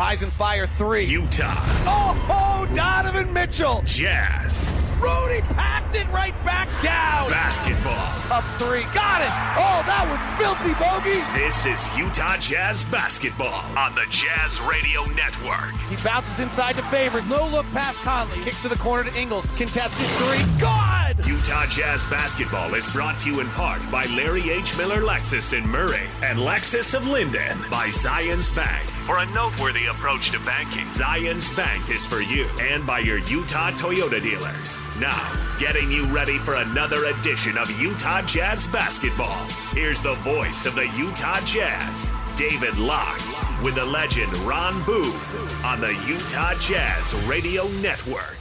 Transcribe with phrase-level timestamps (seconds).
[0.00, 1.04] rise and fire three.
[1.04, 3.82] Utah Oh, oh, Donovan Mitchell.
[3.84, 7.30] Jazz Rudy packed it right back down.
[7.30, 7.94] basketball.
[8.30, 8.82] Up three.
[8.94, 9.32] Got it.
[9.56, 11.20] Oh, that was filthy bogey.
[11.38, 15.72] This is Utah Jazz basketball on the Jazz Radio Network.
[15.88, 17.24] He bounces inside to Favors.
[17.26, 18.42] No look past Conley.
[18.44, 19.46] Kicks to the corner to Ingles.
[19.56, 20.60] Contested three.
[20.60, 21.16] God!
[21.26, 24.76] Utah Jazz basketball is brought to you in part by Larry H.
[24.76, 28.86] Miller Lexus in Murray and Lexus of Lindon by Zions Bank.
[29.06, 33.70] For a noteworthy approach to banking, Zions Bank is for you and by your Utah
[33.72, 34.82] Toyota dealers.
[34.98, 39.44] Now, getting you ready for another edition of Utah Jazz basketball.
[39.72, 43.20] Here's the voice of the Utah Jazz, David Locke,
[43.62, 45.20] with the legend Ron Boone
[45.64, 48.36] on the Utah Jazz Radio Network.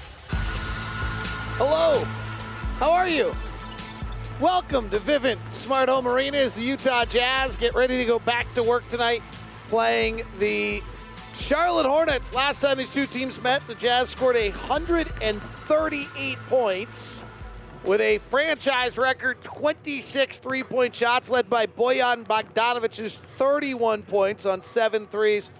[1.57, 2.05] Hello.
[2.77, 3.35] How are you?
[4.39, 8.53] Welcome to Vivint Smart Home Arena as the Utah Jazz get ready to go back
[8.53, 9.21] to work tonight
[9.69, 10.81] playing the
[11.35, 12.33] Charlotte Hornets.
[12.33, 17.23] Last time these two teams met, the Jazz scored 138 points
[17.83, 24.61] with a franchise record 26 three point shots, led by Bojan Bogdanovic's 31 points on
[24.61, 25.51] seven threes.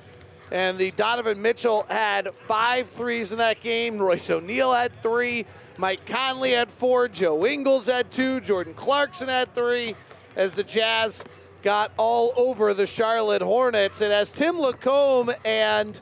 [0.52, 4.00] And the Donovan Mitchell had five threes in that game.
[4.00, 5.46] Royce O'Neal had three.
[5.78, 7.08] Mike Conley had four.
[7.08, 8.42] Joe Ingles had two.
[8.42, 9.96] Jordan Clarkson had three.
[10.36, 11.24] As the Jazz
[11.64, 14.02] got all over the Charlotte Hornets.
[14.02, 16.00] And as Tim Lacombe and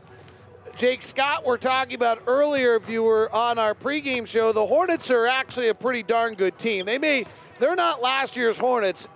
[0.75, 5.09] Jake Scott were talking about earlier, if you were on our pregame show, the Hornets
[5.09, 6.85] are actually a pretty darn good team.
[6.85, 7.25] They may
[7.59, 9.07] they're not last year's Hornets.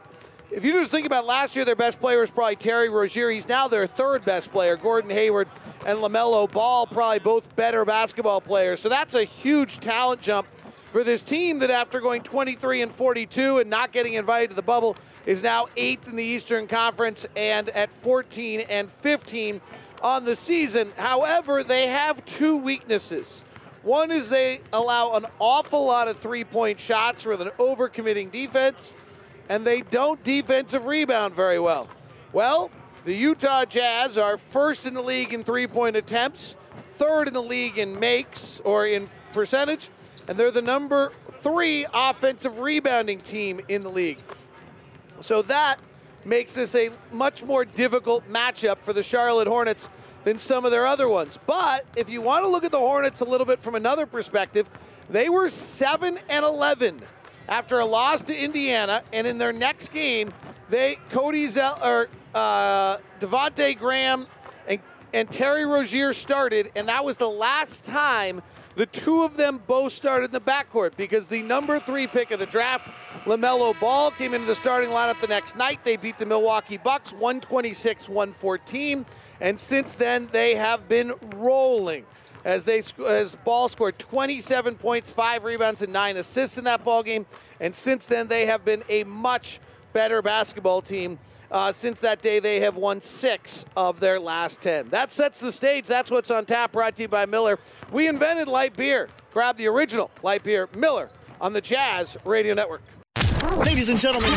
[0.49, 3.29] If you just think about last year, their best player was probably Terry Rozier.
[3.29, 4.75] He's now their third best player.
[4.75, 5.47] Gordon Hayward
[5.85, 8.81] and LaMelo Ball, probably both better basketball players.
[8.81, 10.47] So that's a huge talent jump
[10.91, 14.61] for this team that after going 23 and 42 and not getting invited to the
[14.61, 19.61] bubble is now eighth in the Eastern Conference and at 14 and 15
[20.01, 20.91] on the season.
[20.97, 23.43] However, they have two weaknesses.
[23.83, 28.93] One is they allow an awful lot of three point shots with an overcommitting defense,
[29.49, 31.87] and they don't defensive rebound very well.
[32.31, 32.69] Well,
[33.05, 36.55] the Utah Jazz are first in the league in three point attempts,
[36.97, 39.89] third in the league in makes or in percentage,
[40.27, 41.11] and they're the number
[41.41, 44.19] three offensive rebounding team in the league.
[45.21, 45.79] So that
[46.25, 49.89] makes this a much more difficult matchup for the Charlotte Hornets
[50.23, 51.39] than some of their other ones.
[51.47, 54.69] But if you want to look at the Hornets a little bit from another perspective,
[55.09, 57.01] they were 7 and 11
[57.47, 60.31] after a loss to Indiana, and in their next game,
[60.69, 64.25] they Cody Zeller uh, Devonte' Graham
[64.67, 64.79] and
[65.13, 68.41] and Terry Rozier started, and that was the last time
[68.75, 72.39] the two of them both started in the backcourt because the number three pick of
[72.39, 72.87] the draft,
[73.25, 75.83] LaMelo Ball, came into the starting lineup the next night.
[75.83, 79.05] They beat the Milwaukee Bucks 126 114.
[79.41, 82.05] And since then, they have been rolling
[82.43, 87.03] as they as Ball scored 27 points, five rebounds, and nine assists in that ball
[87.03, 87.25] game.
[87.59, 89.59] And since then, they have been a much
[89.93, 91.19] better basketball team.
[91.51, 94.89] Uh, since that day, they have won six of their last 10.
[94.89, 95.85] That sets the stage.
[95.85, 97.59] That's what's on tap, brought to you by Miller.
[97.91, 99.09] We invented light beer.
[99.33, 101.09] Grab the original light beer, Miller,
[101.41, 102.81] on the Jazz Radio Network.
[103.57, 104.29] Ladies and gentlemen,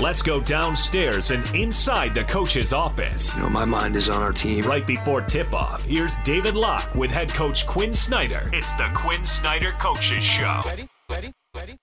[0.00, 3.36] Let's go downstairs and inside the coach's office.
[3.36, 4.64] You know, my mind is on our team.
[4.64, 8.50] Right before tip off, here's David Locke with head coach Quinn Snyder.
[8.52, 10.60] It's the Quinn Snyder Coaches Show.
[10.64, 10.88] Ready?
[11.08, 11.32] Ready?
[11.54, 11.76] Ready?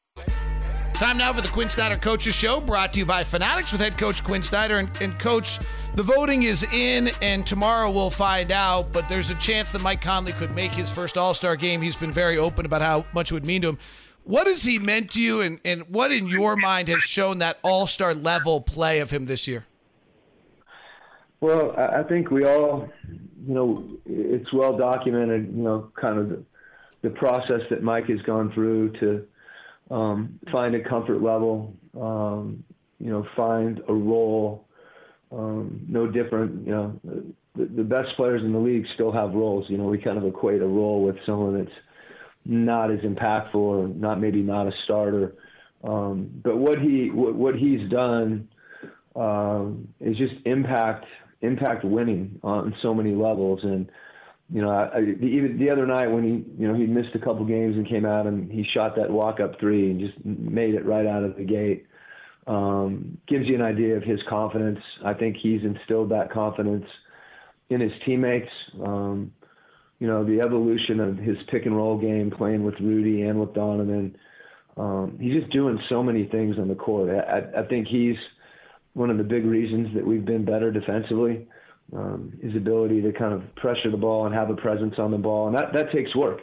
[1.00, 3.98] Time now for the Quinn Snyder Coaches Show, brought to you by Fanatics with head
[3.98, 4.80] coach Quinn Snyder.
[4.80, 5.58] And, and coach,
[5.94, 8.92] the voting is in, and tomorrow we'll find out.
[8.92, 11.81] But there's a chance that Mike Conley could make his first All Star game.
[11.81, 13.78] He's been very open about how much it would mean to him.
[14.25, 17.60] What has he meant to you, and, and what in your mind has shown that
[17.63, 19.66] All Star level play of him this year?
[21.40, 22.90] Well, I think we all,
[23.48, 26.44] you know, it's well documented, you know, kind of the,
[27.04, 29.25] the process that Mike has gone through to
[29.89, 32.63] um, find a comfort level, um,
[33.00, 34.65] you know, find a role.
[35.31, 37.00] Um, no different, you know,
[37.56, 39.65] the, the best players in the league still have roles.
[39.69, 41.77] You know, we kind of equate a role with someone that's
[42.45, 45.36] not as impactful or not maybe not a starter.
[45.83, 48.50] Um, but what he what, what he's done
[49.15, 51.06] um, is just impact
[51.41, 53.59] impact winning on so many levels.
[53.63, 53.89] And
[54.51, 57.19] you know, I, I, even the other night when he you know he missed a
[57.19, 60.74] couple games and came out and he shot that walk up three and just made
[60.74, 61.86] it right out of the gate.
[62.48, 64.80] Um, gives you an idea of his confidence.
[65.06, 66.86] I think he's instilled that confidence
[67.69, 68.50] in his teammates.
[68.84, 69.31] Um,
[70.00, 73.54] you know, the evolution of his pick and roll game, playing with Rudy and with
[73.54, 74.16] Donovan.
[74.78, 77.10] Um, he's just doing so many things on the court.
[77.10, 78.16] I, I think he's
[78.94, 81.48] one of the big reasons that we've been better defensively.
[81.91, 85.18] Um, his ability to kind of pressure the ball and have a presence on the
[85.18, 86.41] ball, and that that takes work.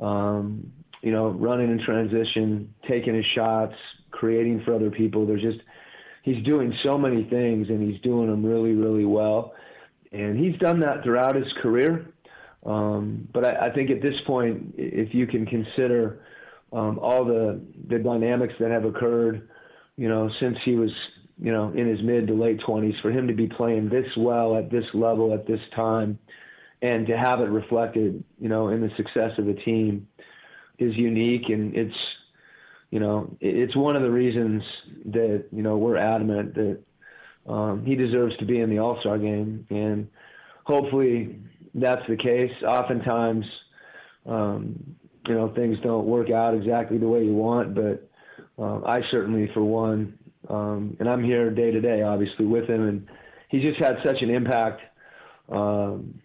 [0.00, 3.74] Um, you know, running in transition, taking his shots,
[4.10, 5.24] creating for other people.
[5.24, 5.60] There's just
[6.22, 9.54] he's doing so many things, and he's doing them really, really well.
[10.10, 12.12] And he's done that throughout his career.
[12.64, 16.24] Um, but I, I think at this point, if you can consider
[16.72, 19.48] um, all the the dynamics that have occurred,
[19.96, 20.90] you know, since he was
[21.42, 24.56] you know in his mid to late 20s, for him to be playing this well
[24.56, 26.18] at this level at this time,
[26.80, 30.06] and to have it reflected, you know, in the success of the team,
[30.78, 31.96] is unique, and it's
[32.90, 34.62] you know it's one of the reasons
[35.06, 36.78] that you know we're adamant that
[37.48, 40.08] um, he deserves to be in the All Star game, and
[40.64, 41.40] hopefully
[41.74, 42.52] that's the case.
[42.66, 43.44] Oftentimes,
[44.26, 44.96] um,
[45.26, 48.08] you know, things don't work out exactly the way you want, but
[48.62, 50.18] um, I certainly, for one,
[50.48, 53.08] um, and I'm here day to day, obviously, with him, and
[53.48, 54.80] he's just had such an impact
[55.50, 56.20] um,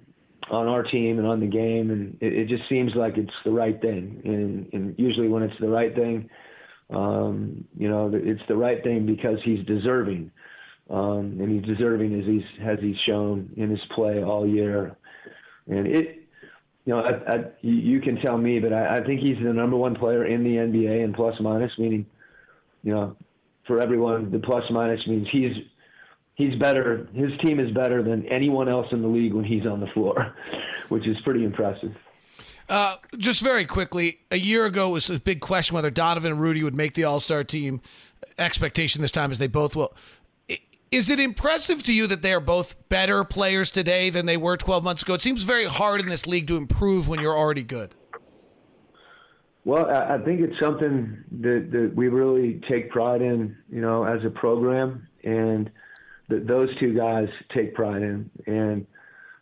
[0.49, 3.51] on our team and on the game, and it, it, just seems like it's the
[3.51, 4.21] right thing.
[4.23, 6.29] And, and usually, when it's the right thing,
[6.89, 10.31] um, you know, it's the right thing because he's deserving,
[10.89, 14.95] um, and he's deserving as he's has he's shown in his play all year.
[15.67, 16.27] And it,
[16.85, 19.75] you know, I, I, you can tell me, but I, I think he's the number
[19.75, 22.05] one player in the NBA in plus minus, meaning,
[22.83, 23.17] you know,
[23.67, 25.53] for everyone, the plus minus means he's
[26.35, 27.07] he's better.
[27.13, 30.35] His team is better than anyone else in the league when he's on the floor,
[30.89, 31.95] which is pretty impressive.
[32.69, 36.63] Uh, just very quickly, a year ago was a big question whether Donovan and Rudy
[36.63, 37.81] would make the All Star team.
[38.37, 39.93] Expectation this time is they both will.
[40.89, 44.55] Is it impressive to you that they are both better players today than they were
[44.55, 45.15] 12 months ago?
[45.15, 47.93] It seems very hard in this league to improve when you're already good.
[49.67, 54.23] Well, I think it's something that, that we really take pride in, you know, as
[54.23, 55.69] a program, and
[56.29, 58.87] that those two guys take pride in, and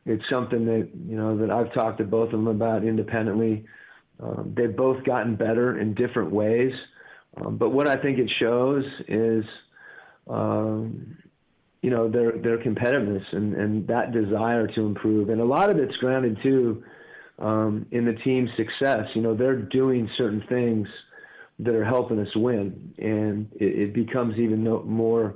[0.08, 3.66] it's something that you know that I've talked to both of them about independently.
[4.20, 6.74] Um, they've both gotten better in different ways,
[7.38, 9.46] um, but what I think it shows is
[10.28, 11.18] um,
[11.84, 15.30] you know their their competitiveness and and that desire to improve.
[15.30, 16.84] And a lot of it's grounded too
[17.40, 20.88] um, in the team's success you know they're doing certain things
[21.60, 22.94] that are helping us win.
[22.98, 25.36] And it, it becomes even no, more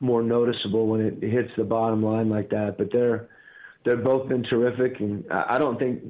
[0.00, 2.76] more noticeable when it hits the bottom line like that.
[2.78, 3.28] But they're
[3.84, 5.00] they've both been terrific.
[5.00, 6.02] And I, I don't think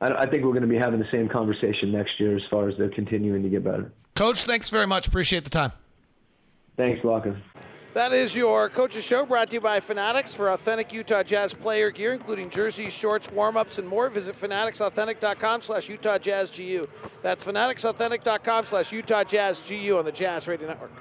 [0.00, 2.68] I, I think we're going to be having the same conversation next year as far
[2.68, 3.92] as they're continuing to get better.
[4.16, 5.06] Coach thanks very much.
[5.06, 5.72] Appreciate the time.
[6.76, 7.26] Thanks Locke.
[7.92, 11.90] That is your coach's show brought to you by Fanatics for authentic Utah Jazz player
[11.90, 14.08] gear, including jerseys, shorts, warm-ups, and more.
[14.08, 16.86] Visit fanatics.authentic.com slash Utah Jazz GU.
[17.22, 20.92] That's fanatics.authentic.com slash Utah Jazz GU on the Jazz Radio Network.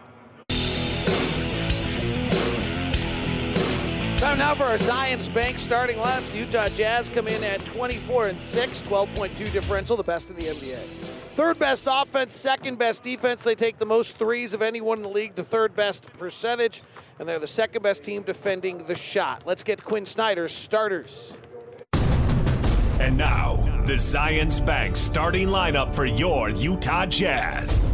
[4.17, 6.35] Time now for our Zions Bank starting lineup.
[6.35, 11.18] Utah Jazz come in at 24 and 6, 12.2 differential, the best in the NBA.
[11.35, 13.43] Third best offense, second best defense.
[13.43, 16.81] They take the most threes of anyone in the league, the third best percentage,
[17.17, 19.43] and they're the second best team defending the shot.
[19.45, 21.37] Let's get Quinn Snyder's starters.
[22.99, 23.55] And now,
[23.85, 27.87] the Zions Bank starting lineup for your Utah Jazz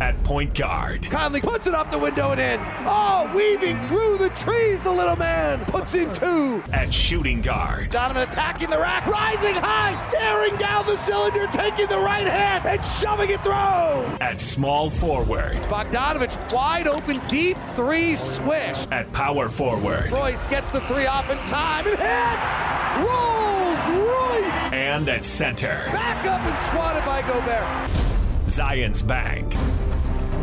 [0.00, 1.08] at point guard.
[1.10, 2.60] Conley puts it off the window and in.
[2.86, 6.62] Oh, weaving through the trees, the little man puts in two.
[6.72, 7.90] At shooting guard.
[7.90, 12.84] Donovan attacking the rack, rising high, staring down the cylinder, taking the right hand and
[12.84, 13.52] shoving it through.
[13.52, 15.54] At small forward.
[15.64, 18.86] Bogdanovic wide open, deep three swish.
[18.90, 20.10] At power forward.
[20.10, 23.08] Royce gets the three off in time and hits.
[23.08, 24.72] Rolls Royce.
[24.72, 25.80] And at center.
[25.92, 28.08] Back up and swatted by Gobert.
[28.46, 29.54] Zions Bank.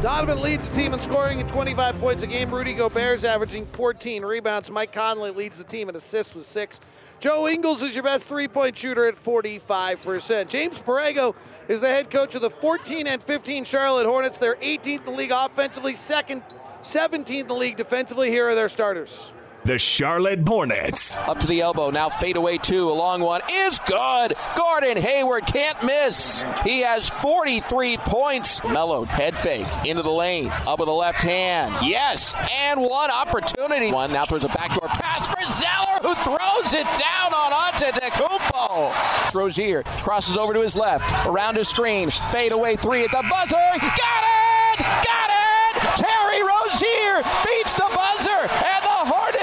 [0.05, 2.53] Donovan leads the team in scoring at 25 points a game.
[2.53, 4.69] Rudy Gobert is averaging 14 rebounds.
[4.69, 6.79] Mike Conley leads the team in assists with six.
[7.19, 10.47] Joe Ingles is your best three point shooter at 45%.
[10.47, 11.33] James Borrego
[11.67, 14.38] is the head coach of the 14 and 15 Charlotte Hornets.
[14.38, 16.43] They're 18th in the league offensively, second,
[16.83, 18.29] 17th in the league defensively.
[18.29, 19.33] Here are their starters.
[19.65, 21.17] The Charlotte Hornets.
[21.17, 22.88] Up to the elbow, now fade away two.
[22.88, 24.36] A long one is good.
[24.55, 26.45] Gordon Hayward can't miss.
[26.63, 28.63] He has 43 points.
[28.63, 30.51] Melo head fake into the lane.
[30.67, 31.74] Up with the left hand.
[31.81, 32.36] Yes,
[32.67, 33.91] and one opportunity.
[33.91, 39.34] One now towards a backdoor pass for Zeller, who throws it down on Antetokounmpo.
[39.34, 43.55] Rozier crosses over to his left, around his screen, fade away three at the buzzer.
[43.55, 44.79] Got it!
[44.79, 46.05] Got it!
[46.05, 48.84] Terry Rozier beats the buzzer, and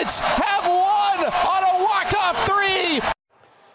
[0.02, 3.00] Have won on a walk-off three.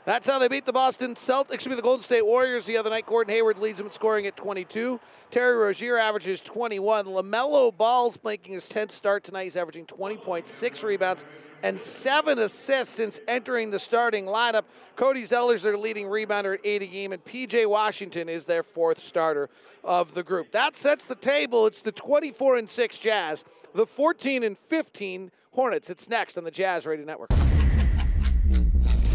[0.03, 2.89] That's how they beat the Boston Celtics, excuse me, the Golden State Warriors the other
[2.89, 3.05] night.
[3.05, 4.99] Gordon Hayward leads them in scoring at 22.
[5.31, 7.05] Terry Rozier averages 21.
[7.05, 9.45] LaMelo Ball's making his 10th start tonight.
[9.45, 11.23] He's averaging 20.6 rebounds
[11.63, 14.63] and seven assists since entering the starting lineup.
[14.95, 19.49] Cody Zeller's their leading rebounder at eight game, and PJ Washington is their fourth starter
[19.83, 20.51] of the group.
[20.51, 21.65] That sets the table.
[21.67, 25.89] It's the 24 and 6 Jazz, the 14 and 15 Hornets.
[25.89, 27.31] It's next on the Jazz Radio Network.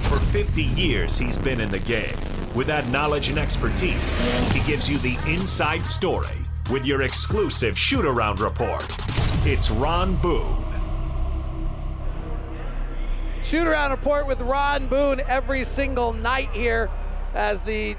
[0.09, 2.17] For 50 years, he's been in the game.
[2.55, 4.19] With that knowledge and expertise,
[4.53, 6.27] he gives you the inside story
[6.71, 8.85] with your exclusive shoot around report.
[9.47, 10.72] It's Ron Boone.
[13.43, 16.89] Shoot around report with Ron Boone every single night here
[17.35, 17.97] as the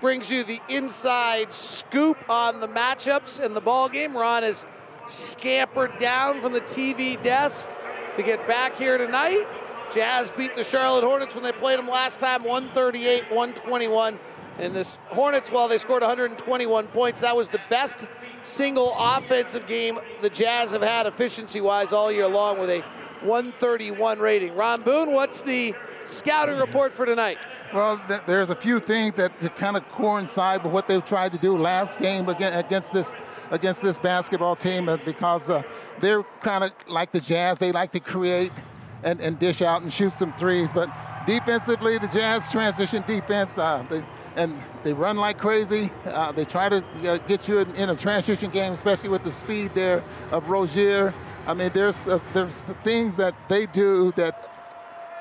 [0.00, 4.16] brings you the inside scoop on the matchups and the ball game.
[4.16, 4.64] Ron has
[5.06, 7.68] scampered down from the TV desk
[8.16, 9.46] to get back here tonight.
[9.92, 14.18] Jazz beat the Charlotte Hornets when they played them last time 138 121.
[14.58, 18.08] And the Hornets, while they scored 121 points, that was the best
[18.42, 22.82] single offensive game the Jazz have had efficiency wise all year long with a
[23.22, 24.54] 131 rating.
[24.54, 27.38] Ron Boone, what's the scouting report for tonight?
[27.74, 31.38] Well, th- there's a few things that, kind of coincide with what they've tried to
[31.38, 33.14] do last game against, this
[33.50, 35.62] against this basketball team uh, because uh,
[36.00, 37.58] they're kind of like the Jazz.
[37.58, 38.52] They like to create
[39.02, 40.72] and, and dish out and shoot some threes.
[40.72, 40.88] But
[41.26, 43.84] defensively, the Jazz transition defense, uh,
[44.36, 45.90] and they run like crazy.
[46.04, 49.32] Uh, they try to uh, get you in, in, a transition game, especially with the
[49.32, 51.12] speed there of Rozier.
[51.46, 54.50] I mean, there's uh, there's things that they do that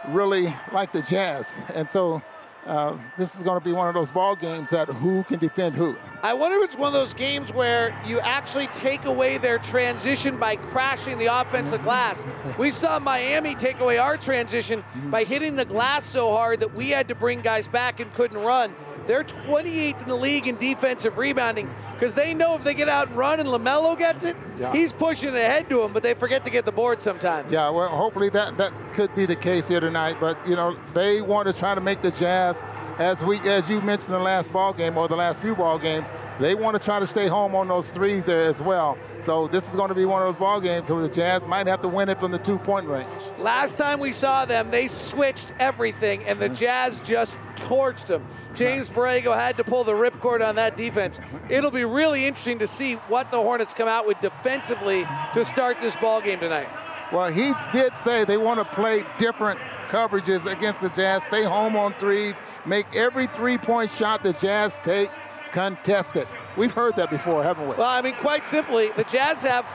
[0.09, 2.21] really like the Jazz, and so.
[2.65, 5.75] Uh, this is going to be one of those ball games that who can defend
[5.75, 5.95] who.
[6.23, 10.39] I wonder if it's one of those games where you actually take away their transition
[10.39, 12.25] by crashing the offensive glass.
[12.57, 16.89] We saw Miami take away our transition by hitting the glass so hard that we
[16.89, 18.73] had to bring guys back and couldn't run.
[19.07, 23.07] They're 28th in the league in defensive rebounding because they know if they get out
[23.07, 24.71] and run and LaMelo gets it, yeah.
[24.71, 27.51] he's pushing ahead to him, but they forget to get the board sometimes.
[27.51, 30.17] Yeah, well, hopefully that, that could be the case here tonight.
[30.19, 32.63] But, you know, they want to try to make the Jazz,
[32.99, 35.77] as we as you mentioned in the last ball game or the last few ball
[35.77, 36.07] games,
[36.39, 38.97] they want to try to stay home on those threes there as well.
[39.23, 41.67] So this is going to be one of those ball games where the Jazz might
[41.67, 43.09] have to win it from the two-point range.
[43.37, 46.55] Last time we saw them, they switched everything, and the mm-hmm.
[46.55, 48.25] Jazz just torched them.
[48.53, 51.19] James Borrego had to pull the ripcord on that defense.
[51.49, 55.79] It'll be really interesting to see what the Hornets come out with defensively to start
[55.81, 56.69] this ball game tonight.
[57.11, 61.75] Well, he did say they want to play different coverages against the Jazz, stay home
[61.75, 62.35] on threes,
[62.65, 65.09] make every three-point shot the Jazz take
[65.51, 66.27] contested.
[66.57, 67.75] We've heard that before, haven't we?
[67.75, 69.71] Well, I mean, quite simply, the Jazz have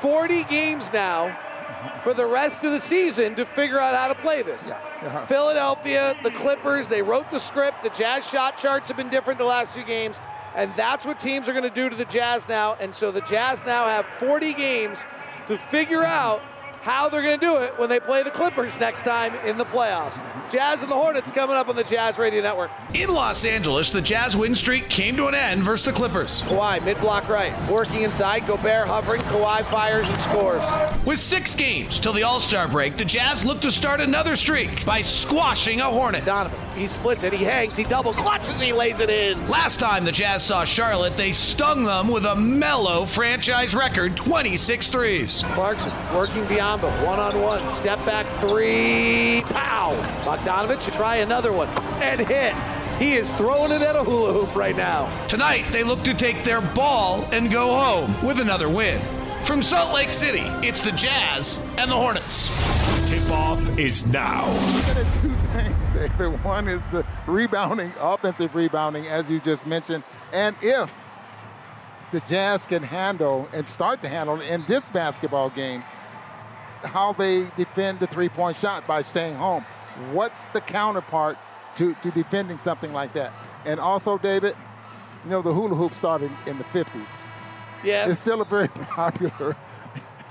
[0.00, 1.36] 40 games now
[2.02, 4.68] for the rest of the season to figure out how to play this.
[4.68, 4.78] Yeah.
[5.02, 5.26] Uh-huh.
[5.26, 7.82] Philadelphia, the Clippers, they wrote the script.
[7.82, 10.20] The Jazz shot charts have been different the last few games,
[10.54, 12.74] and that's what teams are going to do to the Jazz now.
[12.74, 14.98] And so the Jazz now have 40 games
[15.46, 16.42] to figure out
[16.84, 19.64] how they're going to do it when they play the Clippers next time in the
[19.64, 20.20] playoffs.
[20.52, 22.70] Jazz and the Hornets coming up on the Jazz Radio Network.
[22.92, 26.42] In Los Angeles, the Jazz win streak came to an end versus the Clippers.
[26.42, 27.54] Kawhi, mid block right.
[27.70, 30.62] Working inside, Gobert hovering, Kawhi fires and scores.
[31.06, 34.84] With six games till the All Star break, the Jazz look to start another streak
[34.84, 36.26] by squashing a Hornet.
[36.26, 39.48] Donovan, he splits it, he hangs, he double clutches, he lays it in.
[39.48, 44.88] Last time the Jazz saw Charlotte, they stung them with a mellow franchise record 26
[44.88, 45.42] threes.
[45.54, 49.94] Clarkson working beyond one on one, step back three, pow!
[50.24, 51.68] Bogdanovic to try another one
[52.02, 52.54] and hit.
[52.98, 55.26] He is throwing it at a hula hoop right now.
[55.26, 59.00] Tonight, they look to take their ball and go home with another win.
[59.44, 62.48] From Salt Lake City, it's the Jazz and the Hornets.
[63.08, 64.44] Tip off is now.
[65.20, 66.44] Two things, David.
[66.44, 70.02] One is the rebounding, offensive rebounding, as you just mentioned.
[70.32, 70.92] And if
[72.10, 75.84] the Jazz can handle and start to handle in this basketball game,
[76.84, 79.64] how they defend the three point shot by staying home.
[80.12, 81.38] What's the counterpart
[81.76, 83.32] to, to defending something like that?
[83.64, 84.56] And also, David,
[85.24, 87.08] you know, the hula hoop started in the 50s.
[87.82, 88.10] Yes.
[88.10, 89.56] It's still a very popular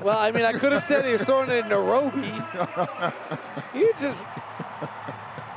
[0.01, 2.31] Well, I mean, I could have said he was throwing it in Nairobi.
[3.73, 4.23] You just.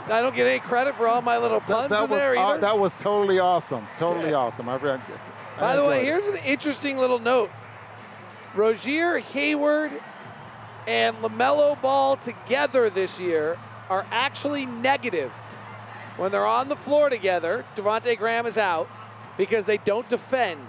[0.07, 2.57] I don't get any credit for all my little puns that, in was, there uh,
[2.59, 3.87] that was totally awesome.
[3.99, 4.69] Totally awesome.
[4.69, 5.01] I read.
[5.57, 6.05] I By the way, it.
[6.05, 7.51] here's an interesting little note.
[8.55, 9.93] Rozier, Hayward,
[10.87, 15.31] and LaMelo Ball together this year are actually negative
[16.17, 17.65] when they're on the floor together.
[17.77, 18.89] Devonte' Graham is out
[19.37, 20.67] because they don't defend.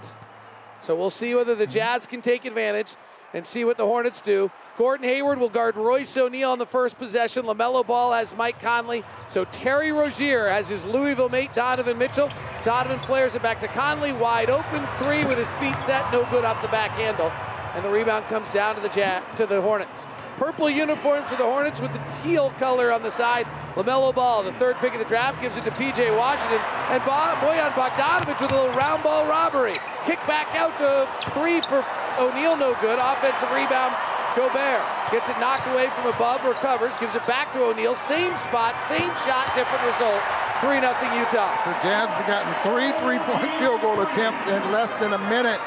[0.80, 2.94] So we'll see whether the Jazz can take advantage
[3.34, 4.50] and see what the Hornets do.
[4.76, 7.44] Gordon Hayward will guard Royce O'Neal on the first possession.
[7.44, 9.02] LaMelo Ball has Mike Conley.
[9.28, 12.30] So Terry Rozier has his Louisville mate, Donovan Mitchell.
[12.64, 14.12] Donovan flares it back to Conley.
[14.12, 16.10] Wide open three with his feet set.
[16.12, 17.32] No good off the back handle.
[17.74, 20.06] And the rebound comes down to the Jazz, to the Hornets.
[20.36, 23.46] Purple uniforms for the Hornets with the teal color on the side.
[23.74, 26.10] LaMelo Ball, the third pick of the draft, gives it to P.J.
[26.12, 26.60] Washington.
[26.90, 29.74] And Bo- Bojan Bogdanovic with a little round ball robbery.
[30.04, 31.84] Kick back out to three for
[32.18, 32.98] O'Neal, no good.
[32.98, 33.94] Offensive rebound,
[34.34, 34.82] Gobert.
[35.10, 37.94] Gets it knocked away from above, recovers, gives it back to O'Neal.
[37.94, 40.22] Same spot, same shot, different result.
[40.60, 41.54] 3 0 Utah.
[41.62, 45.60] So Jazz have gotten three three-point field goal attempts in less than a minute.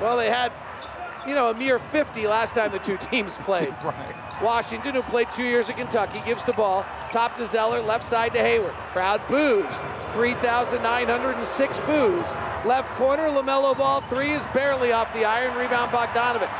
[0.00, 0.52] Well, they had,
[1.26, 3.74] you know, a mere 50 last time the two teams played.
[3.84, 4.42] Right.
[4.42, 8.32] Washington, who played two years at Kentucky, gives the ball top to Zeller, left side
[8.34, 8.72] to Hayward.
[8.92, 9.72] Crowd boos.
[10.12, 12.22] 3,906 boos.
[12.64, 14.00] Left corner, LaMelo ball.
[14.02, 15.56] Three is barely off the iron.
[15.56, 16.50] Rebound Bogdanovic.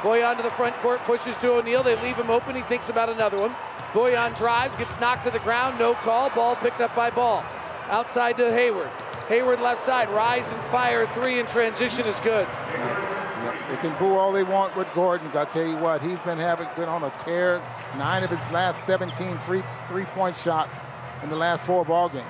[0.00, 1.82] Bojan to the front court, pushes to O'Neal.
[1.82, 2.56] They leave him open.
[2.56, 3.54] He thinks about another one.
[3.92, 5.78] Bojan drives, gets knocked to the ground.
[5.78, 6.30] No call.
[6.30, 7.44] Ball picked up by Ball.
[7.88, 8.90] Outside to Hayward.
[9.28, 10.08] Hayward left side.
[10.10, 11.06] Rise and fire.
[11.08, 12.48] Three in transition is good.
[13.72, 15.30] They can boo all they want with Gordon.
[15.32, 17.62] but I tell you what, he's been having been on a tear.
[17.96, 20.84] Nine of his last 17 free three-point shots
[21.22, 22.26] in the last four ball games.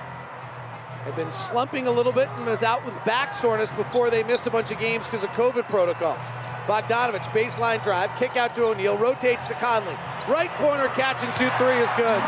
[1.03, 4.47] had been slumping a little bit and was out with back soreness before they missed
[4.47, 6.21] a bunch of games because of COVID protocols.
[6.65, 9.97] Bogdanovic, baseline drive, kick out to O'Neal, rotates to Conley.
[10.29, 12.23] Right corner catch and shoot three is good.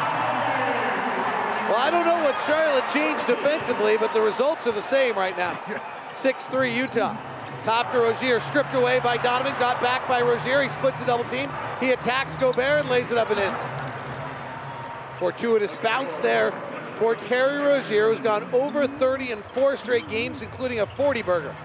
[1.72, 5.38] Well, I don't know what Charlotte changed defensively, but the results are the same right
[5.38, 5.54] now.
[6.18, 7.35] 6-3 Utah.
[7.66, 10.62] Top to Rozier, stripped away by Donovan, got back by Rozier.
[10.62, 11.50] He splits the double team.
[11.80, 15.18] He attacks Gobert and lays it up and in.
[15.18, 16.52] Fortuitous bounce there
[16.98, 21.56] for Terry Rozier, who's gone over 30 in four straight games, including a 40 burger.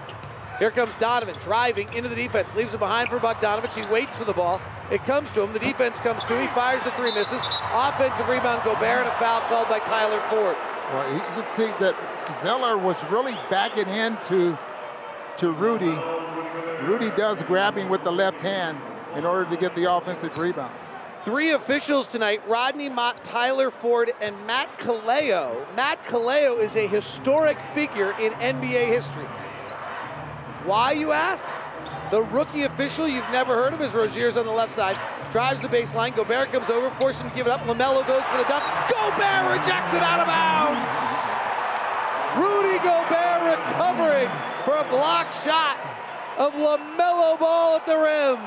[0.57, 3.75] Here comes Donovan driving into the defense, leaves it behind for Bogdanovic.
[3.75, 4.59] He waits for the ball.
[4.89, 5.53] It comes to him.
[5.53, 6.47] The defense comes to him.
[6.47, 7.41] He fires the three, misses.
[7.73, 10.55] Offensive rebound, Gobert, and a foul called by Tyler Ford.
[10.91, 11.95] Well, you can see that
[12.41, 14.57] Zeller was really backing into
[15.37, 15.97] to Rudy.
[16.85, 18.77] Rudy does grabbing with the left hand
[19.15, 20.73] in order to get the offensive rebound.
[21.23, 25.65] Three officials tonight Rodney Mott, Tyler Ford, and Matt Kallio.
[25.75, 29.27] Matt Kallio is a historic figure in NBA history.
[30.65, 31.55] Why, you ask?
[32.09, 34.99] The rookie official you've never heard of is Rozier's on the left side.
[35.31, 36.15] Drives the baseline.
[36.15, 37.61] Gobert comes over, forces him to give it up.
[37.61, 38.63] LaMelo goes for the dunk.
[38.89, 41.20] Gobert rejects it out of bounds.
[42.83, 44.29] Gobert recovering
[44.65, 45.77] for a block shot
[46.37, 48.37] of LaMelo ball at the rim.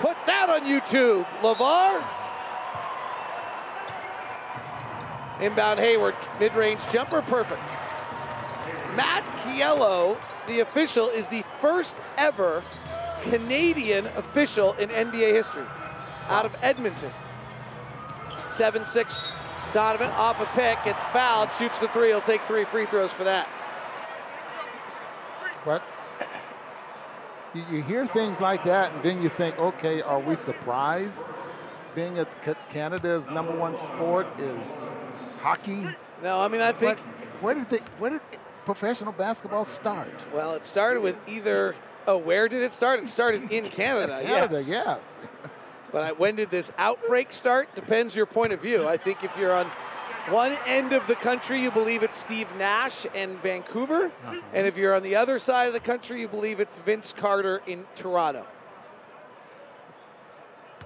[0.00, 2.04] Put that on YouTube, LaVar.
[5.40, 7.66] Inbound Hayward, mid-range jumper, perfect.
[8.96, 12.62] Matt Kallio, the official, is the first ever
[13.22, 15.64] Canadian official in NBA history
[16.28, 17.12] out of Edmonton.
[18.48, 19.32] 7-6
[19.72, 22.08] Donovan off a pick, gets fouled, shoots the three.
[22.08, 23.48] He'll take three free throws for that.
[25.64, 25.82] But
[27.54, 31.22] you, you hear things like that, and then you think, okay, are we surprised?
[31.94, 34.66] Being Ca- Canada's number one sport is
[35.40, 35.88] hockey.
[36.22, 36.98] No, I mean I think.
[36.98, 37.04] But
[37.42, 37.78] where did they?
[37.98, 38.20] Where did
[38.64, 40.12] professional basketball start?
[40.32, 41.74] Well, it started with either.
[42.06, 43.00] Oh, where did it start?
[43.00, 44.22] It started in Canada.
[44.24, 44.68] Canada, yes.
[44.68, 45.16] yes.
[45.92, 47.74] But I- when did this outbreak start?
[47.74, 48.86] Depends your point of view.
[48.86, 49.66] I think if you're on
[50.28, 54.06] one end of the country, you believe it's Steve Nash and Vancouver.
[54.06, 54.36] Uh-huh.
[54.52, 57.62] And if you're on the other side of the country, you believe it's Vince Carter
[57.66, 58.46] in Toronto.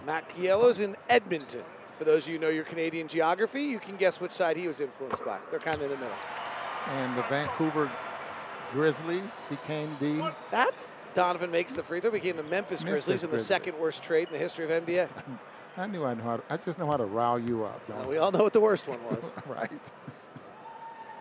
[0.07, 1.64] Matt Kallio's in Edmonton.
[1.99, 4.69] For those of you who know your Canadian geography, you can guess which side he
[4.69, 5.38] was influenced by.
[5.51, 6.17] They're kind of in the middle.
[6.88, 7.90] And the Vancouver
[8.73, 10.33] Grizzlies became the.
[10.51, 14.03] That's Donovan makes the free throw, became the Memphis, Memphis Grizzlies in the second worst
[14.03, 15.09] trade in the history of NBA.
[15.77, 16.37] I knew I know how.
[16.37, 17.87] To, I just know how to rile you up.
[17.88, 19.35] Don't we all know what the worst one was.
[19.46, 19.70] right.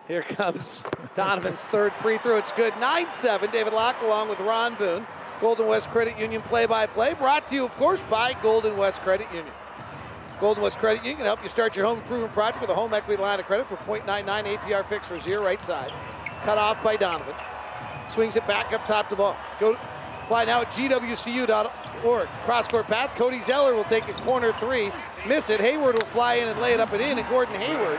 [0.06, 2.36] Here comes Donovan's third free throw.
[2.36, 2.76] It's good.
[2.78, 3.50] 9 7.
[3.50, 5.06] David Locke along with Ron Boone.
[5.40, 7.14] Golden West Credit Union play by play.
[7.14, 9.52] Brought to you, of course, by Golden West Credit Union.
[10.40, 12.94] Golden West Credit Union can help you start your home improvement project with a home
[12.94, 15.90] equity line of credit for 0.99 APR fixed for zero right side.
[16.42, 17.34] Cut off by Donovan.
[18.08, 19.36] Swings it back up top to ball.
[19.58, 19.76] Go
[20.24, 22.28] Apply now at gwcu.org.
[22.44, 23.12] Cross court pass.
[23.12, 24.90] Cody Zeller will take a corner three,
[25.28, 25.60] miss it.
[25.60, 27.98] Hayward will fly in and lay it up and in, and Gordon Hayward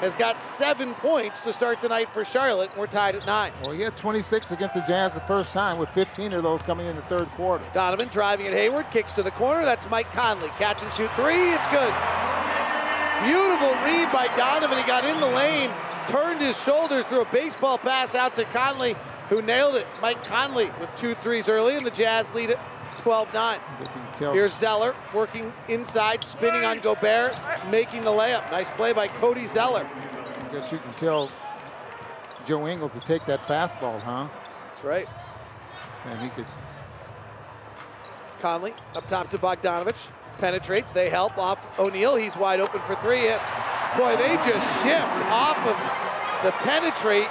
[0.00, 2.70] has got seven points to start tonight for Charlotte.
[2.76, 3.52] We're tied at nine.
[3.62, 6.86] Well, he had 26 against the Jazz the first time, with 15 of those coming
[6.86, 7.64] in the third quarter.
[7.74, 9.64] Donovan driving at Hayward, kicks to the corner.
[9.64, 10.48] That's Mike Conley.
[10.50, 11.52] Catch and shoot three.
[11.52, 11.92] It's good.
[13.24, 14.78] Beautiful read by Donovan.
[14.78, 15.70] He got in the lane,
[16.06, 18.94] turned his shoulders, threw a baseball pass out to Conley,
[19.30, 19.86] who nailed it.
[20.02, 22.58] Mike Conley with two threes early, and the Jazz lead it
[22.98, 23.60] 12 9.
[24.18, 27.40] Here's Zeller working inside, spinning on Gobert,
[27.70, 28.50] making the layup.
[28.50, 29.88] Nice play by Cody Zeller.
[29.88, 31.30] I guess you can tell
[32.46, 34.28] Joe Ingles to take that fastball, huh?
[34.68, 35.08] That's right.
[36.04, 36.46] Saying he could.
[38.40, 40.10] Conley up top to Bogdanovic.
[40.38, 40.92] Penetrates.
[40.92, 42.16] They help off O'Neal.
[42.16, 43.48] He's wide open for three hits.
[43.96, 47.28] Boy, they just shift off of the penetrate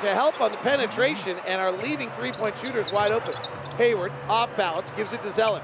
[0.00, 3.34] to help on the penetration and are leaving three point shooters wide open.
[3.76, 5.62] Hayward off balance, gives it to Zeller.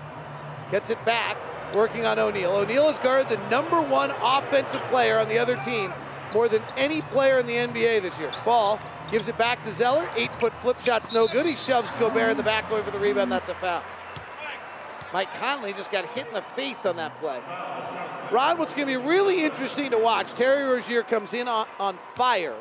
[0.70, 1.36] Gets it back,
[1.74, 2.52] working on O'Neal.
[2.52, 5.92] O'Neal has guarded the number one offensive player on the other team
[6.32, 8.32] more than any player in the NBA this year.
[8.44, 10.08] Ball gives it back to Zeller.
[10.16, 11.46] Eight foot flip shot's no good.
[11.46, 13.30] He shoves Gobert in the back going for the rebound.
[13.30, 13.82] That's a foul.
[15.12, 17.40] Mike Conley just got hit in the face on that play.
[18.32, 21.96] Rod, what's going to be really interesting to watch, Terry Rozier comes in on, on
[22.16, 22.56] fire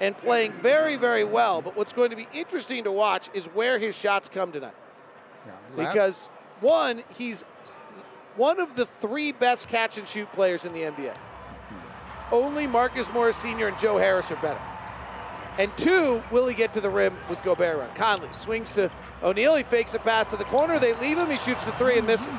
[0.00, 1.60] and playing very, very well.
[1.62, 4.74] But what's going to be interesting to watch is where his shots come tonight.
[5.46, 6.28] Yeah, Because,
[6.60, 7.44] one, he's
[8.36, 11.16] one of the three best catch and shoot players in the NBA.
[11.16, 12.34] Hmm.
[12.34, 13.68] Only Marcus Morris Sr.
[13.68, 14.60] and Joe Harris are better.
[15.58, 17.94] And two, will he get to the rim with Gobert around?
[17.94, 18.90] Conley swings to
[19.22, 19.56] O'Neal.
[19.56, 20.78] He fakes a pass to the corner.
[20.78, 21.28] They leave him.
[21.28, 22.38] He shoots the three and misses.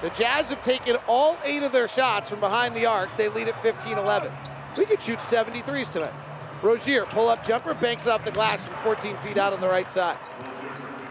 [0.00, 3.10] The Jazz have taken all eight of their shots from behind the arc.
[3.16, 4.32] They lead at 15 11.
[4.76, 6.14] We could shoot 73s tonight.
[6.62, 9.90] Rozier, pull up jumper, banks off the glass from 14 feet out on the right
[9.90, 10.16] side.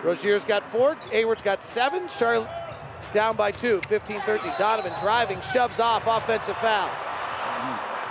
[0.03, 0.95] Rozier's got four.
[1.11, 2.07] Hayward's got seven.
[2.07, 2.49] Charlotte
[3.13, 4.53] down by two, 15 13.
[4.57, 6.89] Donovan driving, shoves off, offensive foul.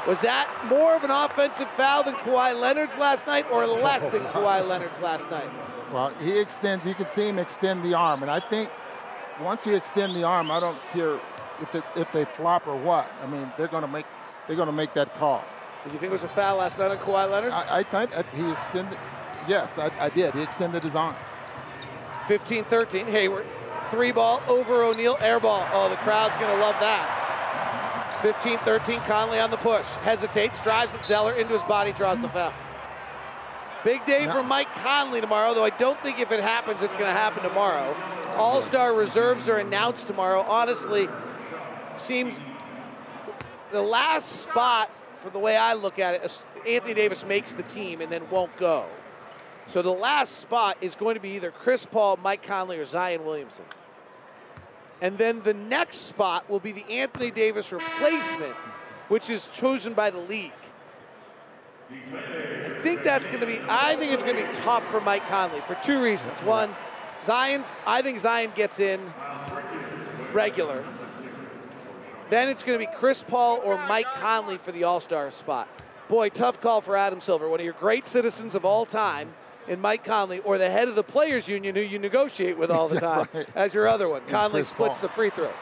[0.06, 4.22] Was that more of an offensive foul than Kawhi Leonard's last night or less than
[4.32, 5.48] Kawhi Leonard's last night?
[5.92, 6.86] Well, he extends.
[6.86, 8.70] You can see him extend the arm, and I think
[9.40, 11.20] once you extend the arm, I don't care
[11.60, 13.10] if it, if they flop or what.
[13.22, 14.06] I mean, they're going to make
[14.46, 15.44] they're going to make that call.
[15.84, 17.52] Did you think it was a foul last night on Kawhi Leonard?
[17.52, 18.98] I, I thought he extended.
[19.48, 20.34] Yes, I, I did.
[20.34, 21.16] He extended his arm.
[22.26, 23.46] 15-13, Hayward.
[23.90, 25.66] Three ball over O'Neal, air ball.
[25.72, 28.20] Oh, the crowd's going to love that.
[28.22, 29.86] 15-13, Conley on the push.
[29.86, 32.52] Hesitates, drives at Zeller into his body, draws the foul.
[33.82, 37.06] Big day for Mike Conley tomorrow, though I don't think if it happens, it's going
[37.06, 37.96] to happen tomorrow.
[38.36, 40.42] All-star reserves are announced tomorrow.
[40.42, 41.08] Honestly,
[41.96, 42.36] seems
[43.72, 44.90] the last spot,
[45.20, 48.56] for the way I look at it, Anthony Davis makes the team and then won't
[48.56, 48.86] go.
[49.66, 53.24] So the last spot is going to be either Chris Paul, Mike Conley, or Zion
[53.24, 53.64] Williamson.
[55.00, 58.54] And then the next spot will be the Anthony Davis replacement,
[59.08, 60.52] which is chosen by the league.
[61.90, 65.26] I think that's going to be, I think it's going to be tough for Mike
[65.28, 66.38] Conley for two reasons.
[66.40, 66.74] One,
[67.22, 69.00] Zion's, I think Zion gets in
[70.32, 70.84] regular.
[72.30, 75.68] Then it's going to be Chris Paul or Mike Conley for the All Star spot.
[76.08, 79.32] Boy, tough call for Adam Silver, one of your great citizens of all time
[79.68, 82.88] in Mike Conley, or the head of the players union who you negotiate with all
[82.88, 83.46] the time right.
[83.54, 84.22] as your other one.
[84.28, 85.08] Conley splits Paul.
[85.08, 85.52] the free throws.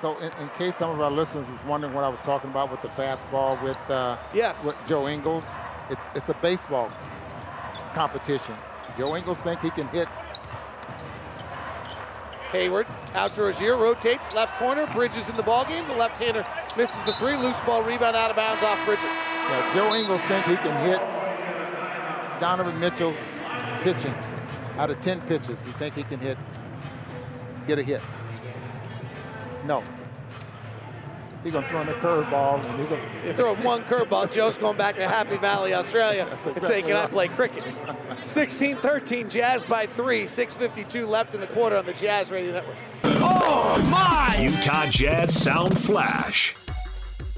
[0.00, 2.70] So, in, in case some of our listeners was wondering what I was talking about
[2.70, 4.64] with the fastball with uh, Yes.
[4.64, 5.44] with Joe Ingles,
[5.90, 6.90] it's it's a baseball
[7.94, 8.54] competition.
[8.98, 10.08] Joe Ingles think he can hit.
[12.52, 15.88] Hayward out to Rozier, rotates left corner, Bridges in the ballgame.
[15.88, 16.44] The left-hander
[16.76, 19.04] misses the three, loose ball rebound out of bounds off Bridges.
[19.04, 21.00] Yeah, Joe Ingles think he can hit
[22.40, 23.16] Donovan Mitchell's
[23.82, 24.14] pitching.
[24.76, 26.36] Out of 10 pitches, he think he can hit,
[27.66, 28.02] get a hit.
[29.64, 29.82] No.
[31.42, 34.76] He's gonna throw in a curveball and he's gonna throw him one curveball, Joe's going
[34.76, 37.64] back to Happy Valley, Australia, That's and exactly saying, "Can I play cricket?"
[38.24, 42.76] 16-13, Jazz by three, 6:52 left in the quarter on the Jazz Radio Network.
[43.04, 44.36] Oh my!
[44.40, 46.54] Utah Jazz Sound Flash.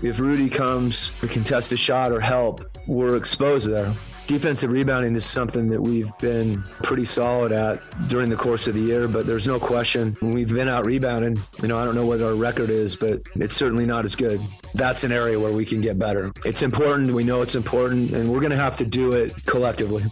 [0.02, 3.94] If Rudy comes to contest a shot or help, we're exposed there.
[4.26, 8.80] Defensive rebounding is something that we've been pretty solid at during the course of the
[8.80, 11.38] year, but there's no question we've been out rebounding.
[11.60, 14.40] You know, I don't know what our record is, but it's certainly not as good.
[14.72, 16.32] That's an area where we can get better.
[16.44, 17.12] It's important.
[17.12, 20.04] We know it's important, and we're going to have to do it collectively.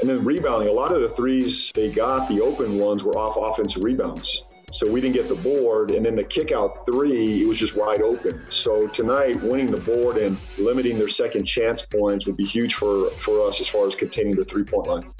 [0.00, 3.38] And then rebounding, a lot of the threes they got, the open ones, were off
[3.38, 4.44] offensive rebounds.
[4.74, 5.92] So we didn't get the board.
[5.92, 8.44] And then the kick out three, it was just wide open.
[8.50, 13.08] So tonight, winning the board and limiting their second chance points would be huge for,
[13.10, 15.12] for us as far as containing the three point line.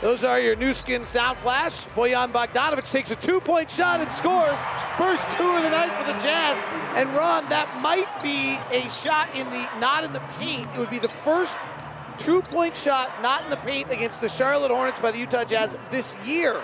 [0.00, 1.84] Those are your Nu Skin sound flash.
[1.94, 4.60] Bojan Bogdanovic takes a two-point shot and scores.
[4.98, 6.60] First two of the night for the Jazz.
[6.96, 10.66] And Ron, that might be a shot in the not in the paint.
[10.74, 11.56] It would be the first
[12.18, 16.16] two-point shot not in the paint against the Charlotte Hornets by the Utah Jazz this
[16.26, 16.60] year.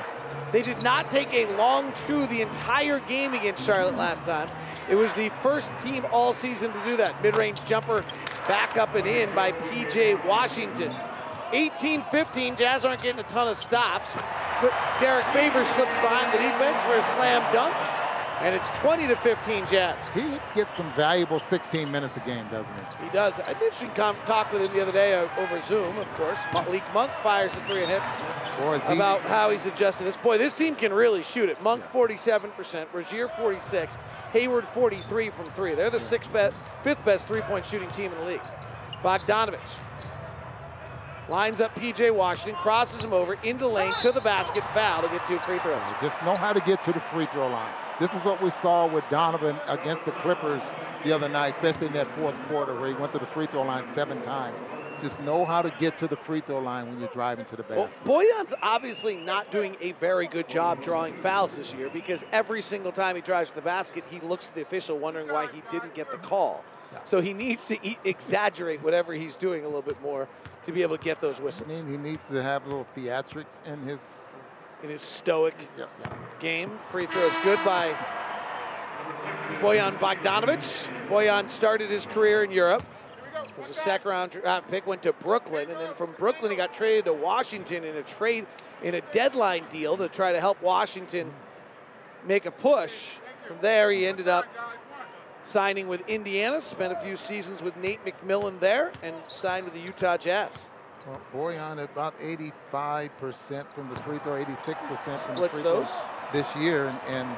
[0.53, 4.51] They did not take a long two the entire game against Charlotte last time.
[4.89, 7.23] It was the first team all season to do that.
[7.23, 8.05] Mid-range jumper
[8.49, 10.95] back up and in by PJ Washington.
[11.53, 14.15] 18-15, Jazz aren't getting a ton of stops,
[14.63, 17.75] but Derrick Favors slips behind the defense for a slam dunk,
[18.41, 20.09] and it's 20 to 15 Jazz.
[20.15, 23.05] He gets some valuable 16 minutes a game, doesn't he?
[23.05, 23.39] He does.
[23.39, 26.39] An interesting talk with him the other day uh, over Zoom, of course.
[26.53, 28.23] Malik Monk fires the three and hits
[28.61, 30.17] Boy, is he- about how he's adjusted this.
[30.17, 31.61] Boy, this team can really shoot it.
[31.63, 33.97] Monk 47%, Rozier 46,
[34.33, 35.75] Hayward 43 from three.
[35.75, 38.43] They're the sixth best, fifth best three-point shooting team in the league.
[39.03, 39.61] Bogdanovic
[41.31, 45.09] lines up PJ Washington, crosses him over into the lane to the basket, foul to
[45.09, 45.83] get two free throws.
[46.03, 47.73] Just know how to get to the free throw line.
[48.01, 50.63] This is what we saw with Donovan against the Clippers
[51.05, 53.63] the other night, especially in that fourth quarter where he went to the free throw
[53.63, 54.59] line seven times.
[55.01, 57.65] Just know how to get to the free throw line when you're driving to the
[57.71, 58.05] Well, basket.
[58.05, 62.93] Bojan's obviously not doing a very good job drawing fouls this year because every single
[62.93, 65.95] time he drives to the basket, he looks at the official wondering why he didn't
[65.95, 66.65] get the call.
[67.05, 70.29] So he needs to e- exaggerate whatever he's doing a little bit more
[70.71, 71.71] to be able to get those whistles.
[71.71, 74.31] I mean, he needs to have a little theatrics in his
[74.83, 75.87] in his stoic yeah,
[76.39, 76.79] game.
[76.91, 77.95] Free throws good by
[79.61, 81.09] Bojan Bogdanovic.
[81.09, 82.85] Bojan started his career in Europe.
[83.59, 86.57] Was a second round draft uh, pick, went to Brooklyn, and then from Brooklyn he
[86.57, 88.47] got traded to Washington in a trade
[88.83, 91.31] in a deadline deal to try to help Washington
[92.27, 93.19] make a push.
[93.47, 94.47] From there he ended up
[95.51, 99.81] signing with Indiana, spent a few seasons with Nate McMillan there, and signed with the
[99.81, 100.67] Utah Jazz.
[101.07, 105.89] Well, Bojan at about 85% from the free throw, 86% from the Splits free those.
[105.89, 106.87] throws this year.
[106.89, 107.37] And, and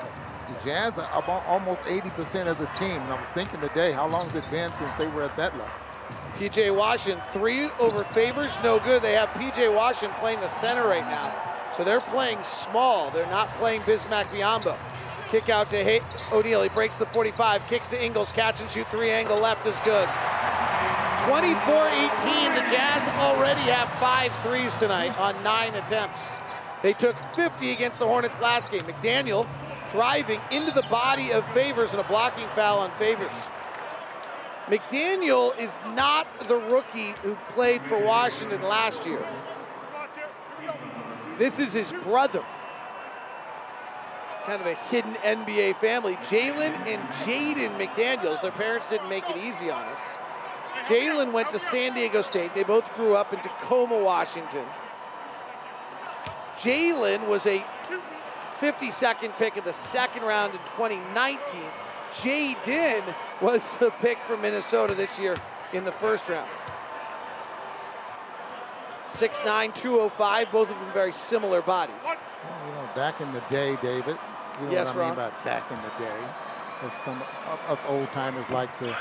[0.48, 3.00] the Jazz are about almost 80% as a team.
[3.00, 5.56] And I was thinking today, how long has it been since they were at that
[5.56, 5.72] level?
[6.36, 9.00] PJ Washington, three over favors, no good.
[9.02, 11.32] They have PJ Washington playing the center right now.
[11.76, 13.10] So they're playing small.
[13.10, 14.76] They're not playing Bismack Biyombo.
[15.32, 16.62] Kick out to Hay- O'Neal.
[16.62, 20.06] He breaks the 45, kicks to Ingles, catch and shoot three angle left is good.
[20.06, 26.32] 24-18, the Jazz already have five threes tonight on nine attempts.
[26.82, 28.82] They took 50 against the Hornets last game.
[28.82, 29.46] McDaniel
[29.90, 33.32] driving into the body of Favors and a blocking foul on Favors.
[34.66, 39.26] McDaniel is not the rookie who played for Washington last year.
[41.38, 42.44] This is his brother.
[44.46, 46.16] Kind of a hidden NBA family.
[46.16, 48.40] Jalen and Jaden McDaniels.
[48.42, 50.00] Their parents didn't make it easy on us.
[50.86, 52.54] Jalen went to San Diego State.
[52.54, 54.64] They both grew up in Tacoma, Washington.
[56.56, 57.64] Jalen was a
[58.58, 61.62] 52nd pick in the second round in 2019.
[62.12, 65.36] Jaden was the pick from Minnesota this year
[65.72, 66.50] in the first round.
[69.12, 72.02] 6'9, 205, both of them very similar bodies.
[72.44, 74.18] Well, you know, back in the day, David,
[74.60, 76.18] you know Yes, what I mean by back in the day,
[76.82, 78.96] as some of us old timers like to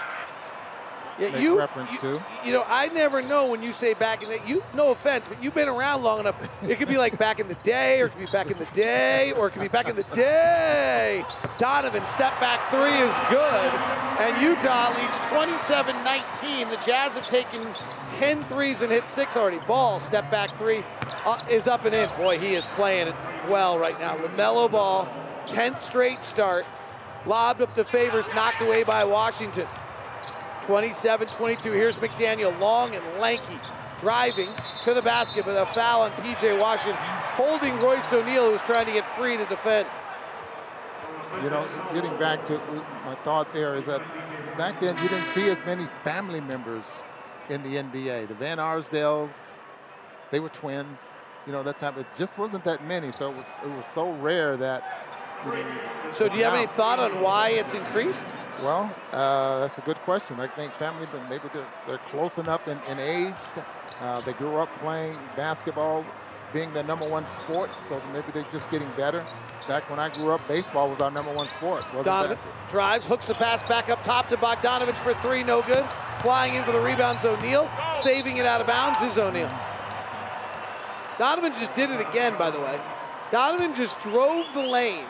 [1.19, 2.25] Yeah, make you, reference you, to.
[2.45, 4.63] you know, I never know when you say back in the you.
[4.73, 6.35] No offense, but you've been around long enough.
[6.63, 8.65] It could be like back in the day, or it could be back in the
[8.73, 11.23] day, or it could be back in the day.
[11.57, 13.73] Donovan step back three is good,
[14.19, 16.69] and Utah leads 27-19.
[16.69, 17.67] The Jazz have taken
[18.09, 19.59] 10 threes and hit six already.
[19.67, 20.83] Ball step back three
[21.25, 22.09] uh, is up and in.
[22.17, 23.15] Boy, he is playing it
[23.49, 24.17] well right now.
[24.17, 25.07] Lamelo Ball,
[25.47, 26.65] 10th straight start,
[27.25, 29.67] lobbed up to favors, knocked away by Washington.
[30.65, 31.63] 27-22.
[31.63, 33.59] Here's McDaniel, long and lanky,
[33.99, 34.49] driving
[34.83, 36.97] to the basket but a foul on PJ Washington,
[37.33, 39.87] holding Royce O'Neal, who's trying to get free to defend.
[41.43, 42.59] You know, getting back to
[43.05, 44.01] my thought there is that
[44.57, 46.85] back then you didn't see as many family members
[47.49, 48.27] in the NBA.
[48.27, 49.47] The Van Arsdales,
[50.29, 51.15] they were twins.
[51.45, 54.11] You know, that time it just wasn't that many, so it was it was so
[54.13, 54.83] rare that.
[55.43, 58.27] You know, So, do you have any thought on why it's increased?
[58.61, 60.39] Well, uh, that's a good question.
[60.39, 63.33] I think family, but maybe they're, they're close enough in, in age.
[63.99, 66.05] Uh, they grew up playing basketball,
[66.53, 69.25] being their number one sport, so maybe they're just getting better.
[69.67, 71.85] Back when I grew up, baseball was our number one sport.
[72.03, 72.37] Donovan
[72.69, 75.85] drives, hooks the pass back up top to Bogdanovic for three, no good.
[76.21, 77.67] Flying in for the rebounds, O'Neal.
[77.95, 79.49] Saving it out of bounds is O'Neal.
[81.17, 82.79] Donovan just did it again, by the way.
[83.31, 85.05] Donovan just drove the lane,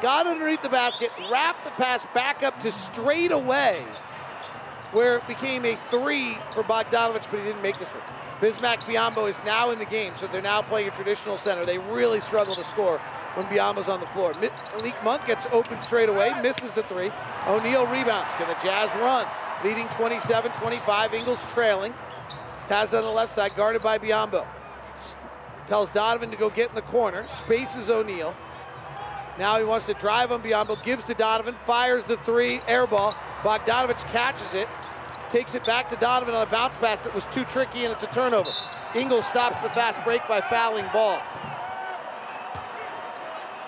[0.00, 3.84] got underneath the basket, wrapped the pass back up to straight away,
[4.92, 8.02] where it became a three for Bogdanovic, but he didn't make this one.
[8.40, 11.66] Bismack Biyombo is now in the game, so they're now playing a traditional center.
[11.66, 12.98] They really struggle to score
[13.34, 14.32] when Biyombo's on the floor.
[14.74, 17.10] Malik Monk gets open straight away, misses the three.
[17.46, 18.32] O'Neal rebounds.
[18.34, 19.26] Can the Jazz run?
[19.62, 21.92] Leading 27-25, Ingles trailing.
[22.70, 24.46] Taz on the left side, guarded by Biyombo.
[25.66, 28.32] Tells Donovan to go get in the corner, spaces O'Neal.
[29.40, 33.16] Now he wants to drive on Biyombo, gives to Donovan, fires the three, air ball.
[33.42, 34.68] Bogdanovic catches it,
[35.30, 38.04] takes it back to Donovan on a bounce pass that was too tricky, and it's
[38.04, 38.50] a turnover.
[38.94, 41.20] Ingles stops the fast break by fouling ball.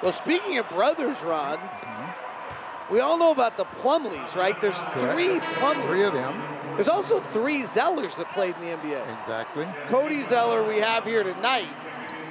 [0.00, 2.94] Well, speaking of brothers, Ron, mm-hmm.
[2.94, 4.60] we all know about the Plumleys, right?
[4.60, 5.88] There's three Plumleys.
[5.88, 6.51] Three of them.
[6.74, 9.20] There's also three Zellers that played in the NBA.
[9.20, 9.66] Exactly.
[9.88, 11.68] Cody Zeller, we have here tonight.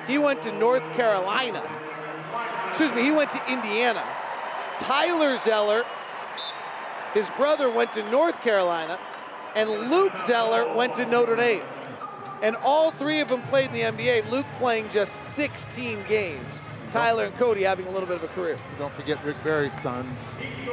[0.08, 1.64] He went to North Carolina.
[2.70, 4.04] Excuse me, he went to Indiana.
[4.80, 5.84] Tyler Zeller,
[7.14, 9.00] his brother, went to North Carolina.
[9.56, 11.64] And Luke Zeller went to Notre Dame.
[12.42, 14.30] And all three of them played in the NBA.
[14.32, 16.62] Luke playing just 16 games.
[16.92, 18.58] Tyler and Cody having a little bit of a career.
[18.78, 20.18] Don't forget Rick Barry's sons.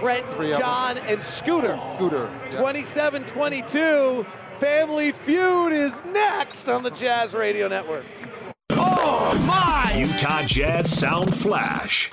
[0.00, 1.78] Brent, Three John, and Scooter.
[1.92, 2.28] Scooter.
[2.50, 2.61] yeah.
[2.61, 4.26] 27 22.
[4.59, 8.04] Family Feud is next on the Jazz Radio Network.
[8.70, 9.94] Oh, my!
[9.96, 12.11] Utah Jazz Sound Flash.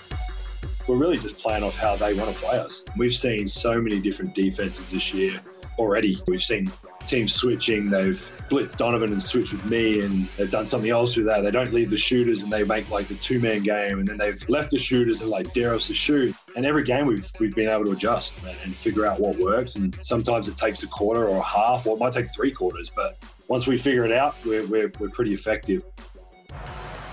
[0.87, 2.83] We're really just playing off how they want to play us.
[2.95, 5.41] We've seen so many different defenses this year
[5.79, 6.21] already.
[6.27, 6.71] We've seen
[7.07, 7.89] teams switching.
[7.89, 8.17] They've
[8.49, 11.41] blitzed Donovan and switched with me, and they've done something else with that.
[11.41, 14.17] They don't leave the shooters and they make like the two man game, and then
[14.17, 16.35] they've left the shooters and like dare us to shoot.
[16.55, 19.75] And every game we've we've been able to adjust and, and figure out what works.
[19.75, 22.91] And sometimes it takes a quarter or a half, or it might take three quarters.
[22.93, 25.83] But once we figure it out, we're, we're, we're pretty effective.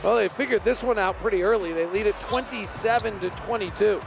[0.02, 1.72] Well, they figured this one out pretty early.
[1.72, 4.00] They lead it 27 to 22.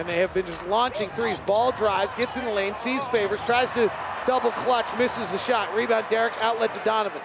[0.00, 1.38] And they have been just launching threes.
[1.40, 3.92] Ball drives, gets in the lane, sees favors, tries to
[4.26, 5.74] double clutch, misses the shot.
[5.74, 7.20] Rebound, Derrick, outlet to Donovan.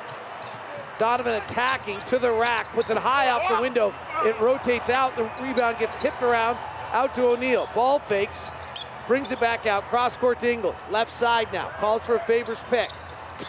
[1.00, 3.96] Donovan attacking to the rack, puts it high off the window.
[4.26, 5.16] It rotates out.
[5.16, 6.58] The rebound gets tipped around
[6.92, 7.70] out to O'Neale.
[7.74, 8.52] Ball fakes,
[9.08, 9.86] brings it back out.
[9.86, 10.86] Cross court to Ingles.
[10.92, 11.70] Left side now.
[11.80, 12.90] Calls for a favors pick.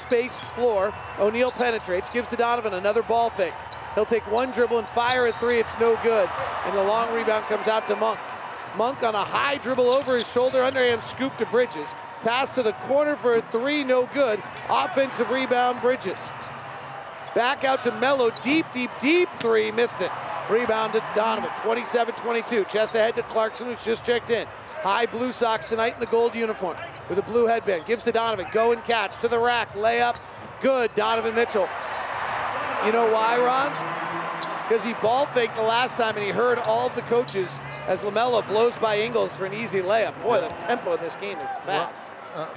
[0.06, 0.94] Space floor.
[1.18, 3.54] O'Neale penetrates, gives to Donovan another ball fake.
[3.96, 5.58] He'll take one dribble and fire a three.
[5.58, 6.28] It's no good.
[6.64, 8.20] And the long rebound comes out to Monk.
[8.76, 11.94] Monk on a high dribble over his shoulder, underhand scoop to Bridges.
[12.22, 14.42] Pass to the corner for a three, no good.
[14.68, 16.20] Offensive rebound, Bridges.
[17.34, 20.10] Back out to Melo, deep, deep, deep three, missed it.
[20.50, 22.68] Rebound to Donovan, 27-22.
[22.68, 24.46] Chest ahead to Clarkson, who's just checked in.
[24.82, 26.76] High blue socks tonight in the gold uniform
[27.08, 27.86] with a blue headband.
[27.86, 30.16] Gives to Donovan, go and catch to the rack, layup,
[30.60, 30.94] good.
[30.94, 31.68] Donovan Mitchell.
[32.84, 33.95] You know why, Ron?
[34.68, 38.44] Because he ball faked the last time and he heard all the coaches as LaMelo
[38.48, 40.20] blows by Ingles for an easy layup.
[40.24, 42.02] Boy, the tempo in this game is fast.
[42.34, 42.48] Uh,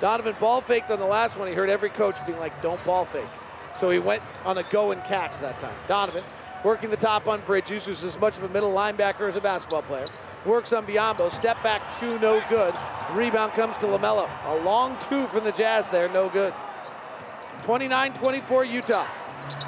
[0.00, 1.48] Donovan ball faked on the last one.
[1.48, 3.24] He heard every coach being like, don't ball fake.
[3.74, 5.74] So he went on a go and catch that time.
[5.88, 6.24] Donovan
[6.62, 9.82] working the top on Bridges, who's as much of a middle linebacker as a basketball
[9.82, 10.08] player.
[10.44, 11.32] Works on Biyombo.
[11.32, 12.74] Step back two, no good.
[13.12, 14.28] Rebound comes to LaMelo.
[14.44, 16.52] A long two from the Jazz there, no good.
[17.62, 19.08] 29-24 Utah.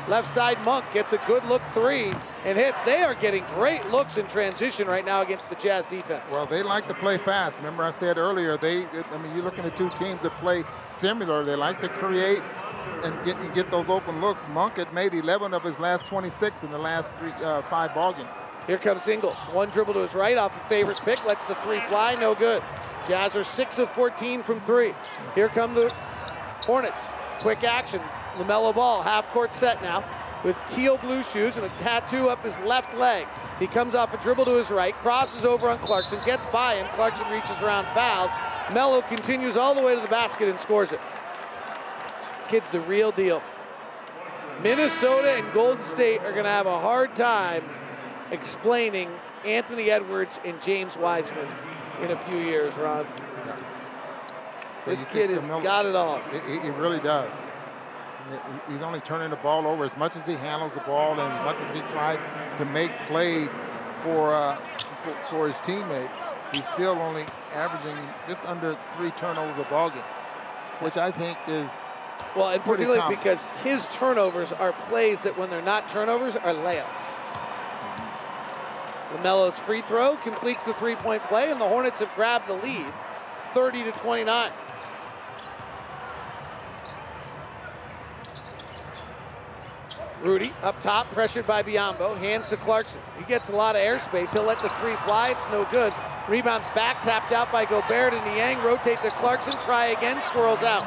[0.08, 2.12] Left side Monk gets a good look three
[2.44, 2.78] and hits.
[2.86, 6.30] They are getting great looks in transition right now against the Jazz defense.
[6.30, 7.58] Well, they like to play fast.
[7.58, 8.86] Remember, I said earlier, they.
[8.86, 11.44] I mean, you're looking at two teams that play similar.
[11.44, 12.42] They like to create
[13.04, 14.42] and get get those open looks.
[14.48, 18.12] Monk had made 11 of his last 26 in the last three, uh, five ball
[18.14, 18.28] games.
[18.66, 19.38] Here comes Ingles.
[19.52, 21.24] One dribble to his right off a favors pick.
[21.24, 22.14] Lets the three fly.
[22.14, 22.62] No good.
[23.06, 24.94] Jazz are 6 of 14 from three.
[25.34, 25.90] Here come the
[26.62, 27.12] Hornets.
[27.38, 28.02] Quick action.
[28.38, 29.02] LaMelo ball.
[29.02, 30.04] Half court set now
[30.44, 33.26] with teal blue shoes and a tattoo up his left leg.
[33.58, 36.86] He comes off a dribble to his right, crosses over on Clarkson, gets by him.
[36.94, 38.30] Clarkson reaches around, fouls.
[38.72, 41.00] Melo continues all the way to the basket and scores it.
[42.36, 43.42] This kid's the real deal.
[44.62, 47.64] Minnesota and Golden State are going to have a hard time
[48.30, 49.10] explaining
[49.44, 51.48] Anthony Edwards and James Wiseman
[52.02, 53.06] in a few years, Ron.
[54.86, 56.20] This kid has got it all.
[56.46, 57.32] He, really does.
[58.30, 61.32] He- He's only turning the ball over as much as he handles the ball and
[61.32, 62.18] as much as he tries
[62.58, 63.50] to make plays
[64.02, 64.56] for uh,
[65.04, 66.18] for, for his teammates.
[66.52, 67.96] He's still only averaging
[68.28, 69.98] just under three turnovers a ball game,
[70.80, 71.70] which I think is
[72.34, 73.18] Well, and particularly common.
[73.18, 76.86] because his turnovers are plays that when they're not turnovers are layups.
[79.14, 82.92] LaMelo's free throw completes the three-point play, and the Hornets have grabbed the lead,
[83.54, 84.50] 30 to 29.
[90.20, 92.16] Rudy up top, pressured by Biyombo.
[92.18, 93.00] Hands to Clarkson.
[93.18, 94.32] He gets a lot of airspace.
[94.32, 95.30] He'll let the three fly.
[95.30, 95.92] It's no good.
[96.28, 98.62] Rebounds back, tapped out by Gobert and Niang.
[98.62, 99.52] Rotate to Clarkson.
[99.60, 100.20] Try again.
[100.22, 100.84] squirrels out.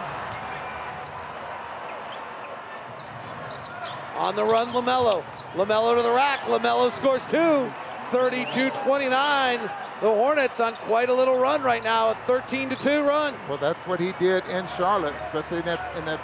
[4.18, 5.24] On the run, LaMelo.
[5.54, 6.42] LaMelo to the rack.
[6.42, 7.72] LaMelo scores two.
[8.12, 9.62] 32-29.
[10.02, 13.36] The Hornets on quite a little run right now, a 13 to 2 run.
[13.48, 16.20] Well, that's what he did in Charlotte, especially in that in that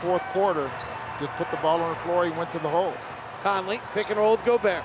[0.00, 0.70] fourth quarter.
[1.20, 2.94] Just put the ball on the floor, he went to the hole.
[3.42, 4.84] Conley, pick and roll with Gobert.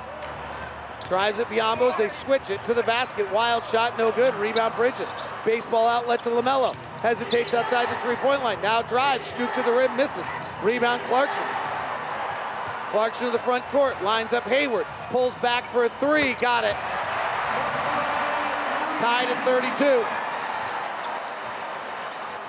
[1.07, 3.31] Drives it Biyombos, they switch it to the basket.
[3.31, 4.35] Wild shot, no good.
[4.35, 5.09] Rebound Bridges.
[5.43, 6.75] Baseball outlet to LaMelo.
[7.01, 8.61] Hesitates outside the three-point line.
[8.61, 10.25] Now drives, scoop to the rim, misses.
[10.61, 11.45] Rebound Clarkson.
[12.91, 14.85] Clarkson to the front court, lines up Hayward.
[15.09, 16.75] Pulls back for a three, got it.
[18.99, 20.28] Tied at 32.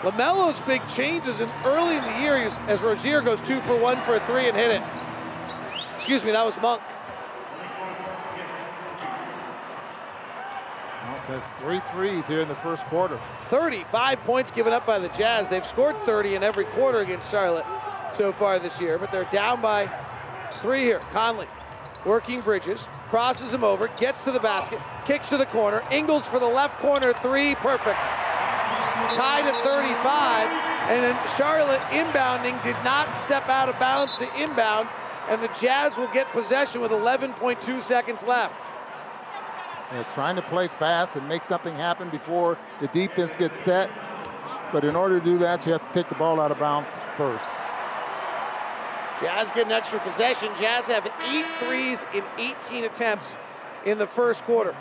[0.02, 2.34] LaMelo's big changes in early in the year
[2.68, 4.82] as Rozier goes two for one for a three and hit it.
[5.94, 6.80] Excuse me, that was Monk.
[11.04, 13.20] Well, there's three threes here in the first quarter.
[13.48, 15.50] 35 points given up by the Jazz.
[15.50, 17.66] They've scored 30 in every quarter against Charlotte
[18.12, 19.90] so far this year, but they're down by
[20.62, 21.00] three here.
[21.12, 21.46] Conley
[22.06, 25.82] working Bridges, crosses him over, gets to the basket, kicks to the corner.
[25.90, 27.98] Ingles for the left corner three, perfect.
[29.14, 30.46] Tied at 35,
[30.90, 34.88] and then Charlotte inbounding did not step out of bounds to inbound,
[35.28, 38.70] and the Jazz will get possession with 11.2 seconds left.
[39.90, 43.90] They're trying to play fast and make something happen before the defense gets set.
[44.72, 46.90] But in order to do that, you have to take the ball out of bounds
[47.16, 47.44] first.
[49.20, 50.50] Jazz get an extra possession.
[50.56, 53.36] Jazz have eight threes in 18 attempts
[53.84, 54.74] in the first quarter.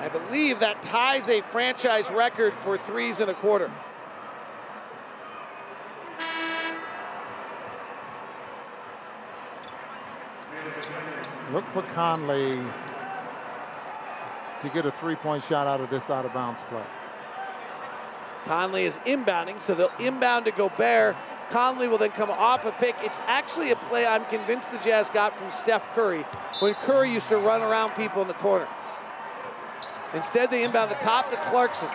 [0.00, 3.70] I believe that ties a franchise record for threes in a quarter.
[11.52, 12.58] Look for Conley
[14.60, 16.84] to get a three-point shot out of this out-of-bounds play.
[18.46, 21.14] Conley is inbounding, so they'll inbound to Gobert.
[21.50, 22.94] Conley will then come off a pick.
[23.02, 26.24] It's actually a play I'm convinced the Jazz got from Steph Curry
[26.60, 28.66] when Curry used to run around people in the corner.
[30.14, 31.88] Instead, they inbound the top to Clarkson.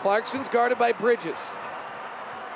[0.00, 1.38] Clarkson's guarded by Bridges.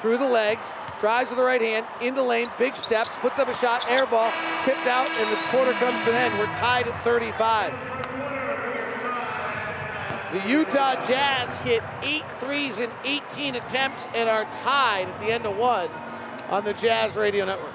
[0.00, 3.48] Through the legs, drives with the right hand, in the lane, big steps, puts up
[3.48, 4.32] a shot, air ball,
[4.64, 6.38] tipped out, and the quarter comes to an end.
[6.38, 7.72] We're tied at 35.
[10.32, 15.46] The Utah Jazz hit eight threes in 18 attempts and are tied at the end
[15.46, 15.88] of one
[16.48, 17.73] on the Jazz Radio Network.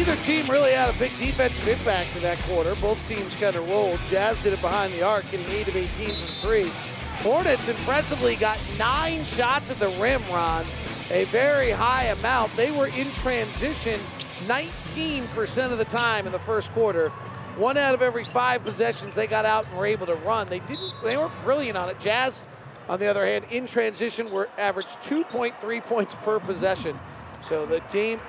[0.00, 2.74] Neither team really had a big defensive impact in that quarter.
[2.76, 4.00] Both teams kind of rolled.
[4.08, 6.72] Jazz did it behind the arc, getting 8 of 18 from three.
[7.18, 10.64] Hornets impressively got nine shots at the rim, Ron.
[11.10, 12.56] A very high amount.
[12.56, 14.00] They were in transition
[14.46, 17.10] 19% of the time in the first quarter.
[17.58, 20.46] One out of every five possessions they got out and were able to run.
[20.46, 20.94] They didn't.
[21.04, 22.00] They weren't brilliant on it.
[22.00, 22.44] Jazz,
[22.88, 26.98] on the other hand, in transition were averaged 2.3 points per possession.
[27.42, 28.20] So the game,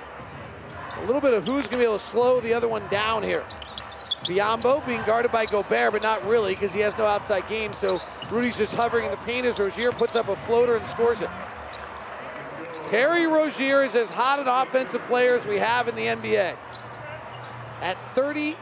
[0.98, 3.22] a little bit of who's going to be able to slow the other one down
[3.22, 3.44] here.
[4.24, 7.72] Biyombo being guarded by Gobert, but not really because he has no outside game.
[7.72, 11.20] So Rudy's just hovering in the paint as Rozier puts up a floater and scores
[11.20, 11.30] it.
[12.86, 16.56] Terry Rozier is as hot an offensive player as we have in the NBA.
[17.80, 18.56] At 30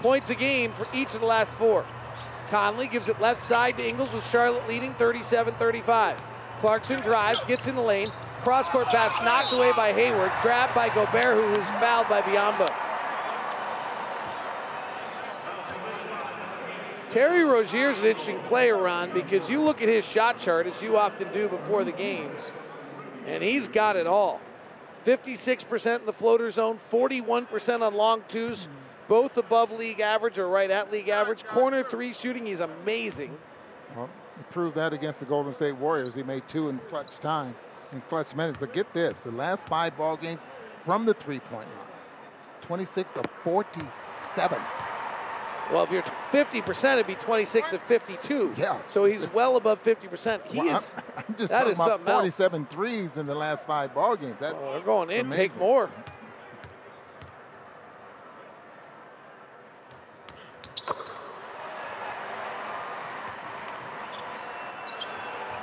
[0.00, 1.84] points a game for each of the last four.
[2.50, 6.18] Conley gives it left side to Ingles with Charlotte leading 37-35.
[6.60, 8.12] Clarkson drives, gets in the lane.
[8.42, 12.68] Cross-court pass knocked away by Hayward, grabbed by Gobert, who was fouled by Biyombo.
[17.10, 20.96] Terry Rozier's an interesting player, Ron, because you look at his shot chart, as you
[20.96, 22.40] often do before the games,
[23.26, 24.40] and he's got it all.
[25.04, 28.68] 56% in the floater zone, 41% on long twos,
[29.08, 31.44] both above league average or right at league average.
[31.44, 33.36] Corner three shooting, he's amazing.
[33.96, 36.14] Well, he proved that against the Golden State Warriors.
[36.14, 37.56] He made two in clutch time,
[37.92, 38.56] in clutch minutes.
[38.58, 40.40] But get this, the last five ball games
[40.84, 41.86] from the three-point line,
[42.62, 44.58] 26 of 47.
[45.72, 48.54] Well, if you're 50%, it'd be 26 of 52.
[48.56, 48.90] Yes.
[48.90, 50.44] So he's well above 50%.
[50.48, 50.94] He Well, is.
[50.96, 52.20] I'm, I'm just that talking is about something else.
[52.36, 54.34] 47 threes in the last five ball games.
[54.40, 55.30] That's Well, they're going in.
[55.30, 55.58] Take amazing.
[55.58, 55.90] more.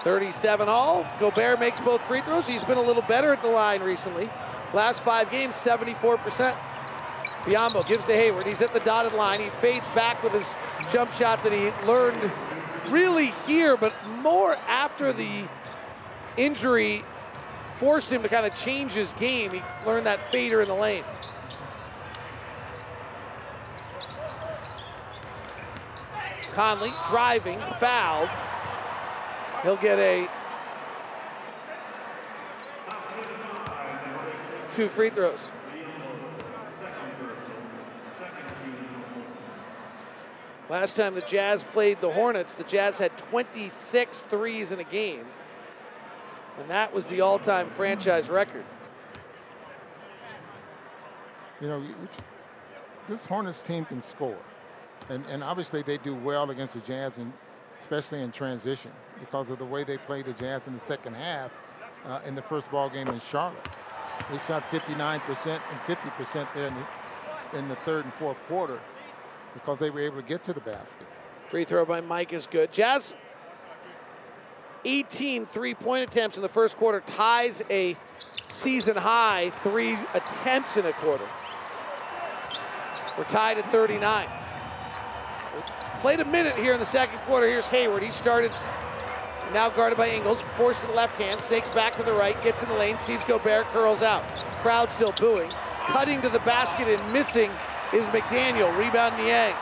[0.08, 1.06] Thirty-seven all.
[1.20, 2.48] Gobert makes both free throws.
[2.48, 4.30] He's been a little better at the line recently.
[4.74, 6.58] Last five games, 74%.
[7.42, 8.48] Biyombo gives to Hayward.
[8.48, 9.42] He's at the dotted line.
[9.42, 10.56] He fades back with his
[10.90, 12.34] jump shot that he learned
[12.88, 15.44] really here, but more after the
[16.38, 17.04] injury
[17.76, 19.52] forced him to kind of change his game.
[19.52, 21.04] He learned that fader in the lane.
[26.54, 28.30] Conley driving, fouled.
[29.64, 30.28] He'll get a
[34.76, 35.52] two free throws.
[40.70, 45.26] Last time the Jazz played the Hornets, the Jazz had 26 threes in a game.
[46.60, 48.66] And that was the all time franchise record.
[51.62, 51.84] You know,
[53.08, 54.38] this Hornets team can score.
[55.10, 57.32] And, and obviously they do well against the Jazz, and
[57.82, 61.52] especially in transition, because of the way they played the Jazz in the second half
[62.06, 63.68] uh, in the first ball game in Charlotte.
[64.32, 68.80] They shot 59% and 50% there in the, in the third and fourth quarter
[69.54, 71.08] because they were able to get to the basket.
[71.48, 72.72] Free throw by Mike is good.
[72.72, 73.14] Jazz
[74.86, 77.98] 18 three point attempts in the first quarter ties a
[78.48, 81.28] season high three attempts in a quarter.
[83.18, 84.28] We're tied at 39.
[86.02, 87.48] Played a minute here in the second quarter.
[87.48, 88.04] Here's Hayward.
[88.04, 88.52] He started
[89.52, 92.62] now guarded by Ingles, forced to the left hand, snakes back to the right, gets
[92.62, 94.24] in the lane, sees Gobert, curls out.
[94.62, 95.50] Crowd still booing.
[95.88, 97.50] Cutting to the basket and missing
[97.94, 98.78] is McDaniel.
[98.78, 99.56] Rebound Niang.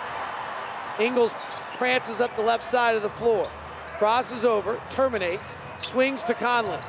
[1.00, 1.32] Ingles
[1.78, 3.50] prances up the left side of the floor.
[3.98, 6.80] Crosses over, terminates, swings to Conley.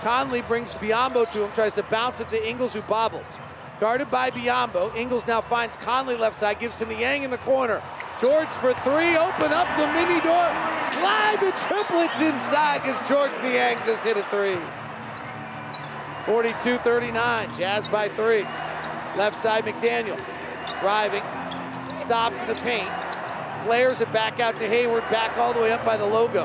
[0.00, 3.38] Conley brings Biyombo to him, tries to bounce it to Ingles, who bobbles.
[3.82, 4.94] Guarded by Biyombo.
[4.94, 7.82] Ingles now finds Conley left side, gives to Niang in the corner.
[8.20, 10.46] George for three, open up the mini door,
[10.78, 14.54] slide the triplets inside because George Niang just hit a three.
[16.26, 18.42] 42-39, Jazz by three.
[19.16, 20.16] Left side McDaniel,
[20.78, 21.24] driving,
[21.98, 22.88] stops in the paint,
[23.64, 26.44] flares it back out to Hayward, back all the way up by the logo.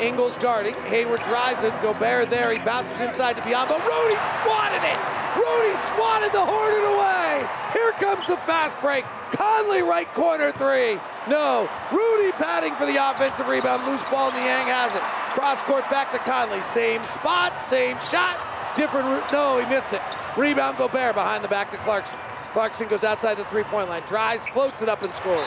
[0.00, 0.74] Ingles guarding.
[0.86, 1.72] Hayward drives it.
[1.82, 2.52] Gobert there.
[2.52, 3.78] He bounces inside to Biyombo.
[3.78, 4.98] Rudy swatted it.
[5.36, 7.46] Rudy swatted the Hornet away.
[7.72, 9.04] Here comes the fast break.
[9.32, 10.98] Conley right corner three.
[11.28, 11.68] No.
[11.92, 13.86] Rudy padding for the offensive rebound.
[13.86, 14.32] Loose ball.
[14.32, 15.02] Niang has it.
[15.34, 16.62] Cross court back to Conley.
[16.62, 18.40] Same spot, same shot.
[18.76, 19.32] Different route.
[19.32, 20.02] No, he missed it.
[20.36, 22.18] Rebound Gobert behind the back to Clarkson.
[22.52, 24.02] Clarkson goes outside the three point line.
[24.06, 25.46] Drives, floats it up, and scores.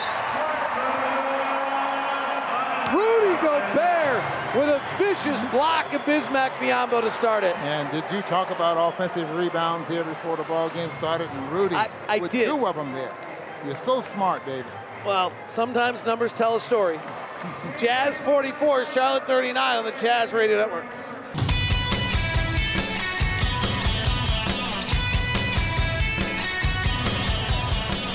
[2.94, 7.56] Rudy Gobert with a vicious block of Bismack Biyombo to start it.
[7.58, 11.28] And did you talk about offensive rebounds here before the ball game started?
[11.30, 12.46] And Rudy I, I with did.
[12.46, 13.12] two of them there.
[13.66, 14.66] You're so smart, David.
[15.04, 17.00] Well, sometimes numbers tell a story.
[17.78, 20.84] Jazz 44, Charlotte 39 on the Jazz Radio Network.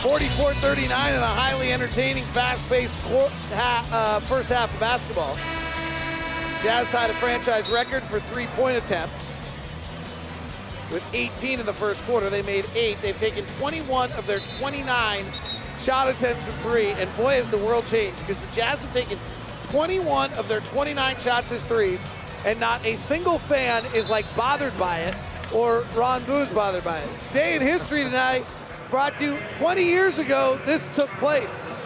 [0.02, 5.38] Forty-four thirty-nine in a highly entertaining, fast-paced uh, first half of basketball.
[6.62, 9.34] Jazz tied a franchise record for three-point attempts
[10.92, 12.30] with 18 in the first quarter.
[12.30, 13.02] They made eight.
[13.02, 15.26] They've taken 21 of their 29
[15.80, 19.18] shot attempts from three, and boy, has the world changed because the Jazz have taken
[19.70, 22.06] 21 of their 29 shots as threes,
[22.46, 25.16] and not a single fan is like bothered by it
[25.54, 27.10] or Ron Boo's bothered by it.
[27.34, 28.46] Day in history tonight
[28.90, 30.60] brought to you 20 years ago.
[30.66, 31.79] This took place.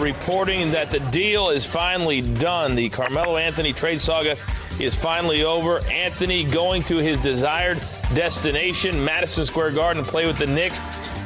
[0.00, 2.76] Reporting that the deal is finally done.
[2.76, 4.36] The Carmelo Anthony trade saga
[4.80, 5.80] is finally over.
[5.90, 7.80] Anthony going to his desired
[8.14, 10.78] destination, Madison Square Garden, to play with the Knicks.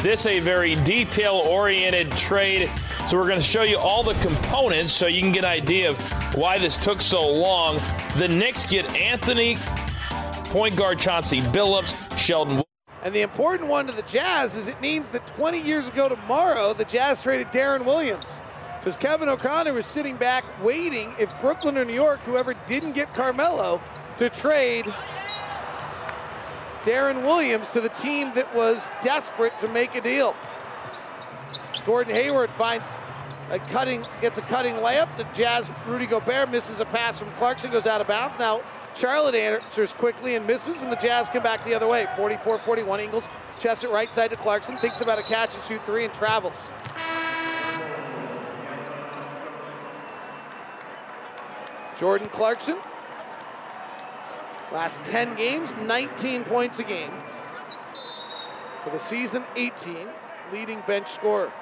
[0.02, 2.70] This a very detail-oriented trade,
[3.06, 5.90] so we're going to show you all the components so you can get an idea
[5.90, 5.98] of
[6.34, 7.78] why this took so long.
[8.16, 9.58] The Knicks get Anthony,
[10.46, 12.62] point guard Chauncey Billups, Sheldon.
[13.02, 16.72] And the important one to the Jazz is it means that 20 years ago tomorrow,
[16.72, 18.40] the Jazz traded Deron Williams.
[18.82, 23.14] Because Kevin O'Connor was sitting back waiting if Brooklyn or New York, whoever didn't get
[23.14, 23.80] Carmelo,
[24.16, 24.92] to trade
[26.82, 30.34] Deron Williams to the team that was desperate to make a deal.
[31.86, 32.96] Gordon Hayward finds
[33.50, 35.16] a cutting, gets a cutting layup.
[35.16, 38.36] The Jazz, Rudy Gobert misses a pass from Clarkson, goes out of bounds.
[38.36, 38.62] Now
[38.96, 42.06] Charlotte answers quickly and misses, and the Jazz come back the other way.
[42.16, 43.28] 44-41, Ingles
[43.60, 46.72] chest it right side to Clarkson, thinks about a catch and shoot three and travels.
[52.02, 52.78] Jordan Clarkson,
[54.72, 57.12] last 10 games, 19 points a game.
[58.82, 60.08] For the season, 18,
[60.52, 61.52] leading bench scorer.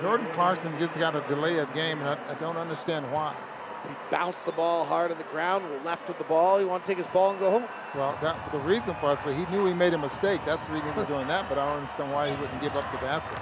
[0.00, 3.34] Jordan Clarkson just got a delay of game, and I, I don't understand why.
[3.82, 6.60] He bounced the ball hard on the ground, left with the ball.
[6.60, 7.64] He want to take his ball and go home.
[7.96, 10.40] Well, that the reason for us, but he knew he made a mistake.
[10.46, 11.48] That's the reason he was doing that.
[11.48, 13.40] But I don't understand why he wouldn't give up the basket.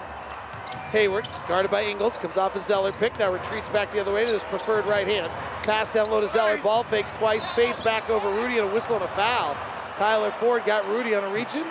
[0.90, 4.24] Hayward, guarded by Ingles, comes off a Zeller pick, now retreats back the other way
[4.24, 5.30] to his preferred right hand.
[5.62, 8.96] Pass down low to Zeller, ball fakes twice, fades back over Rudy and a whistle
[8.96, 9.54] and a foul.
[9.96, 11.66] Tyler Ford got Rudy on a reach-in.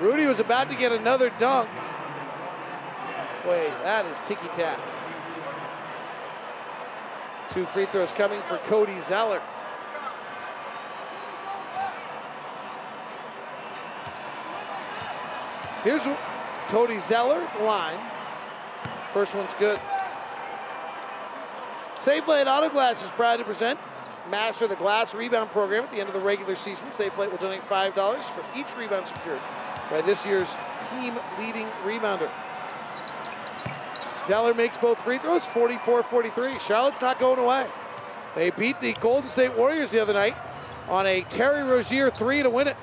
[0.00, 1.68] Rudy was about to get another dunk.
[3.46, 4.78] Wait, that is ticky tack.
[7.50, 9.42] Two free throws coming for Cody Zeller.
[15.82, 16.02] Here's
[16.68, 17.98] Cody Zeller, the line.
[19.12, 19.80] First one's good.
[21.96, 23.78] Safelite Auto Glass is proud to present
[24.30, 26.88] Master the Glass Rebound Program at the end of the regular season.
[26.88, 29.40] Safelite will donate $5 for each rebound secured
[29.90, 30.56] by this year's
[30.90, 32.30] team leading rebounder.
[34.26, 36.60] Zeller makes both free throws, 44-43.
[36.60, 37.66] Charlotte's not going away.
[38.36, 40.36] They beat the Golden State Warriors the other night
[40.88, 42.76] on a Terry Rozier three to win it.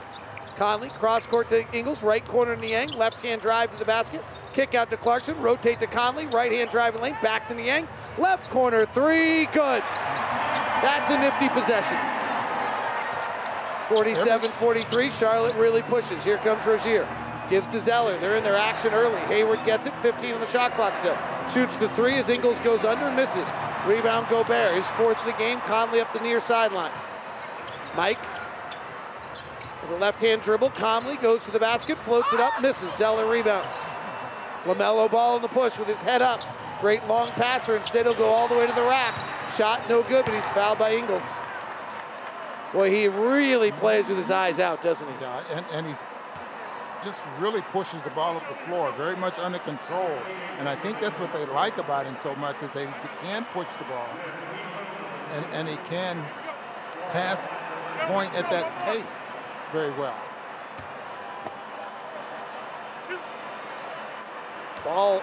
[0.60, 4.22] Conley, cross court to Ingles, right corner to Niang, left hand drive to the basket,
[4.51, 7.88] kick out to Clarkson, rotate to Conley, right hand driving lane, back to Niang,
[8.18, 9.82] left corner three, good.
[10.84, 11.97] That's a nifty possession.
[13.88, 16.26] 47-43, Charlotte really pushes.
[16.26, 17.07] Here comes Rozier.
[17.49, 18.20] Gives to Zeller.
[18.20, 19.20] They're in their action early.
[19.22, 19.93] Hayward gets it.
[20.01, 21.18] 15 on the shot clock still.
[21.51, 23.49] Shoots the three as Ingles goes under, and misses.
[23.88, 24.76] Rebound Gobert.
[24.76, 25.60] His fourth of the game.
[25.62, 26.91] Conley up the near sideline.
[27.95, 28.20] Mike.
[29.90, 30.70] With a left-hand dribble.
[30.72, 32.94] Conley goes to the basket, floats it up, misses.
[32.94, 33.74] Zeller rebounds.
[34.66, 36.44] LaMelo ball in the push with his head up.
[36.80, 37.76] Great long passer.
[37.76, 39.16] Instead, he'll go all the way to the rack.
[39.58, 41.24] Shot no good, but he's fouled by Ingles.
[42.72, 45.14] Boy, he really plays with his eyes out, doesn't he?
[45.22, 46.04] Yeah, and, and he's
[47.04, 50.20] just really pushes the ball up the floor, very much under control.
[50.60, 52.88] And I think that's what they like about him so much is they
[53.22, 54.10] can push the ball.
[55.34, 56.24] And, and he can
[57.10, 57.42] pass
[58.08, 59.39] point at that pace
[59.72, 60.18] very well.
[64.84, 65.22] Ball,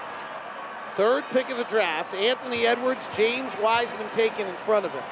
[0.94, 2.14] third pick of the draft.
[2.14, 5.02] Anthony Edwards, James Wiseman taken in front of him.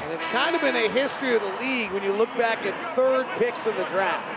[0.00, 2.96] And it's kind of been a history of the league when you look back at
[2.96, 4.34] third picks of the draft.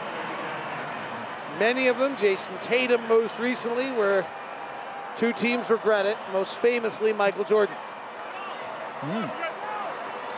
[1.60, 4.28] Many of them, Jayson Tatum most recently, where
[5.16, 7.76] two teams regret it, most famously Michael Jordan.
[9.02, 9.32] Mm.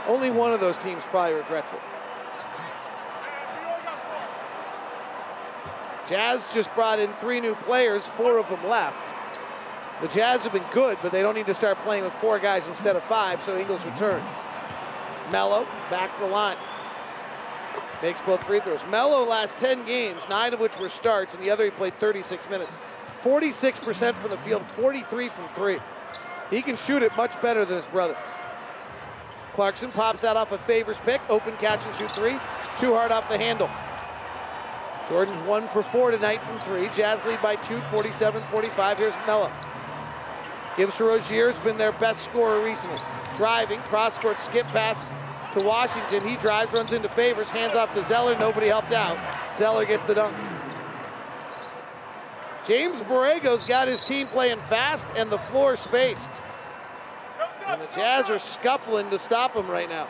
[0.07, 1.79] Only one of those teams probably regrets it.
[6.07, 9.15] Jazz just brought in three new players, four of them left.
[10.01, 12.67] The Jazz have been good, but they don't need to start playing with four guys
[12.67, 14.29] instead of five, so Ingles returns.
[15.31, 16.57] Melo back to the line.
[18.01, 18.83] Makes both free throws.
[18.89, 22.49] Melo last 10 games, nine of which were starts, and the other he played 36
[22.49, 22.77] minutes.
[23.21, 25.79] 46% from the field, 43 from three.
[26.49, 28.17] He can shoot it much better than his brother.
[29.53, 32.37] Clarkson pops out off a Favors pick, open catch and shoot three.
[32.77, 33.69] Too hard off the handle.
[35.07, 36.89] Jordan's one for four tonight from three.
[36.89, 38.97] Jazz lead by two, 47-45.
[38.97, 39.51] Here's Melo.
[40.77, 42.99] Gives to Rozier's been their best scorer recently.
[43.35, 45.09] Driving, cross-court skip pass
[45.53, 46.27] to Washington.
[46.27, 48.37] He drives, runs into Favors, hands off to Zeller.
[48.37, 49.17] Nobody helped out.
[49.55, 50.35] Zeller gets the dunk.
[52.65, 56.31] James Borrego's got his team playing fast and the floor spaced.
[57.67, 60.07] And the Jazz are scuffling to stop him right now.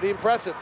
[0.00, 0.56] Pretty impressive.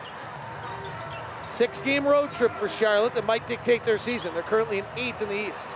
[1.46, 4.34] Six game road trip for Charlotte that might dictate their season.
[4.34, 5.68] They're currently in eighth in the East.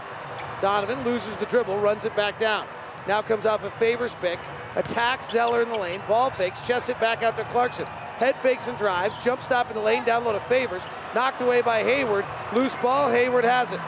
[0.61, 2.67] Donovan loses the dribble, runs it back down.
[3.07, 4.41] Now comes off a Favors pick,
[4.75, 7.87] attacks Zeller in the lane, ball fakes, chests it back out to Clarkson.
[7.87, 10.83] Head fakes and drives, jump stop in the lane, down low to Favors,
[11.15, 12.25] knocked away by Hayward.
[12.53, 13.81] Loose ball, Hayward has it.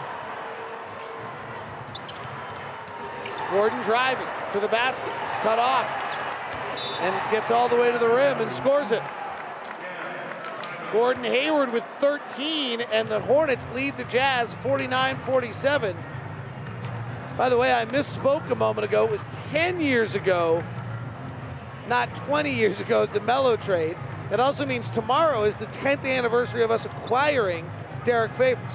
[3.51, 5.11] Gordon driving to the basket,
[5.43, 5.87] cut off,
[7.01, 9.03] and gets all the way to the rim and scores it.
[10.93, 15.97] Gordon Hayward with 13, and the Hornets lead the Jazz 49 47.
[17.37, 19.05] By the way, I misspoke a moment ago.
[19.05, 20.63] It was 10 years ago,
[21.89, 23.97] not 20 years ago, the Melo trade.
[24.31, 27.69] It also means tomorrow is the 10th anniversary of us acquiring
[28.05, 28.75] Derrick Favors.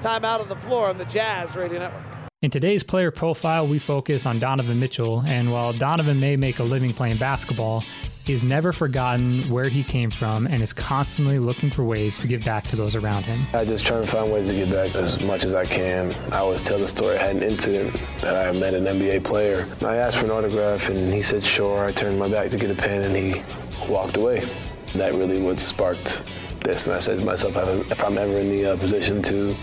[0.00, 2.04] Time out on the floor on the Jazz Radio Network.
[2.40, 6.62] In today's player profile, we focus on Donovan Mitchell, and while Donovan may make a
[6.62, 7.82] living playing basketball,
[8.28, 12.26] he has never forgotten where he came from and is constantly looking for ways to
[12.26, 13.40] give back to those around him.
[13.54, 16.14] I just try to find ways to give back as much as I can.
[16.30, 17.16] I always tell the story.
[17.16, 19.66] I had an incident that I met an NBA player.
[19.80, 21.86] I asked for an autograph and he said sure.
[21.86, 23.42] I turned my back to get a pen and he
[23.90, 24.46] walked away.
[24.94, 26.22] That really what sparked
[26.60, 26.86] this.
[26.86, 29.56] And I said to myself, if I'm ever in the uh, position to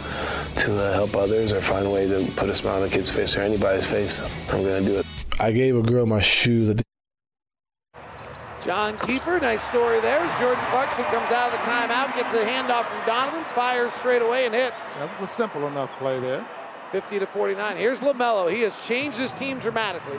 [0.57, 3.11] to uh, help others or find a way to put a smile on a kid's
[3.11, 5.05] face or anybody's face, I'm going to do it.
[5.39, 6.75] I gave a girl my shoes.
[8.65, 10.21] John Kiefer, nice story there.
[10.21, 14.23] As Jordan Clarkson comes out of the timeout, gets a handoff from Donovan, fires straight
[14.23, 14.95] away and hits.
[14.95, 16.43] That was a simple enough play there.
[16.91, 17.77] 50 to 49.
[17.77, 18.51] Here's LaMelo.
[18.51, 20.17] He has changed his team dramatically.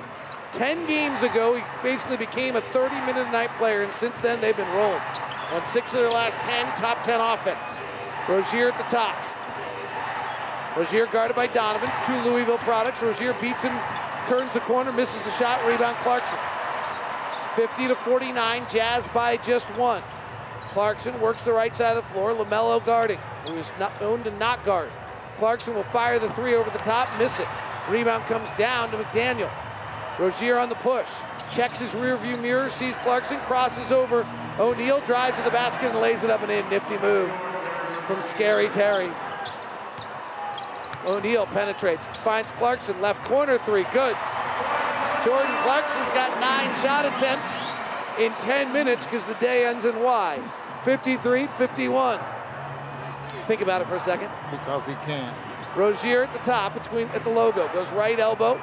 [0.53, 4.41] 10 games ago, he basically became a 30 minute a night player, and since then,
[4.41, 5.03] they've been rolling.
[5.51, 7.83] On six of their last 10, top 10 offense.
[8.29, 9.17] Rozier at the top.
[10.77, 13.03] Rozier guarded by Donovan, two Louisville products.
[13.03, 13.77] Rozier beats him,
[14.29, 16.39] turns the corner, misses the shot, rebound Clarkson.
[17.57, 20.03] 50 to 49, Jazz by just one.
[20.71, 24.31] Clarkson works the right side of the floor, LaMelo guarding, who is not known to
[24.33, 24.93] not guard.
[25.39, 27.49] Clarkson will fire the three over the top, miss it.
[27.89, 29.51] Rebound comes down to McDaniel.
[30.19, 31.09] Rozier on the push.
[31.51, 34.25] Checks his rear view mirror, sees Clarkson, crosses over.
[34.59, 36.69] O'Neale drives to the basket and lays it up and in.
[36.69, 37.31] Nifty move
[38.07, 39.11] from Scary Terry.
[41.07, 44.17] O'Neale penetrates, finds Clarkson, left corner three, good.
[45.27, 47.73] Jordan Clarkson's got nine shot attempts
[48.17, 50.41] in 10 minutes because the day ends in Y.
[50.85, 52.21] 53 51.
[53.49, 54.31] Think about it for a second.
[54.53, 55.37] Because he can.
[55.77, 58.55] Rozier at the top between at the logo goes right elbow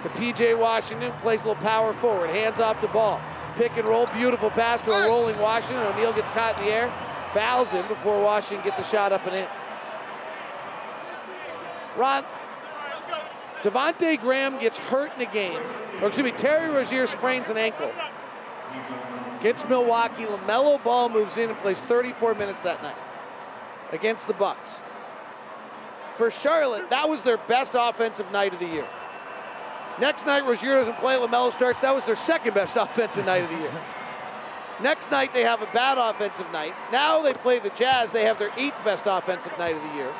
[0.00, 3.20] to PJ Washington, plays a little power forward, hands off the ball.
[3.56, 5.84] Pick and roll, beautiful pass to a rolling Washington.
[5.88, 6.86] O'Neale gets caught in the air,
[7.34, 9.46] fouls him before Washington get the shot up and in.
[11.98, 12.24] Ron,
[13.64, 15.58] Devonte' Graham gets hurt in a game,
[16.02, 17.90] or excuse me, Terry Rozier sprains an ankle.
[19.40, 22.96] Gets Milwaukee, LaMelo Ball moves in and plays 34 minutes that night
[23.90, 24.82] against the Bucks.
[26.14, 28.86] For Charlotte, that was their best offensive night of the year.
[29.98, 31.80] Next night, Rozier doesn't play, LaMelo starts.
[31.80, 33.72] That was their second best offensive night of the year.
[34.82, 36.74] Next night, they have a bad offensive night.
[36.92, 38.12] Now they play the Jazz.
[38.12, 40.12] They have their eighth best offensive night of the year.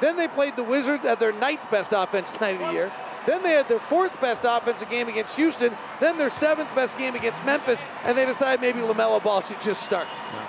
[0.00, 2.92] Then they played the Wizards at their ninth best offense night of the year.
[3.26, 5.76] Then they had their fourth best offensive game against Houston.
[6.00, 7.82] Then their seventh best game against Memphis.
[8.04, 10.06] And they decided maybe LaMelo Ball should just start.
[10.32, 10.48] Yeah.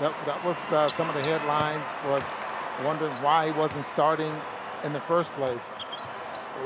[0.00, 2.24] That, that was uh, some of the headlines was
[2.84, 4.34] wondering why he wasn't starting
[4.82, 5.62] in the first place.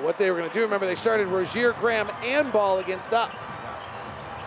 [0.01, 3.37] What they were going to do, remember, they started Rozier, Graham, and Ball against us.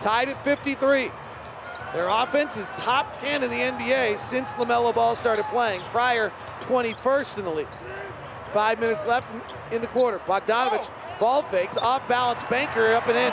[0.00, 1.10] Tied at 53.
[1.92, 7.38] Their offense is top 10 in the NBA since LaMelo Ball started playing, prior 21st
[7.38, 7.68] in the league.
[8.52, 9.26] Five minutes left
[9.70, 10.18] in the quarter.
[10.20, 10.88] Bogdanovic
[11.18, 13.32] ball fakes, off balance banker up and in.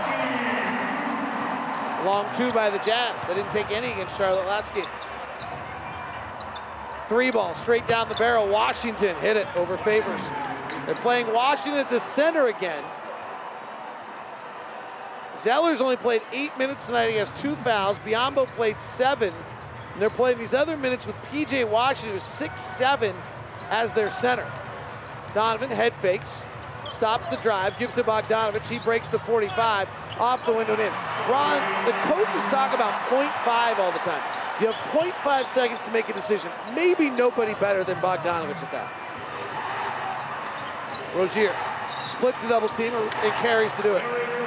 [2.06, 3.24] Long two by the Jazz.
[3.28, 4.86] They didn't take any against Charlotte last game.
[7.10, 8.48] Three ball straight down the barrel.
[8.48, 10.22] Washington hit it over Favors.
[10.86, 12.84] They're playing Washington at the center again.
[15.42, 17.12] Zeller's only played eight minutes tonight.
[17.12, 18.00] He has two fouls.
[18.00, 19.34] Biyombo played seven.
[19.94, 23.16] And they're playing these other minutes with PJ Washington, who's six seven,
[23.70, 24.50] as their center.
[25.34, 26.44] Donovan head fakes,
[26.92, 28.68] stops the drive, gives to Bogdanovic.
[28.68, 29.88] He breaks the 45,
[30.20, 30.92] off the window and in.
[31.30, 34.22] Ron, the coaches talk about 0.5 all the time.
[34.60, 36.52] You have 0.5 seconds to make a decision.
[36.76, 38.92] Maybe nobody better than Bogdanovic at that.
[41.16, 41.56] Rozier
[42.06, 44.39] splits the double team and carries to do it.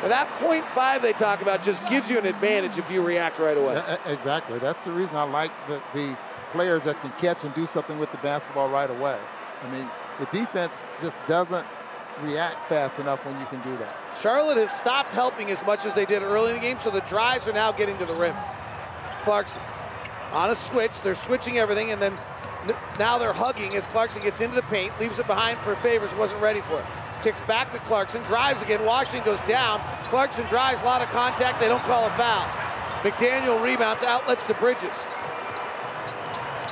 [0.00, 3.38] But that point 0.5 they talk about just gives you an advantage if you react
[3.38, 3.82] right away.
[4.06, 4.58] Exactly.
[4.58, 6.16] That's the reason I like the, the
[6.52, 9.18] players that can catch and do something with the basketball right away.
[9.62, 9.90] I mean,
[10.20, 11.66] the defense just doesn't
[12.22, 13.96] react fast enough when you can do that.
[14.20, 17.00] Charlotte has stopped helping as much as they did early in the game, so the
[17.02, 18.34] drives are now getting to the rim.
[19.22, 19.60] Clarkson
[20.32, 20.92] on a switch.
[21.02, 22.18] They're switching everything, and then
[22.98, 26.42] now they're hugging as Clarkson gets into the paint, leaves it behind for Favors, wasn't
[26.42, 26.86] ready for it.
[27.22, 28.84] Kicks back to Clarkson, drives again.
[28.84, 29.80] Washington goes down.
[30.08, 31.58] Clarkson drives, a lot of contact.
[31.58, 32.46] They don't call a foul.
[33.02, 34.94] McDaniel rebounds, outlets to Bridges.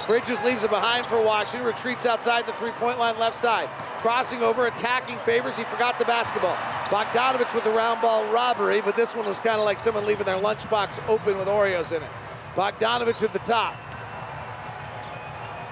[0.06, 3.68] Bridges leaves it behind for Washington, retreats outside the three point line left side.
[4.02, 5.56] Crossing over, attacking Favors.
[5.56, 6.56] He forgot the basketball.
[6.90, 10.26] Bogdanovic with the round ball robbery, but this one was kind of like someone leaving
[10.26, 12.10] their lunchbox open with Oreos in it.
[12.54, 13.74] Bogdanovic at the top.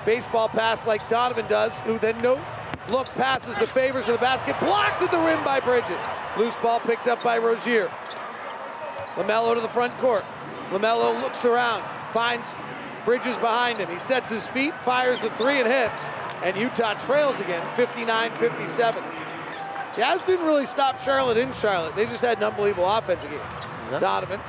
[0.04, 2.34] Baseball pass like Donovan does, who then no
[2.88, 6.02] look passes the favors of the basket, blocked at the rim by Bridges.
[6.38, 7.90] Loose ball picked up by Rozier.
[9.16, 10.24] LaMelo to the front court.
[10.70, 12.54] LaMelo looks around, finds
[13.04, 13.88] Bridges behind him.
[13.88, 16.08] He sets his feet, fires the three, and hits.
[16.42, 19.04] And Utah trails again, 59-57.
[19.94, 21.94] Jazz didn't really stop Charlotte in Charlotte.
[21.94, 23.40] They just had an unbelievable offense again.
[23.92, 24.00] Yep.
[24.00, 24.40] Donovan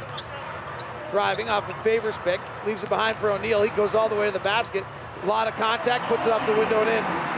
[1.11, 3.63] driving off a favors pick, leaves it behind for O'Neale.
[3.63, 4.83] He goes all the way to the basket.
[5.23, 7.34] A lot of contact, puts it off the window and in.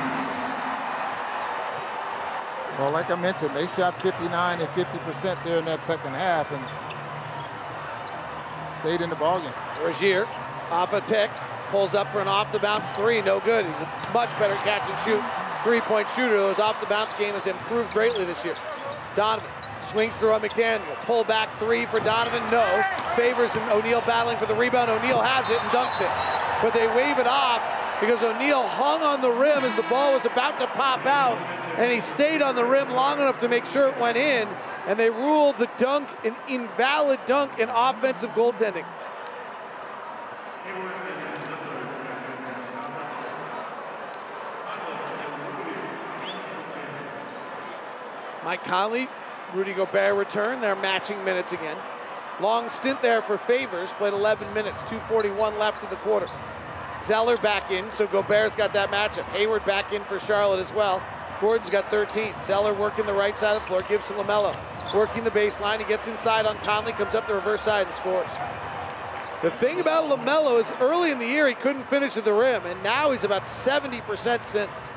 [2.79, 6.63] Well, like I mentioned, they shot 59 and 50% there in that second half and
[8.77, 9.53] stayed in the ballgame.
[9.83, 10.27] Rozier
[10.69, 11.31] off a pick,
[11.69, 13.65] pulls up for an off the bounce three, no good.
[13.65, 15.23] He's a much better catch and shoot
[15.63, 16.47] three point shooter.
[16.49, 18.55] His off the bounce game has improved greatly this year.
[19.15, 19.49] Donovan
[19.81, 20.95] Swings through on McDaniel.
[21.05, 22.43] Pull back three for Donovan.
[22.51, 22.83] No.
[23.15, 24.91] Favors O'Neale battling for the rebound.
[24.91, 26.11] O'Neale has it and dunks it.
[26.61, 27.61] But they wave it off
[27.99, 31.37] because O'Neale hung on the rim as the ball was about to pop out.
[31.77, 34.47] And he stayed on the rim long enough to make sure it went in.
[34.85, 38.85] And they ruled the dunk an invalid dunk in offensive goaltending.
[48.43, 49.09] Mike Conley,
[49.53, 50.61] Rudy Gobert return.
[50.61, 51.77] They're matching minutes again.
[52.39, 56.27] Long stint there for Favors, played 11 minutes, 241 left in the quarter.
[57.03, 59.23] Zeller back in, so Gobert's got that matchup.
[59.25, 61.01] Hayward back in for Charlotte as well.
[61.39, 62.33] Gordon's got 13.
[62.43, 64.55] Zeller working the right side of the floor, gives to LaMelo.
[64.93, 68.29] Working the baseline, he gets inside on Conley, comes up the reverse side and scores.
[69.43, 72.65] The thing about LaMelo is early in the year he couldn't finish at the rim,
[72.65, 74.91] and now he's about 70% since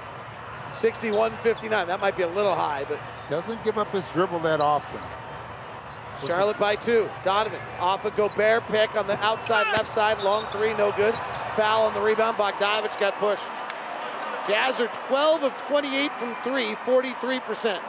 [0.74, 1.86] 61 59.
[1.86, 2.98] That might be a little high, but
[3.28, 5.00] Doesn't give up his dribble that often.
[6.26, 7.08] Charlotte by two.
[7.24, 10.22] Donovan off a Gobert pick on the outside left side.
[10.22, 11.14] Long three, no good.
[11.56, 12.36] Foul on the rebound.
[12.36, 13.48] Bogdanovic got pushed.
[14.46, 17.80] Jazz are 12 of 28 from three, 43%.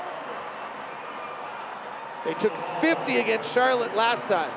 [2.25, 4.51] They took 50 against Charlotte last time.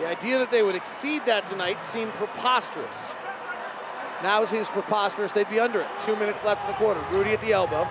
[0.00, 2.94] The idea that they would exceed that tonight seemed preposterous.
[4.26, 5.86] Now seems preposterous they'd be under it.
[6.04, 7.00] Two minutes left in the quarter.
[7.12, 7.86] Rudy at the elbow.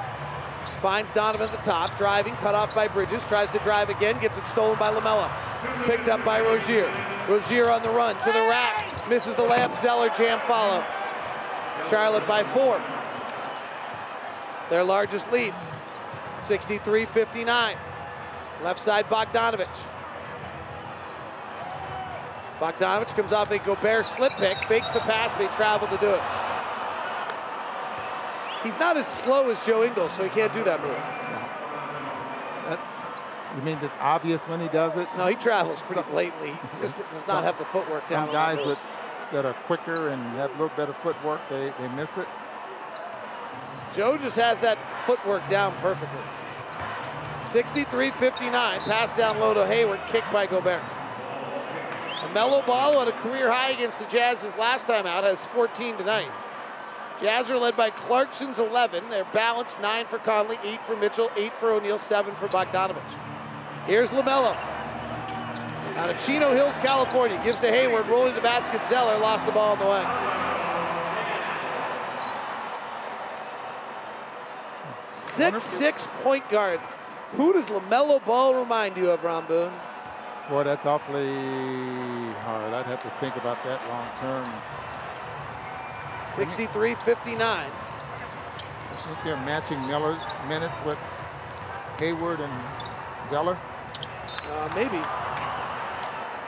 [0.82, 1.98] Finds Donovan at the top.
[1.98, 3.24] Driving, cut off by Bridges.
[3.24, 4.20] Tries to drive again.
[4.20, 5.32] Gets it stolen by LaMelo.
[5.86, 6.92] Picked up by Rozier.
[7.30, 9.08] Rozier on the run to the rack.
[9.08, 9.80] Misses the layup.
[9.80, 10.84] Zeller jam follow.
[11.90, 12.84] Charlotte by four.
[14.70, 15.54] Their largest lead.
[16.42, 17.78] 63-59.
[18.62, 19.70] Left side Bogdanovic.
[22.60, 26.12] Bogdanovic comes off a Gobert slip pick, fakes the pass, but he traveled to do
[26.12, 26.22] it.
[28.64, 30.98] He's not as slow as Joe Ingles, so he can't do that move.
[33.56, 35.08] You mean this obvious when he does it?
[35.18, 36.58] No, he travels pretty blatantly.
[36.74, 38.28] He just does not have the footwork down.
[38.28, 38.78] Some guys with
[39.32, 42.28] that are quicker and have a little better footwork, they, they miss it.
[43.94, 46.20] Joe just has that footwork down perfectly.
[47.42, 50.82] 63-59, pass down low to Hayward, kicked by Gobert.
[52.36, 55.96] Melo Ball on a career high against the Jazz his last time out, has 14
[55.96, 56.30] tonight.
[57.18, 59.10] Jazz are led by Clarkson's 11.
[59.10, 63.02] They're balanced, 9 for Conley, 8 for Mitchell, 8 for O'Neale, 7 for Bogdanovic.
[63.88, 64.54] Here's LaMelo.
[65.96, 67.42] Out of Chino Hills, California.
[67.42, 68.86] Gives to Hayward, rolling the basket.
[68.86, 70.04] Zeller lost the ball on the way.
[75.08, 76.82] Six six point guard.
[77.38, 79.72] Who does LaMelo Ball remind you of, Ron Boone?
[80.50, 81.34] Boy, that's awfully
[82.44, 82.72] hard.
[82.72, 84.54] I'd have to think about that long term.
[86.36, 87.42] 63-59.
[87.42, 87.70] I
[88.98, 91.00] think they're matching Miller minutes with
[91.98, 92.64] Hayward and
[93.32, 93.58] Zeller.
[94.44, 95.02] Uh, maybe.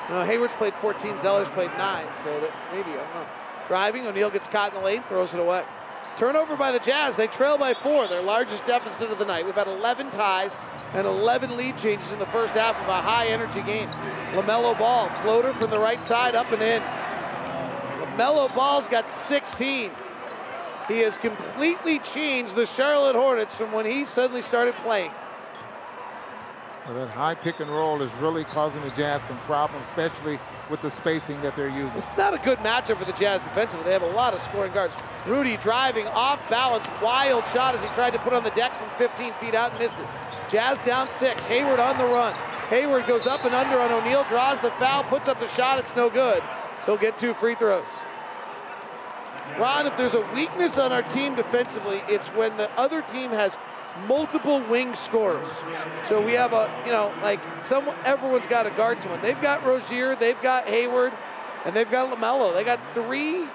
[0.09, 3.27] No, Hayward's played 14, Zeller's played 9, so that maybe, I don't know.
[3.67, 5.63] Driving, O'Neale gets caught in the lane, throws it away.
[6.17, 7.15] Turnover by the Jazz.
[7.15, 9.45] They trail by four, their largest deficit of the night.
[9.45, 10.57] We've had 11 ties
[10.93, 13.87] and 11 lead changes in the first half of a high energy game.
[14.33, 16.81] LaMelo Ball, floater from the right side, up and in.
[18.01, 19.91] LaMelo Ball's got 16.
[20.87, 25.11] He has completely changed the Charlotte Hornets from when he suddenly started playing.
[26.87, 30.89] That high pick and roll is really causing the Jazz some problems, especially with the
[30.89, 31.91] spacing that they're using.
[31.97, 33.83] It's not a good matchup for the Jazz defensively.
[33.83, 34.95] They have a lot of scoring guards.
[35.25, 38.89] Rudy driving off balance, wild shot as he tried to put on the deck from
[38.97, 40.09] 15 feet out and misses.
[40.47, 41.45] Jazz down six.
[41.45, 42.33] Hayward on the run.
[42.69, 45.79] Hayward goes up and under on O'Neale, draws the foul, puts up the shot.
[45.79, 46.41] It's no good.
[46.85, 47.87] He'll get two free throws.
[49.59, 53.57] Ron, if there's a weakness on our team defensively, it's when the other team has
[54.07, 55.47] multiple wing scorers.
[56.03, 59.21] So we have a, you know, like some everyone's got to guard someone.
[59.21, 61.13] They've got Rozier, they've got Hayward,
[61.65, 62.53] and they've got LaMelo.
[62.53, 63.45] They got three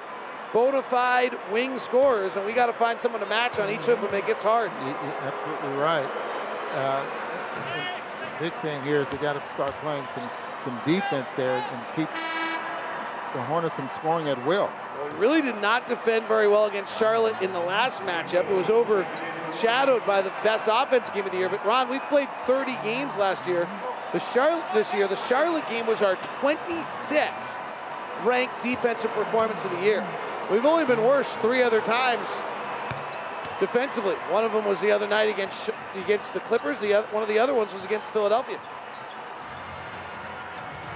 [0.53, 4.01] bona fide wing scorers, and we got to find someone to match on each of
[4.01, 4.12] them.
[4.14, 4.70] It gets hard.
[4.80, 6.11] You- you're absolutely right.
[6.74, 7.05] Uh,
[8.38, 10.28] the big thing here is they got to start playing some
[10.64, 12.09] some defense there and keep
[13.34, 14.70] the Hornets from scoring at will.
[14.97, 18.49] Well, we really did not defend very well against Charlotte in the last matchup.
[18.49, 18.70] It was
[19.49, 21.49] overshadowed by the best offense game of the year.
[21.49, 23.68] But Ron, we've played 30 games last year.
[24.12, 27.61] The Charlotte this year, the Charlotte game was our 26th
[28.24, 30.07] ranked defensive performance of the year.
[30.51, 32.28] We've only been worse three other times
[33.59, 34.14] defensively.
[34.28, 36.78] One of them was the other night against against the Clippers.
[36.78, 38.61] The other, one of the other ones was against Philadelphia.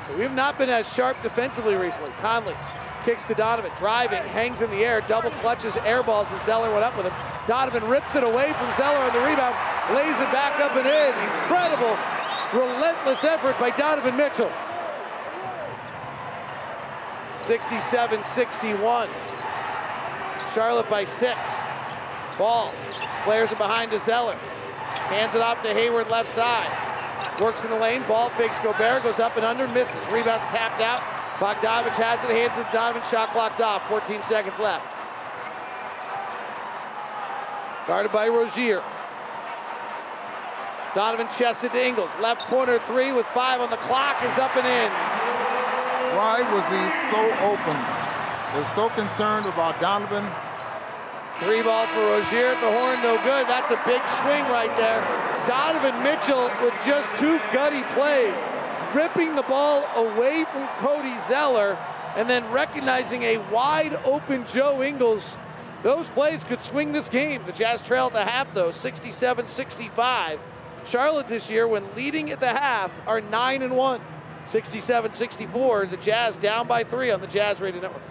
[0.06, 2.10] So we have not been as sharp defensively recently.
[2.20, 2.54] Conley
[3.06, 6.96] kicks to Donovan, driving, hangs in the air, double clutches, airballs and Zeller went up
[6.96, 7.12] with him.
[7.46, 9.54] Donovan rips it away from Zeller on the rebound,
[9.94, 11.14] lays it back up and in.
[11.22, 11.96] Incredible,
[12.52, 14.50] relentless effort by Donovan Mitchell.
[17.38, 19.08] 67 61.
[20.52, 21.38] Charlotte by six.
[22.36, 22.74] Ball
[23.22, 24.34] flares it behind to Zeller.
[24.34, 26.72] Hands it off to Hayward left side.
[27.40, 28.02] Works in the lane.
[28.08, 29.04] Ball fakes Gobert.
[29.04, 29.68] Goes up and under.
[29.68, 30.04] Misses.
[30.10, 31.15] Rebounds tapped out.
[31.38, 32.30] Bogdanovic has it.
[32.30, 33.02] Hands it to Donovan.
[33.10, 33.86] Shot clock's off.
[33.88, 34.96] 14 seconds left.
[37.86, 38.82] Guarded by Rozier.
[40.94, 42.10] Donovan chests it to Ingles.
[42.20, 44.90] Left corner three with five on the clock is up and in.
[46.16, 47.76] Why was he so open?
[48.56, 50.24] They're so concerned about Donovan.
[51.44, 53.44] Three ball for Rozier at the horn, no good.
[53.44, 55.04] That's a big swing right there.
[55.44, 58.40] Donovan Mitchell with just two gutty plays,
[58.96, 61.74] ripping the ball away from Cody Zeller
[62.16, 65.36] and then recognizing a wide open Joe Ingles.
[65.82, 67.44] Those plays could swing this game.
[67.44, 70.40] The Jazz trail at the half, though, 67 65.
[70.86, 74.00] Charlotte this year, when leading at the half, are 9 and 1.
[74.46, 75.86] 67 64.
[75.86, 78.02] The Jazz down by three on the Jazz Radio Network.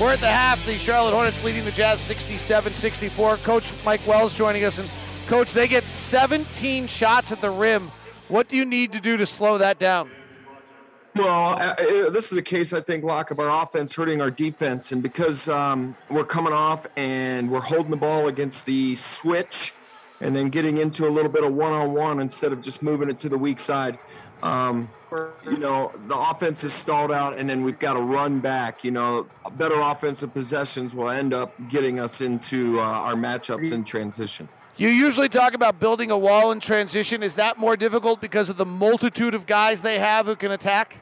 [0.00, 0.64] We're at the half.
[0.66, 3.38] The Charlotte Hornets leading the Jazz 67 64.
[3.38, 4.78] Coach Mike Wells joining us.
[4.78, 4.90] And,
[5.26, 7.90] Coach, they get 17 shots at the rim.
[8.28, 10.10] What do you need to do to slow that down?
[11.14, 14.30] Well, uh, uh, this is a case I think, Locke, of our offense hurting our
[14.30, 19.72] defense, and because um, we're coming off and we're holding the ball against the switch,
[20.20, 23.30] and then getting into a little bit of one-on-one instead of just moving it to
[23.30, 23.98] the weak side.
[24.42, 24.90] Um,
[25.44, 28.84] you know, the offense is stalled out, and then we've got to run back.
[28.84, 33.84] You know, better offensive possessions will end up getting us into uh, our matchups in
[33.84, 34.48] transition.
[34.78, 37.22] You usually talk about building a wall in transition.
[37.22, 40.96] Is that more difficult because of the multitude of guys they have who can attack?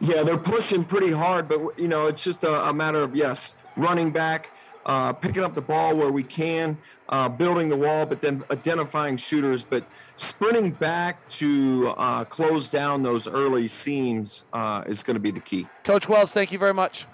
[0.00, 3.54] Yeah, they're pushing pretty hard, but you know, it's just a, a matter of yes,
[3.76, 4.50] running back,
[4.90, 6.76] uh, picking up the ball where we can,
[7.10, 9.62] uh, building the wall, but then identifying shooters.
[9.62, 9.84] But
[10.16, 15.38] sprinting back to uh, close down those early seams uh, is going to be the
[15.38, 15.68] key.
[15.84, 17.06] Coach Wells, thank you very much.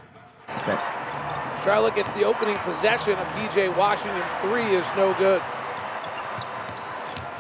[0.49, 0.79] Okay.
[1.65, 4.23] Charlotte gets the opening possession of PJ Washington.
[4.41, 5.43] Three is no good.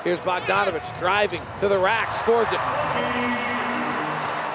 [0.04, 2.60] Here's Bogdanovic driving to the rack, scores it.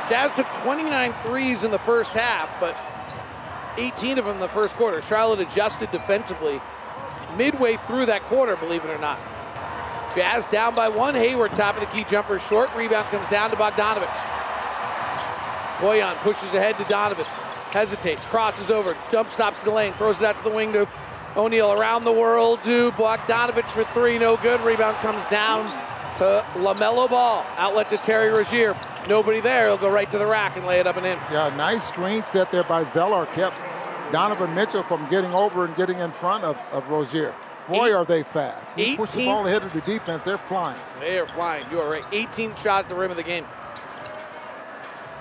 [0.07, 2.77] Jazz took 29 threes in the first half, but
[3.77, 5.01] 18 of them in the first quarter.
[5.01, 6.61] Charlotte adjusted defensively
[7.35, 9.19] midway through that quarter, believe it or not.
[10.15, 11.15] Jazz down by one.
[11.15, 12.73] Hayward, top of the key jumper, short.
[12.75, 14.11] Rebound comes down to Bogdanovic.
[15.77, 17.25] Bojan pushes ahead to Donovan.
[17.71, 20.87] Hesitates, crosses over, jump stops the lane, throws it out to the wing to
[21.37, 24.59] O'Neale around the world to Bogdanovic for three, no good.
[24.61, 25.90] Rebound comes down
[26.21, 27.43] to LaMelo Ball.
[27.57, 28.79] Outlet to Terry Rozier.
[29.09, 29.65] Nobody there.
[29.65, 31.17] He'll go right to the rack and lay it up and in.
[31.31, 33.25] Yeah, nice screen set there by Zeller.
[33.27, 33.55] Kept
[34.11, 37.33] Donovan Mitchell from getting over and getting in front of, of Rozier.
[37.67, 38.77] Boy, Eight, are they fast.
[38.77, 40.79] You push the ball ahead of the defense, they're flying.
[40.99, 41.65] They are flying.
[41.71, 42.03] You are right.
[42.11, 43.45] 18 shot at the rim of the game.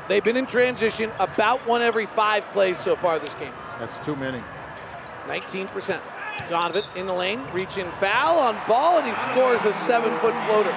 [0.09, 3.53] They've been in transition about one every five plays so far this game.
[3.79, 4.43] That's too many.
[5.27, 6.01] 19%.
[6.49, 10.77] Donovan in the lane, reaching foul on ball, and he scores a seven foot floater.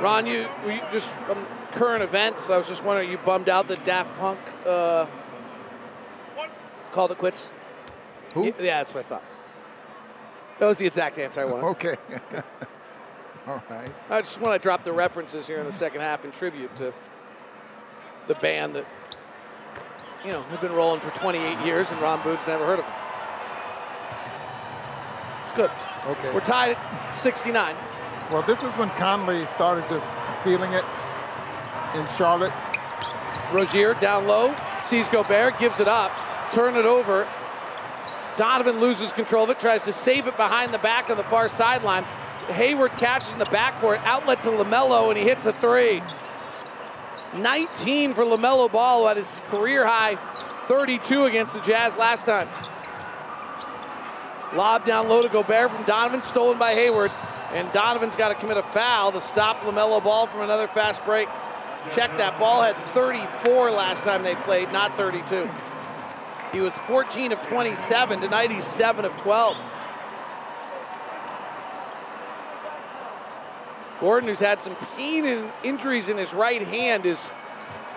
[0.00, 2.50] Ron, you, you just um, current events.
[2.50, 5.06] I was just wondering, you bummed out that Daft Punk uh,
[6.92, 7.50] called it quits?
[8.34, 8.44] Who?
[8.44, 9.24] Yeah, that's what I thought.
[10.58, 11.66] That was the exact answer I wanted.
[11.66, 11.96] okay.
[13.46, 13.94] All right.
[14.10, 16.92] I just want to drop the references here in the second half in tribute to
[18.26, 18.86] the band that,
[20.26, 22.94] you know, who've been rolling for 28 years and Ron Boone's never heard of them.
[25.44, 25.70] It's good.
[26.04, 26.34] Okay.
[26.34, 27.76] We're tied at 69.
[28.32, 30.02] Well, this is when Conley started to
[30.42, 30.84] feeling it
[31.94, 32.52] in Charlotte.
[33.52, 36.10] Rozier down low, sees Gobert, gives it up,
[36.52, 37.28] turn it over.
[38.36, 41.48] Donovan loses control of it, tries to save it behind the back on the far
[41.48, 42.02] sideline.
[42.48, 46.02] Hayward catches in the backcourt, outlet to LaMelo, and he hits a three.
[47.42, 50.16] 19 for LaMelo Ball at his career high
[50.66, 52.48] 32 against the Jazz last time.
[54.54, 57.12] Lob down low to Gobert from Donovan, stolen by Hayward.
[57.52, 61.28] And Donovan's got to commit a foul to stop LaMelo Ball from another fast break.
[61.94, 62.38] Check that.
[62.40, 65.48] Ball had 34 last time they played, not 32.
[66.52, 68.20] He was 14 of 27.
[68.20, 69.56] Tonight he's 7 of 12.
[74.00, 77.30] Gordon, who's had some pain and injuries in his right hand, is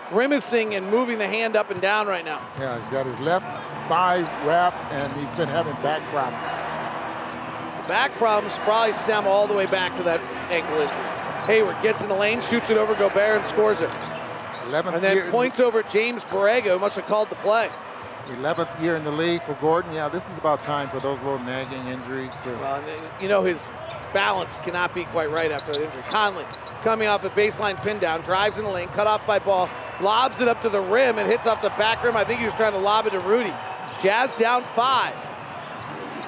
[0.10, 2.42] grimacing and moving the hand up and down right now.
[2.58, 3.46] Yeah, he's got his left
[3.88, 7.34] thigh wrapped, and he's been having back problems.
[7.84, 10.22] The back problems probably stem all the way back to that
[10.52, 10.98] ankle injury.
[11.46, 13.90] Hayward gets in the lane, shoots it over Gobert, and scores it.
[13.90, 17.70] 11th And then year, points over James Borrego, who must have called the play.
[18.30, 19.94] 11th year in the league for Gordon.
[19.94, 22.52] Yeah, this is about time for those little nagging injuries to.
[22.56, 22.84] Well,
[23.22, 23.62] you know his
[24.14, 26.04] balance cannot be quite right after the injury.
[26.04, 26.46] Conley
[26.84, 29.70] coming off a baseline pin down, drives in the lane, cut off by ball,
[30.02, 32.16] lobs it up to the rim and hits off the back rim.
[32.16, 33.54] I think he was trying to lob it to Rudy.
[34.02, 35.14] Jazz down five.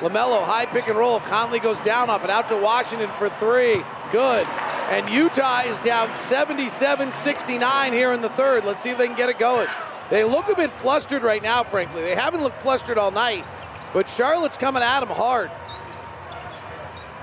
[0.02, 1.20] LaMelo, high pick and roll.
[1.20, 3.84] Conley goes down off it, out to Washington for three.
[4.12, 4.48] Good.
[4.48, 8.66] And Utah is down 77 69 here in the third.
[8.66, 9.68] Let's see if they can get it going.
[10.12, 12.02] They look a bit flustered right now, frankly.
[12.02, 13.46] They haven't looked flustered all night,
[13.94, 15.50] but Charlotte's coming at them hard.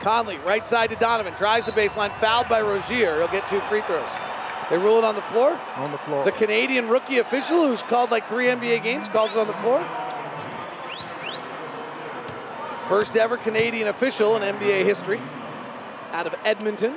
[0.01, 3.18] Conley, right side to Donovan, drives the baseline, fouled by Rozier.
[3.18, 4.09] He'll get two free throws.
[4.70, 5.61] They rule it on the floor.
[5.76, 6.24] On the floor.
[6.24, 9.86] The Canadian rookie official, who's called like three NBA games, calls it on the floor.
[12.89, 15.20] First ever Canadian official in NBA history
[16.12, 16.97] out of Edmonton.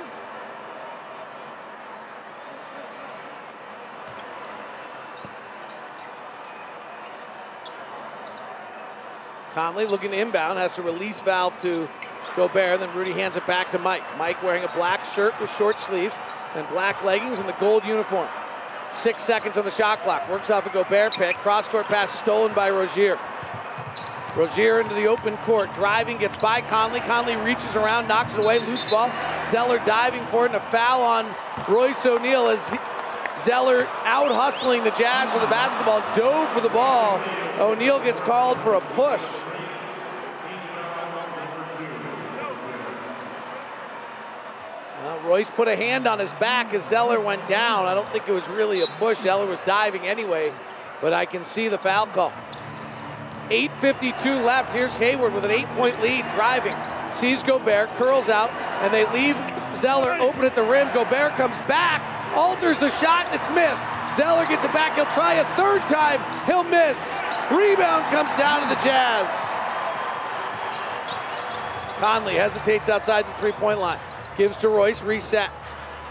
[9.52, 11.88] Conley looking to inbound, has to release valve to
[12.36, 14.02] Gobert, then Rudy hands it back to Mike.
[14.16, 16.14] Mike wearing a black shirt with short sleeves
[16.54, 18.28] and black leggings and the gold uniform.
[18.92, 20.28] Six seconds on the shot clock.
[20.28, 21.36] Works off a Gobert pick.
[21.36, 23.18] Cross court pass stolen by Rozier.
[24.36, 25.72] Rozier into the open court.
[25.74, 27.00] Driving, gets by Conley.
[27.00, 28.58] Conley reaches around, knocks it away.
[28.58, 29.10] Loose ball.
[29.50, 31.34] Zeller diving for it, and a foul on
[31.68, 32.62] Royce O'Neale as
[33.38, 36.00] Zeller out hustling the Jazz for the basketball.
[36.14, 37.20] Dove for the ball.
[37.58, 39.22] O'Neale gets called for a push.
[45.24, 47.86] Royce put a hand on his back as Zeller went down.
[47.86, 49.18] I don't think it was really a push.
[49.18, 50.52] Zeller was diving anyway,
[51.00, 52.32] but I can see the foul call.
[53.48, 54.72] 8.52 left.
[54.72, 56.76] Here's Hayward with an eight point lead, driving.
[57.12, 58.50] Sees Gobert, curls out,
[58.82, 59.36] and they leave
[59.80, 60.92] Zeller open at the rim.
[60.92, 62.00] Gobert comes back,
[62.34, 63.86] alters the shot, it's missed.
[64.16, 64.96] Zeller gets it back.
[64.96, 66.20] He'll try a third time.
[66.46, 66.98] He'll miss.
[67.50, 69.28] Rebound comes down to the Jazz.
[71.98, 73.98] Conley hesitates outside the three point line.
[74.36, 75.50] Gives to Royce, reset.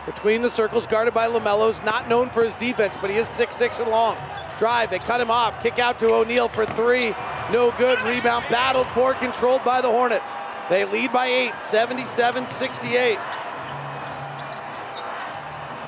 [0.06, 3.80] Between the circles, guarded by LaMelo's, not known for his defense, but he is 6'6
[3.80, 4.18] and long.
[4.58, 5.62] Drive, they cut him off.
[5.62, 7.10] Kick out to O'Neale for three.
[7.52, 8.00] No good.
[8.04, 10.36] Rebound battled for, controlled by the Hornets.
[10.70, 13.20] They lead by eight, 77 68.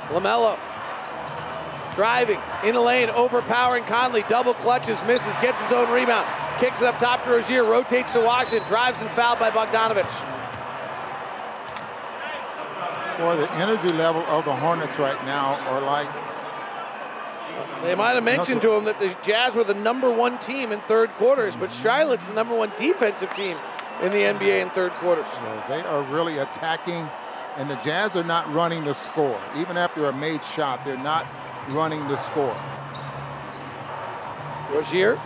[0.09, 0.57] LaMelo
[1.95, 6.27] driving in the lane, overpowering Conley, double clutches, misses, gets his own rebound,
[6.59, 10.09] kicks it up top to Rozier, rotates to Washington, drives and fouled by Bogdanovic.
[13.17, 16.07] For the energy level of the Hornets right now are like
[17.83, 20.81] They might have mentioned to him that the Jazz were the number one team in
[20.81, 23.57] third quarters, but Charlotte's the number one defensive team
[24.01, 25.27] in the NBA in third quarters.
[25.33, 27.07] So they are really attacking,
[27.57, 29.41] and the Jazz are not running the score.
[29.57, 31.27] Even after a made shot, they're not
[31.69, 32.57] running the score.
[34.71, 35.19] Rozier.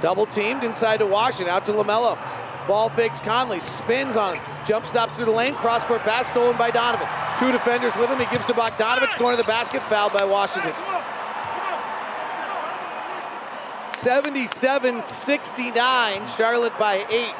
[0.00, 2.18] Double teamed inside to Washington, out to LaMelo.
[2.66, 6.56] Ball fakes Conley, spins on him, jump stop through the lane, cross court pass stolen
[6.56, 7.08] by Donovan.
[7.38, 10.72] Two defenders with him, he gives to Bogdanovic, going to the basket, fouled by Washington.
[13.88, 17.34] 77 69, Charlotte by eight.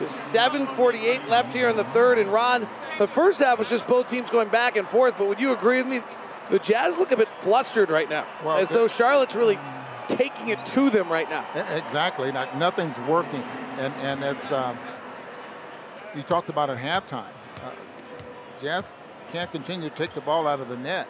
[0.00, 2.66] With 7.48 left here in the third, and Ron,
[2.98, 5.76] the first half was just both teams going back and forth, but would you agree
[5.76, 6.02] with me?
[6.50, 9.58] The Jazz look a bit flustered right now, Well, as though Charlotte's really
[10.08, 11.46] taking it to them right now.
[11.54, 12.32] Exactly.
[12.32, 13.42] Like nothing's working,
[13.78, 14.76] and and it's um,
[16.14, 17.30] you talked about at halftime.
[17.62, 17.70] Uh,
[18.60, 19.00] Jazz
[19.32, 21.08] can't continue to take the ball out of the net.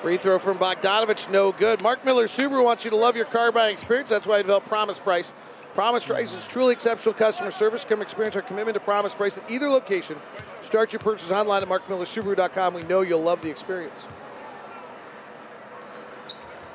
[0.00, 1.80] Free throw from Bogdanovic, no good.
[1.80, 4.10] Mark Miller Subaru wants you to love your car buying experience.
[4.10, 5.32] That's why I developed Promise Price.
[5.74, 7.84] Promise Price is truly exceptional customer service.
[7.84, 10.16] Come experience our commitment to Promise Price at either location.
[10.62, 12.74] Start your purchase online at markmillersubaru.com.
[12.74, 14.06] We know you'll love the experience.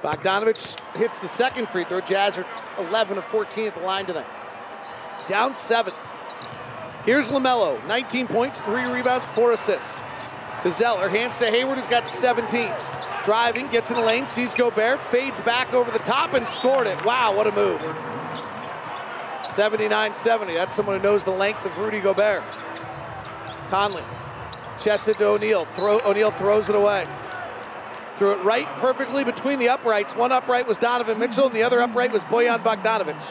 [0.03, 2.01] Bogdanovic hits the second free throw.
[2.01, 2.45] Jazz are
[2.77, 4.27] 11 of 14 at the line tonight.
[5.27, 5.93] Down seven.
[7.05, 9.97] Here's LaMelo, 19 points, three rebounds, four assists.
[10.63, 12.69] To Zeller, hands to Hayward, who's got 17.
[13.23, 17.03] Driving, gets in the lane, sees Gobert, fades back over the top and scored it.
[17.05, 17.81] Wow, what a move.
[19.59, 20.53] 79 70.
[20.53, 22.43] That's someone who knows the length of Rudy Gobert.
[23.67, 24.05] Conley,
[24.79, 25.65] chested to O'Neale.
[25.65, 27.05] Throw, O'Neale throws it away.
[28.15, 30.15] Threw it right perfectly between the uprights.
[30.15, 33.21] One upright was Donovan Mitchell, and the other upright was Bojan Bogdanovic.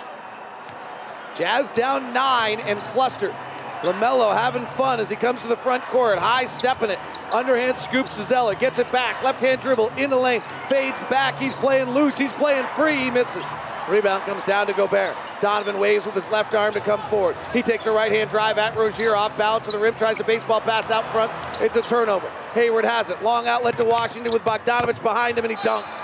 [1.34, 3.34] Jazz down nine and flustered.
[3.80, 6.98] LaMelo having fun as he comes to the front court, high stepping it.
[7.32, 9.22] Underhand scoops to Zeller, gets it back.
[9.22, 11.38] Left hand dribble in the lane, fades back.
[11.38, 13.48] He's playing loose, he's playing free, he misses.
[13.88, 15.16] Rebound comes down to Gobert.
[15.40, 17.36] Donovan waves with his left arm to come forward.
[17.52, 20.24] He takes a right hand drive at Rozier, off balance to the rim, tries a
[20.24, 21.32] baseball pass out front.
[21.62, 22.28] It's a turnover.
[22.52, 23.22] Hayward has it.
[23.22, 25.96] Long outlet to Washington with Bogdanovic behind him, and he dunks.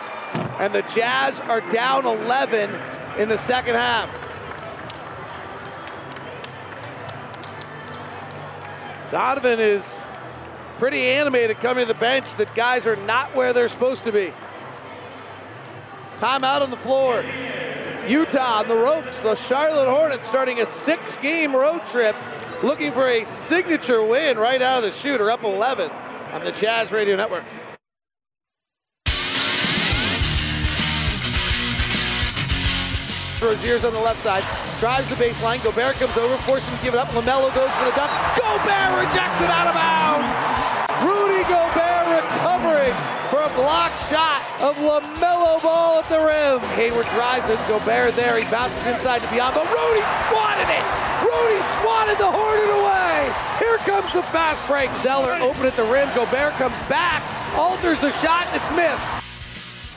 [0.59, 2.81] And the Jazz are down 11
[3.19, 4.11] in the second half.
[9.11, 10.01] Donovan is
[10.79, 14.33] pretty animated coming to the bench that guys are not where they're supposed to be.
[16.19, 17.25] Timeout on the floor.
[18.09, 19.21] Utah on the ropes.
[19.21, 22.15] The Charlotte Hornets starting a six game road trip
[22.63, 25.91] looking for a signature win right out of the shooter, up 11
[26.33, 27.45] on the Jazz Radio Network.
[33.41, 34.43] Rozier's on the left side,
[34.81, 35.63] drives the baseline.
[35.63, 37.09] Gobert comes over, forces him to give it up.
[37.09, 38.11] LaMelo goes for the dunk.
[38.39, 40.64] Gobert rejects it out of bounds.
[43.65, 46.61] Block shot of LaMelo ball at the rim.
[46.77, 47.57] Hayward drives it.
[47.67, 48.37] Gobert there.
[48.37, 50.85] He bounces inside to but Rudy swatted it.
[51.25, 53.33] Rudy swatted the Hornet away.
[53.59, 54.91] Here comes the fast break.
[55.03, 56.11] Zeller open at the rim.
[56.15, 57.25] Gobert comes back,
[57.57, 59.07] alters the shot, and it's missed.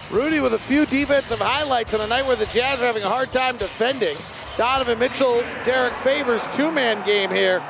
[0.09, 3.09] Rudy with a few defensive highlights on a night where the Jazz are having a
[3.09, 4.17] hard time defending.
[4.55, 7.61] Donovan Mitchell, Derrick Favors, two man game here,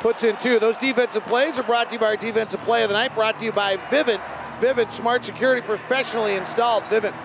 [0.00, 0.58] puts in two.
[0.58, 3.38] Those defensive plays are brought to you by our defensive play of the night, brought
[3.40, 4.22] to you by Vivint.
[4.62, 6.84] Vivint Smart Security professionally installed.
[6.84, 7.16] Vivint.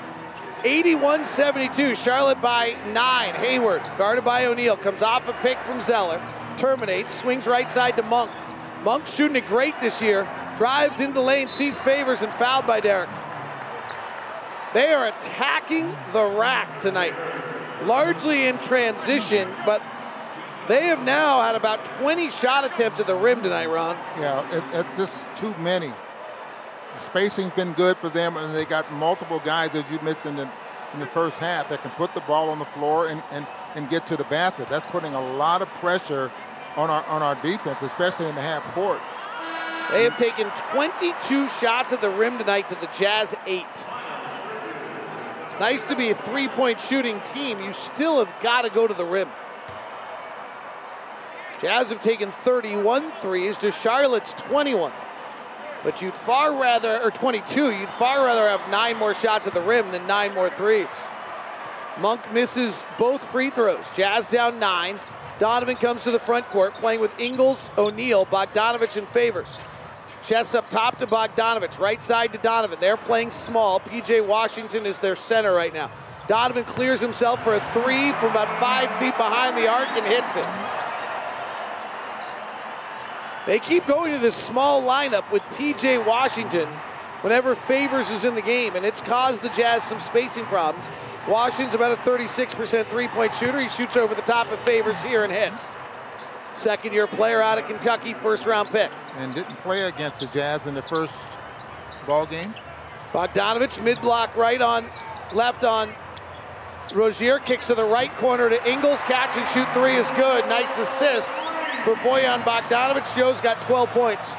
[0.64, 3.36] 81 72, Charlotte by nine.
[3.36, 6.20] Hayward, guarded by O'Neale, comes off a pick from Zeller,
[6.58, 8.32] terminates, swings right side to Monk.
[8.84, 10.28] Monk shooting it great this year,
[10.58, 13.10] drives into the lane, sees Favors, and fouled by Derrick.
[14.74, 17.14] They are attacking the rack tonight,
[17.84, 19.84] largely in transition, but
[20.68, 23.96] they have now had about 20 shot attempts at the rim tonight, Ron.
[24.20, 25.94] Yeah, it, it's just too many.
[26.96, 30.50] Spacing's been good for them, and they got multiple guys, as you mentioned in,
[30.94, 33.46] in the first half, that can put the ball on the floor and, and,
[33.76, 34.68] and get to the basket.
[34.70, 36.32] That's putting a lot of pressure
[36.76, 39.02] on our on our defense, especially in the half court.
[39.92, 43.66] They have taken 22 shots at the rim tonight to the Jazz eight.
[45.46, 47.60] It's nice to be a three point shooting team.
[47.60, 49.30] You still have got to go to the rim.
[51.62, 54.92] Jazz have taken 31 threes to Charlotte's 21.
[55.84, 59.62] But you'd far rather, or 22, you'd far rather have nine more shots at the
[59.62, 60.90] rim than nine more threes.
[62.00, 63.86] Monk misses both free throws.
[63.96, 65.00] Jazz down nine.
[65.40, 69.58] Donovan comes to the front court playing with Ingles, O'Neale, Bogdanovic, and Favors.
[70.24, 72.80] Chest up top to Bogdanovic, right side to Donovan.
[72.82, 73.80] They're playing small.
[73.80, 75.92] PJ Washington is their center right now.
[76.28, 80.36] Donovan clears himself for a three from about five feet behind the arc and hits
[80.36, 80.46] it.
[83.48, 86.68] They keep going to this small lineup with PJ Washington
[87.22, 90.86] whenever Favors is in the game, and it's caused the Jazz some spacing problems.
[91.30, 93.60] Washington's about a 36% three point shooter.
[93.62, 95.66] He shoots over the top of Favors here and hits.
[96.56, 98.92] Second year player out of Kentucky, first round pick.
[99.16, 101.16] And didn't play against the Jazz in the first
[102.06, 102.54] ball game.
[103.14, 104.92] Bogdanovic mid block right on,
[105.34, 105.94] left on.
[106.94, 109.02] Rozier kicks to the right corner to Ingles.
[109.04, 110.46] Catch and shoot three is good.
[110.50, 111.32] Nice assist
[111.88, 113.16] for Bojan Bogdanovic.
[113.16, 114.34] Joe's got 12 points.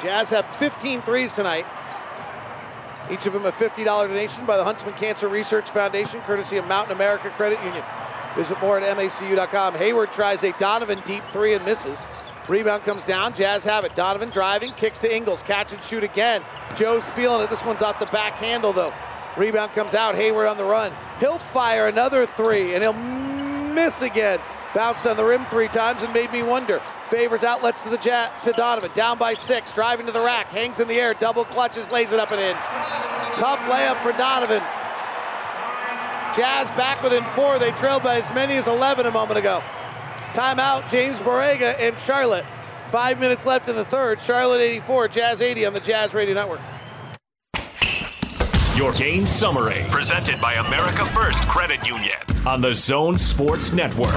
[0.00, 1.66] Jazz have 15 threes tonight.
[3.10, 6.94] Each of them a $50 donation by the Huntsman Cancer Research Foundation, courtesy of Mountain
[6.94, 7.82] America Credit Union.
[8.36, 9.74] Visit more at macu.com.
[9.74, 12.06] Hayward tries a Donovan deep three and misses.
[12.48, 13.34] Rebound comes down.
[13.34, 13.96] Jazz have it.
[13.96, 15.42] Donovan driving, kicks to Ingles.
[15.42, 16.40] Catch and shoot again.
[16.76, 17.50] Joe's feeling it.
[17.50, 18.94] This one's off the back handle, though.
[19.36, 20.14] Rebound comes out.
[20.14, 20.92] Hayward on the run.
[21.18, 24.38] He'll fire another three, and he'll miss again.
[24.74, 26.80] Bounced on the rim three times and made me wonder.
[27.10, 28.92] Favors outlets to the jet to Donovan.
[28.94, 29.72] Down by six.
[29.72, 30.46] Driving to the rack.
[30.46, 31.12] Hangs in the air.
[31.14, 31.90] Double clutches.
[31.90, 32.54] Lays it up and in.
[33.36, 34.62] Tough layup for Donovan.
[36.36, 37.58] Jazz back within four.
[37.58, 39.60] They trailed by as many as 11 a moment ago.
[40.32, 42.44] Timeout, James Borrego and Charlotte.
[42.92, 44.20] Five minutes left in the third.
[44.20, 46.60] Charlotte 84, Jazz 80 on the Jazz Radio Network.
[48.80, 52.16] Your game summary, presented by America First Credit Union
[52.46, 54.14] on the Zone Sports Network.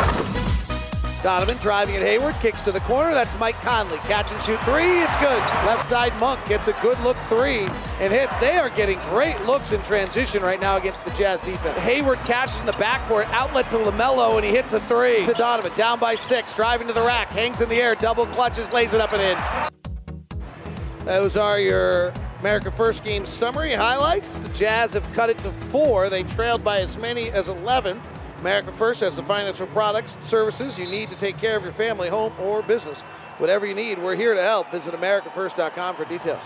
[1.22, 3.14] Donovan driving at Hayward, kicks to the corner.
[3.14, 3.98] That's Mike Conley.
[3.98, 5.02] Catch and shoot three.
[5.02, 5.38] It's good.
[5.68, 7.68] Left side Monk gets a good look three
[8.00, 8.34] and hits.
[8.38, 11.78] They are getting great looks in transition right now against the Jazz defense.
[11.80, 15.74] Hayward catches in the backcourt, outlet to LaMelo, and he hits a three to Donovan.
[15.76, 19.02] Down by six, driving to the rack, hangs in the air, double clutches, lays it
[19.02, 21.06] up and in.
[21.06, 24.38] Those are your America First game summary highlights.
[24.38, 26.10] The Jazz have cut it to four.
[26.10, 28.02] They trailed by as many as 11
[28.44, 31.72] America First has the financial products and services you need to take care of your
[31.72, 33.00] family, home, or business.
[33.38, 34.70] Whatever you need, we're here to help.
[34.70, 36.44] Visit AmericaFirst.com for details.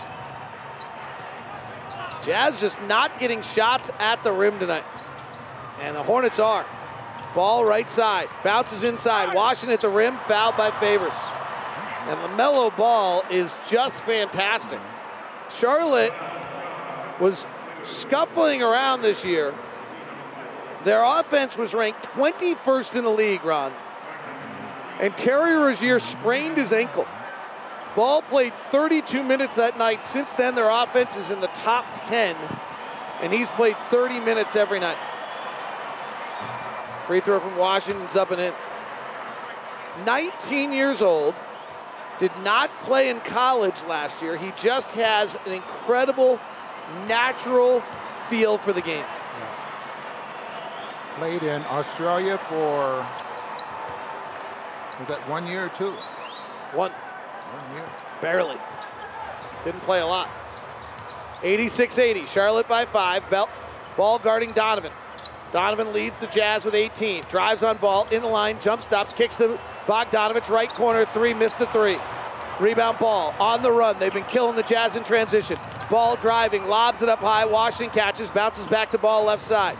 [2.24, 4.84] Jazz just not getting shots at the rim tonight.
[5.80, 6.64] And the Hornets are.
[7.34, 8.28] Ball right side.
[8.44, 9.34] Bounces inside.
[9.34, 10.16] Washington at the rim.
[10.28, 11.12] Fouled by Favors.
[12.02, 14.78] And the LaMelo Ball is just fantastic.
[15.50, 16.12] Charlotte
[17.20, 17.44] was
[17.84, 19.54] scuffling around this year.
[20.84, 23.72] Their offense was ranked 21st in the league, Ron.
[25.00, 27.06] And Terry Rozier sprained his ankle.
[27.96, 30.04] Ball played 32 minutes that night.
[30.04, 32.36] Since then, their offense is in the top 10,
[33.20, 34.98] and he's played 30 minutes every night.
[37.06, 38.54] Free throw from Washington's up and in.
[40.04, 41.34] 19 years old,
[42.18, 44.36] did not play in college last year.
[44.36, 46.40] He just has an incredible
[47.06, 47.82] natural
[48.28, 49.04] feel for the game.
[51.16, 53.06] Played in Australia for
[54.98, 55.92] was that one year or two?
[56.72, 56.90] One.
[56.90, 57.88] One year.
[58.20, 58.58] Barely.
[59.64, 60.28] Didn't play a lot.
[61.42, 62.26] 86-80.
[62.26, 63.28] Charlotte by five.
[63.30, 63.48] Belt
[63.96, 64.92] ball guarding Donovan.
[65.52, 67.24] Donovan leads the Jazz with 18.
[67.28, 71.58] Drives on ball in the line, jump stops, kicks to Bogdanovic, right corner three, missed
[71.58, 71.96] the three.
[72.60, 73.98] Rebound ball on the run.
[73.98, 75.58] They've been killing the Jazz in transition.
[75.90, 77.46] Ball driving, lobs it up high.
[77.46, 79.78] Washington catches, bounces back to ball left side.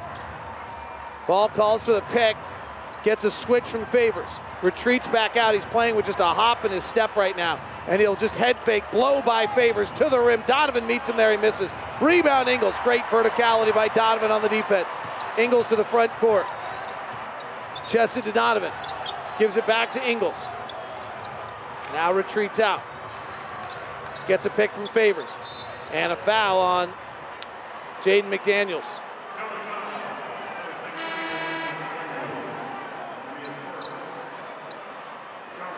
[1.26, 2.36] Ball calls for the pick,
[3.04, 4.30] gets a switch from Favors,
[4.62, 5.54] retreats back out.
[5.54, 8.58] He's playing with just a hop in his step right now, and he'll just head
[8.58, 10.42] fake, blow by Favors to the rim.
[10.46, 11.72] Donovan meets him there, he misses.
[12.00, 14.88] Rebound Ingles, great verticality by Donovan on the defense.
[15.36, 16.46] Ingles to the front court.
[17.86, 18.72] Chested to Donovan,
[19.38, 20.36] gives it back to Ingles.
[21.92, 22.82] Now retreats out.
[24.26, 25.30] Gets a pick from Favors.
[25.90, 26.92] And a foul on
[28.02, 28.84] Jaden McDaniels.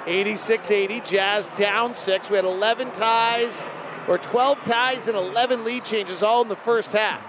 [0.06, 1.00] Eighty-six, eighty.
[1.00, 2.30] Jazz down six.
[2.30, 3.64] We had 11 ties,
[4.08, 7.26] or 12 ties and 11 lead changes all in the first half.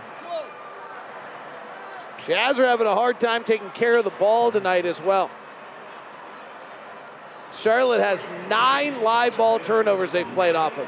[2.26, 5.30] Jazz are having a hard time taking care of the ball tonight as well.
[7.52, 10.88] Charlotte has nine live ball turnovers they've played off of.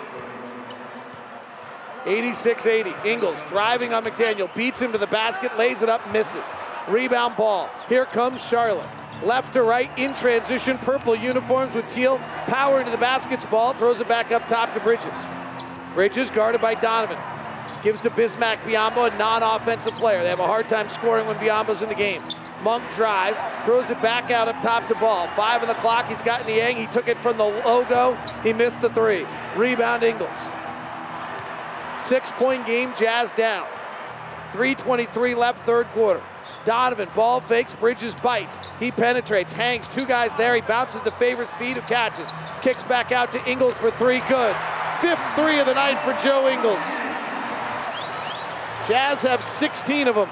[2.06, 2.94] 86 80.
[3.06, 6.52] Ingles driving on McDaniel, beats him to the basket, lays it up, misses.
[6.88, 7.70] Rebound ball.
[7.88, 8.90] Here comes Charlotte.
[9.24, 12.18] Left to right in transition, purple uniforms with teal.
[12.48, 15.18] Power into the basket's ball, throws it back up top to Bridges.
[15.94, 17.18] Bridges guarded by Donovan.
[17.84, 20.24] Gives to Bismack Biyombo, a non offensive player.
[20.24, 22.22] They have a hard time scoring when Biyombo's in the game.
[22.62, 25.28] Monk drives, throws it back out up top to ball.
[25.30, 26.08] Five on the clock.
[26.08, 26.76] He's got Niang.
[26.78, 28.16] He took it from the logo.
[28.42, 29.26] He missed the three.
[29.56, 30.36] Rebound Ingles.
[32.00, 33.68] Six point game, Jazz down.
[34.52, 36.22] 3.23 left, third quarter.
[36.66, 38.58] Donovan, ball fakes, Bridges bites.
[38.80, 40.56] He penetrates, hangs, two guys there.
[40.56, 42.30] He bounces to Favors' feet, who catches.
[42.62, 44.56] Kicks back out to Ingles for three, good.
[45.02, 46.84] Fifth three of the night for Joe Ingles.
[48.88, 50.30] Jazz have 16 of them.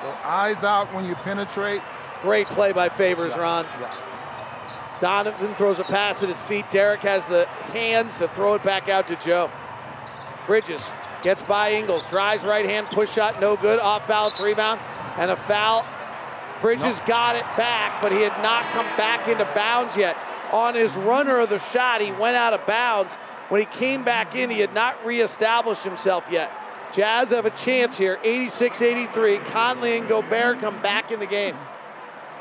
[0.00, 1.82] So eyes out when you penetrate.
[2.22, 3.66] Great play by Favors, Ron.
[5.00, 6.70] Donovan throws a pass at his feet.
[6.70, 9.50] Derrick has the hands to throw it back out to Joe.
[10.46, 10.90] Bridges
[11.22, 13.78] gets by Ingles, drives right hand, push shot, no good.
[13.78, 14.80] Off balance rebound
[15.18, 15.86] and a foul.
[16.60, 20.16] Bridges got it back, but he had not come back into bounds yet.
[20.52, 23.14] On his runner of the shot, he went out of bounds.
[23.48, 26.50] When he came back in, he had not reestablished himself yet.
[26.92, 29.38] Jazz have a chance here, 86 83.
[29.38, 31.56] Conley and Gobert come back in the game.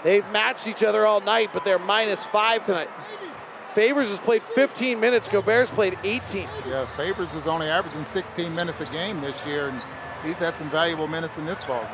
[0.04, 2.90] They've matched each other all night, but they're minus five tonight.
[3.74, 6.48] Favors has played 15 minutes, Gobert's played 18.
[6.70, 9.82] Yeah, Favors is only averaging 16 minutes a game this year, and
[10.24, 11.86] he's had some valuable minutes in this ball.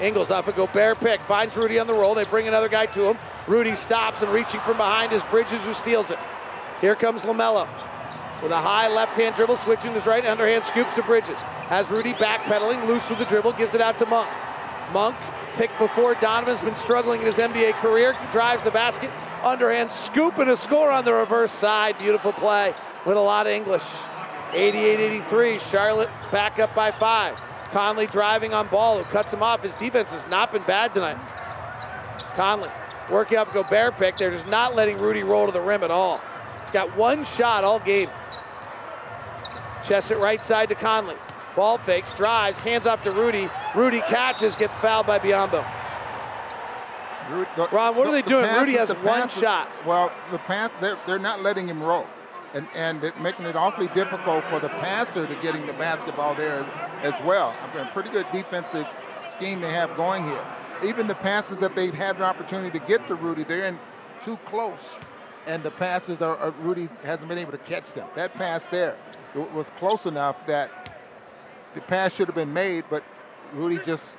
[0.00, 2.14] Ingles off a Gobert pick, finds Rudy on the roll.
[2.14, 3.18] They bring another guy to him.
[3.46, 6.18] Rudy stops and reaching from behind is Bridges who steals it.
[6.80, 7.68] Here comes LaMelo
[8.42, 11.40] with a high left hand dribble, switching his right underhand scoops to Bridges.
[11.40, 14.30] Has Rudy backpedaling, loose with the dribble, gives it out to Monk.
[14.92, 15.16] Monk,
[15.56, 19.10] picked before, Donovan's been struggling in his NBA career, drives the basket,
[19.42, 21.98] underhand scoop and a score on the reverse side.
[21.98, 22.74] Beautiful play
[23.04, 23.84] with a lot of English.
[24.52, 27.38] 88-83, Charlotte back up by five.
[27.72, 29.62] Conley driving on ball, who cuts him off.
[29.62, 31.18] His defense has not been bad tonight.
[32.34, 32.70] Conley
[33.10, 34.16] working off Gobert pick.
[34.16, 36.20] They're just not letting Rudy roll to the rim at all.
[36.60, 38.10] He's got one shot all game.
[39.84, 41.16] Chest it right side to Conley.
[41.56, 43.48] Ball fakes, drives, hands off to Rudy.
[43.74, 45.64] Rudy catches, gets fouled by Biyombo.
[47.72, 48.44] Ron, what are they doing?
[48.46, 49.68] passes- Rudy has the one passes- shot.
[49.86, 52.06] Well, the pass, they're, they're not letting him roll.
[52.52, 56.64] And, and it, making it awfully difficult for the passer to getting the basketball there
[57.02, 57.54] as, well.
[57.60, 58.86] I mean, pretty good defensive
[59.28, 60.44] scheme they have going here.
[60.84, 63.78] even the passes that they've had an opportunity to get to Rudy, they're in
[64.22, 64.96] too close,
[65.46, 68.08] and the passes are, are Rudy hasn't been able to catch them.
[68.16, 68.96] That pass there
[69.34, 70.96] was close enough that
[71.74, 73.04] the pass should have been made, but
[73.52, 74.18] Rudy just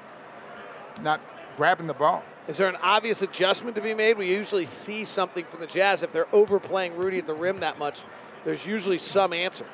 [1.01, 1.21] not
[1.57, 2.23] grabbing the ball.
[2.47, 4.17] Is there an obvious adjustment to be made?
[4.17, 7.77] We usually see something from the Jazz if they're overplaying Rudy at the rim that
[7.77, 8.01] much.
[8.43, 9.65] There's usually some answer.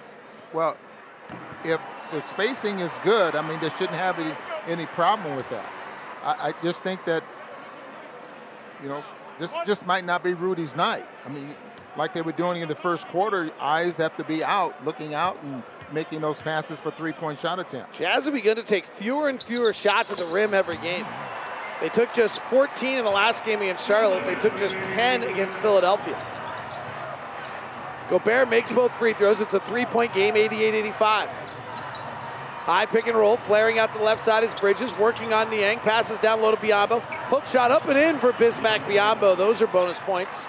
[0.53, 0.77] Well,
[1.63, 1.79] if
[2.11, 4.33] the spacing is good, I mean, they shouldn't have any,
[4.67, 5.69] any problem with that.
[6.23, 7.23] I, I just think that,
[8.81, 9.03] you know,
[9.39, 11.05] this just might not be Rudy's night.
[11.25, 11.55] I mean,
[11.95, 15.41] like they were doing in the first quarter, eyes have to be out, looking out
[15.43, 17.97] and making those passes for three-point shot attempts.
[17.97, 21.05] Jazz have begun to take fewer and fewer shots at the rim every game.
[21.81, 24.25] They took just 14 in the last game against Charlotte.
[24.25, 26.15] They took just 10 against Philadelphia.
[28.09, 29.39] Gobert makes both free throws.
[29.39, 31.27] It's a three-point game, 88-85.
[32.67, 36.19] High pick and roll, flaring out the left side is Bridges, working on Niang, passes
[36.19, 37.01] down low to Biyombo.
[37.29, 39.37] Hook shot up and in for Bismack Biyombo.
[39.37, 40.43] Those are bonus points.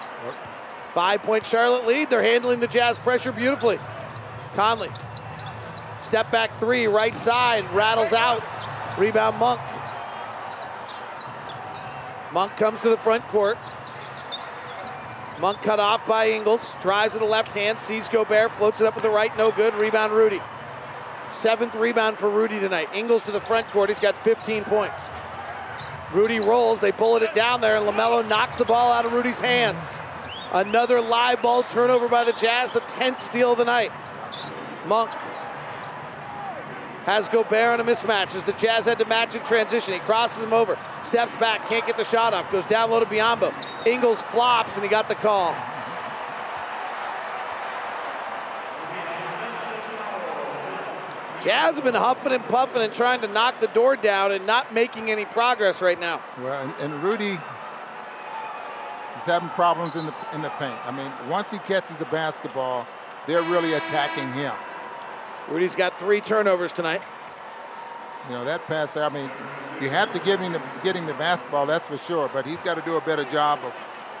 [0.93, 2.09] Five point Charlotte lead.
[2.09, 3.79] They're handling the Jazz pressure beautifully.
[4.53, 4.89] Conley.
[6.01, 8.43] Step back three, right side, rattles out.
[8.97, 9.61] Rebound Monk.
[12.33, 13.57] Monk comes to the front court.
[15.39, 16.75] Monk cut off by Ingles.
[16.81, 19.73] Drives with the left hand, sees Gobert, floats it up with the right, no good.
[19.73, 20.41] Rebound Rudy.
[21.29, 22.89] Seventh rebound for Rudy tonight.
[22.93, 23.89] Ingles to the front court.
[23.89, 25.09] He's got 15 points.
[26.11, 26.79] Rudy rolls.
[26.79, 29.83] They bullet it down there, and LaMelo knocks the ball out of Rudy's hands.
[30.51, 33.91] Another live ball turnover by the Jazz, the 10th steal of the night.
[34.87, 35.11] Monk
[37.09, 39.93] has Gobert on a mismatch as the Jazz had to match in transition.
[39.93, 43.05] He crosses him over, steps back, can't get the shot off, goes down low to
[43.07, 43.51] Biyombo.
[43.87, 45.55] Ingles flops, and he got the call.
[51.43, 54.73] Jazz have been huffing and puffing and trying to knock the door down and not
[54.73, 56.21] making any progress right now.
[56.39, 57.39] Well, and, and Rudy
[59.17, 60.77] is having problems in the in the paint.
[60.85, 62.85] I mean, once he catches the basketball,
[63.25, 64.53] they're really attacking him.
[65.49, 67.01] Rudy's got three turnovers tonight.
[68.27, 69.03] You know that pass there.
[69.03, 69.31] I mean,
[69.81, 72.29] you have to give him the, getting the basketball, that's for sure.
[72.31, 73.73] But he's got to do a better job of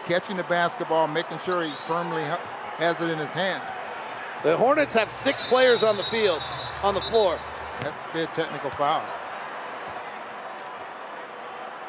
[0.05, 3.69] catching the basketball, making sure he firmly has it in his hands.
[4.43, 6.41] The Hornets have six players on the field,
[6.81, 7.39] on the floor.
[7.81, 9.05] That's a big technical foul.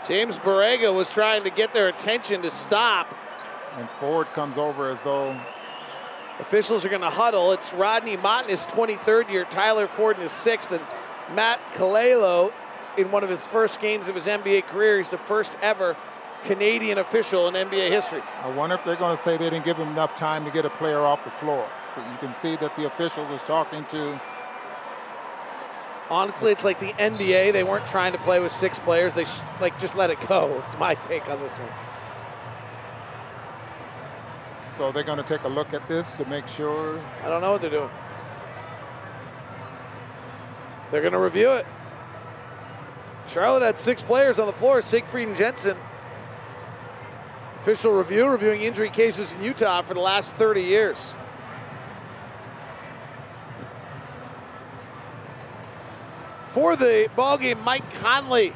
[0.06, 3.14] James Borrego was trying to get their attention to stop.
[3.76, 5.40] And Ford comes over as though
[6.40, 7.52] officials are going to huddle.
[7.52, 10.84] It's Rodney Mott in his 23rd year, Tyler Ford in his sixth, and
[11.34, 12.52] Matt Kallio
[12.96, 14.98] in one of his first games of his NBA career.
[14.98, 15.96] He's the first ever
[16.44, 18.22] Canadian official in NBA history.
[18.42, 20.64] I wonder if they're going to say they didn't give him enough time to get
[20.64, 21.68] a player off the floor.
[21.94, 24.20] But you can see that the official was talking to.
[26.08, 27.52] Honestly, it's like the NBA.
[27.52, 29.14] They weren't trying to play with six players.
[29.14, 30.62] They sh- like just let it go.
[30.64, 31.68] It's my take on this one.
[34.80, 36.98] So they're going to take a look at this to make sure.
[37.22, 37.90] I don't know what they're doing.
[40.90, 41.66] They're going to review it.
[43.28, 45.76] Charlotte had six players on the floor: Siegfried and Jensen.
[47.60, 51.14] Official review reviewing injury cases in Utah for the last 30 years.
[56.52, 58.54] For the ball game, Mike Conley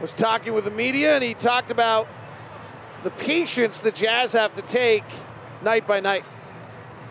[0.00, 2.08] was talking with the media, and he talked about
[3.04, 5.04] the patience the Jazz have to take
[5.62, 6.24] night by night.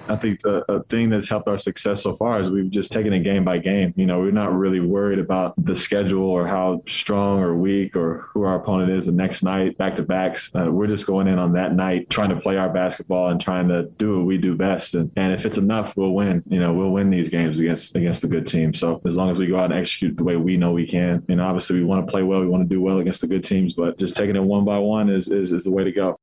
[0.08, 3.14] I think the a thing that's helped our success so far is we've just taken
[3.14, 3.94] it game by game.
[3.96, 8.30] You know, we're not really worried about the schedule or how strong or weak or
[8.34, 10.52] who our opponent is the next night, back to backs.
[10.54, 13.68] Uh, we're just going in on that night, trying to play our basketball and trying
[13.70, 14.94] to do what we do best.
[14.94, 16.44] And, and if it's enough, we'll win.
[16.48, 18.74] You know, we'll win these games against against the good team.
[18.74, 21.24] So as long as we go out and execute the way we know we can,
[21.30, 23.28] you know, obviously we want to play well, we want to do well against the
[23.28, 25.92] good teams, but just taking it one by one is is, is the way to
[25.92, 26.18] go.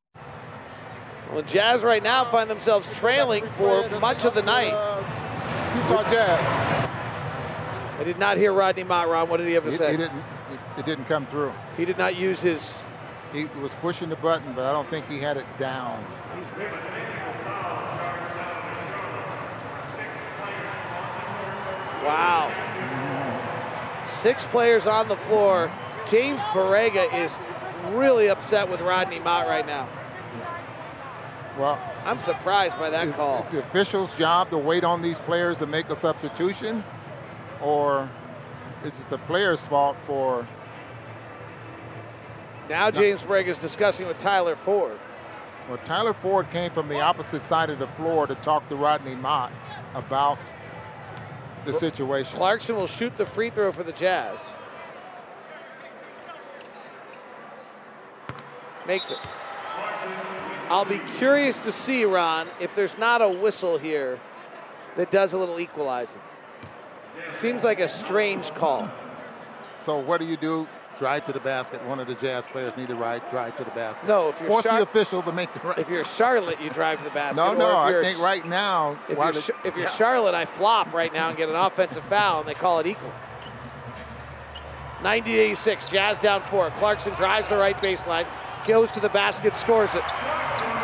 [1.33, 4.73] Well, Jazz right now find themselves trailing for much of the night.
[5.77, 6.91] Utah Jazz.
[8.01, 9.93] I did not hear Rodney Mott, What did he ever he, say?
[9.93, 10.23] He didn't,
[10.77, 11.53] it didn't come through.
[11.77, 12.83] He did not use his.
[13.33, 16.05] He was pushing the button, but I don't think he had it down.
[16.37, 16.53] He's,
[22.03, 22.51] Wow.
[24.09, 25.71] Six players on the floor.
[26.09, 27.39] James Borrego is
[27.91, 29.89] really upset with Rodney Mott right now.
[31.61, 33.41] Well, I'm surprised by that it's, call.
[33.41, 36.83] It's the official's job to wait on these players to make a substitution,
[37.61, 38.09] or
[38.83, 40.49] is it the player's fault for?
[42.71, 44.99] Now James Borrego is discussing with Tyler Ford.
[45.69, 49.15] Well, Tyler Ford came from the opposite side of the floor to talk to Rodney
[49.15, 49.53] Mott
[49.93, 50.39] about
[51.67, 52.39] the situation.
[52.39, 54.55] Clarkson will shoot the free throw for the Jazz.
[58.87, 59.21] Makes it.
[60.71, 64.21] I'll be curious to see, Ron, if there's not a whistle here
[64.97, 66.21] that does a little equalizing.
[67.33, 68.89] Seems like a strange call.
[69.81, 70.69] So what do you do?
[70.97, 71.85] Drive to the basket.
[71.87, 74.07] One of the Jazz players need to ride, drive to the basket.
[74.07, 75.79] No, if you're Force Char- the official to make the right.
[75.79, 77.41] If you're Charlotte, you drive to the basket.
[77.43, 77.69] no, no.
[77.71, 79.91] if I you're think right now, If you're, the- if you're yeah.
[79.91, 83.13] Charlotte, I flop right now and get an offensive foul, and they call it equal.
[85.03, 86.71] 90 86, Jazz down four.
[86.73, 88.27] Clarkson drives the right baseline,
[88.67, 90.03] goes to the basket, scores it.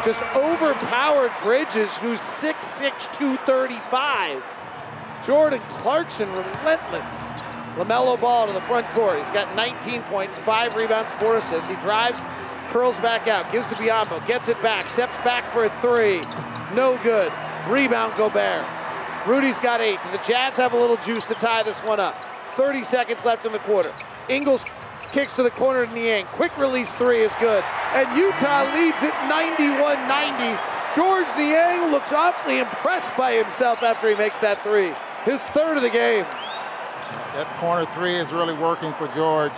[0.04, 4.42] Just overpowered Bridges, who's 6'6, 235.
[5.24, 7.06] Jordan Clarkson, relentless.
[7.76, 9.18] LaMelo ball to the front court.
[9.18, 11.68] He's got 19 points, five rebounds, four assists.
[11.68, 12.20] He drives,
[12.70, 16.20] curls back out, gives to Biyombo, gets it back, steps back for a three.
[16.74, 17.32] No good.
[17.68, 18.64] Rebound Gobert.
[19.26, 19.98] Rudy's got eight.
[20.04, 22.16] Do the Jazz have a little juice to tie this one up?
[22.52, 23.92] 30 seconds left in the quarter.
[24.28, 24.64] Ingles
[25.12, 26.26] kicks to the corner to Niang.
[26.26, 27.64] Quick release three is good.
[27.94, 30.60] And Utah leads it 91 90.
[30.94, 34.92] George Niang looks awfully impressed by himself after he makes that three.
[35.24, 36.24] His third of the game.
[37.34, 39.52] That corner three is really working for George.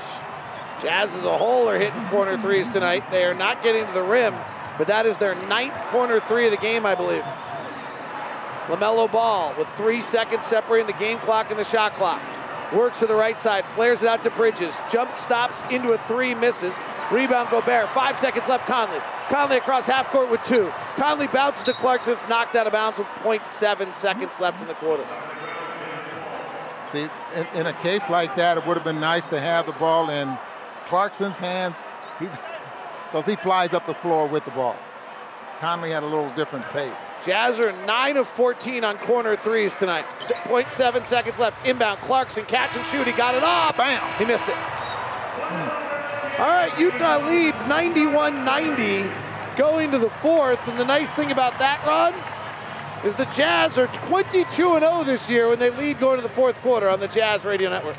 [0.81, 3.09] Jazz as a whole are hitting corner threes tonight.
[3.11, 4.35] They are not getting to the rim,
[4.79, 7.25] but that is their ninth corner three of the game, I believe.
[8.66, 12.23] LaMelo Ball with three seconds separating the game clock and the shot clock.
[12.73, 14.77] Works to the right side, flares it out to Bridges.
[14.90, 16.77] Jump stops into a three, misses.
[17.11, 17.89] Rebound Gobert.
[17.90, 18.99] Five seconds left, Conley.
[19.28, 20.70] Conley across half court with two.
[20.97, 22.12] Conley bounces to Clarkson.
[22.12, 25.07] It's knocked out of bounds with 0.7 seconds left in the quarter.
[26.89, 29.73] See, in, in a case like that, it would have been nice to have the
[29.73, 30.36] ball in
[30.86, 31.77] Clarkson's hands.
[32.19, 32.36] He's
[33.11, 34.77] because he flies up the floor with the ball.
[35.61, 36.97] Conley had a little different pace.
[37.27, 40.05] Jazz are 9 of 14 on corner threes tonight.
[40.15, 41.67] S- 0.7 seconds left.
[41.67, 42.01] Inbound.
[42.01, 43.07] Clarkson catch and shoot.
[43.07, 43.77] He got it off.
[43.77, 44.01] Bam.
[44.19, 44.57] He missed it.
[46.39, 49.11] All right, Utah leads 91 90
[49.57, 50.61] going to the fourth.
[50.69, 52.15] And the nice thing about that, Ron,
[53.05, 56.61] is the Jazz are 22 0 this year when they lead going to the fourth
[56.61, 57.97] quarter on the Jazz Radio Network.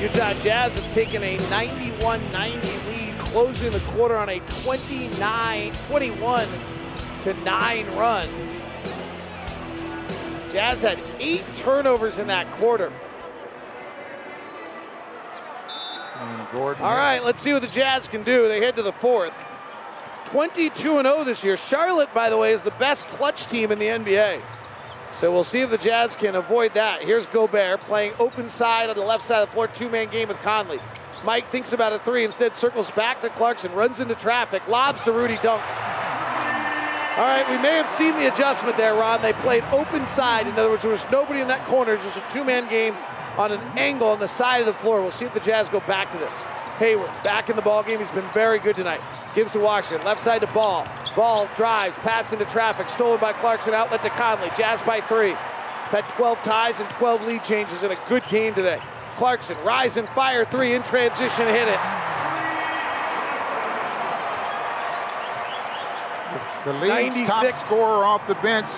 [0.00, 6.48] Utah Jazz have taken a 91 90 lead, closing the quarter on a 29 21
[7.24, 8.28] to 9 run.
[10.52, 12.92] Jazz had eight turnovers in that quarter.
[16.52, 16.82] Gordon.
[16.82, 18.48] All right, let's see what the Jazz can do.
[18.48, 19.34] They head to the fourth.
[20.26, 21.56] 22 0 this year.
[21.56, 24.42] Charlotte, by the way, is the best clutch team in the NBA.
[25.12, 27.02] So we'll see if the Jazz can avoid that.
[27.02, 30.28] Here's Gobert playing open side on the left side of the floor, two man game
[30.28, 30.78] with Conley.
[31.24, 35.12] Mike thinks about a three, instead circles back to Clarkson, runs into traffic, lobs to
[35.12, 35.62] Rudy Dunk.
[37.18, 39.20] All right, we may have seen the adjustment there, Ron.
[39.22, 40.46] They played open side.
[40.46, 41.94] In other words, there was nobody in that corner.
[41.94, 42.94] It's just a two man game
[43.36, 45.02] on an angle on the side of the floor.
[45.02, 46.42] We'll see if the Jazz go back to this.
[46.78, 47.98] Hayward back in the ball game.
[47.98, 49.00] He's been very good tonight.
[49.34, 50.06] Gives to Washington.
[50.06, 50.86] Left side to Ball.
[51.16, 52.88] Ball drives, pass into traffic.
[52.88, 53.74] Stolen by Clarkson.
[53.74, 54.50] Outlet to Conley.
[54.56, 55.32] Jazz by three.
[55.32, 58.80] Had 12 ties and 12 lead changes in a good game today.
[59.16, 61.46] Clarkson rise and fire three in transition.
[61.46, 61.80] Hit it.
[66.64, 68.68] The lead's top scorer off the bench,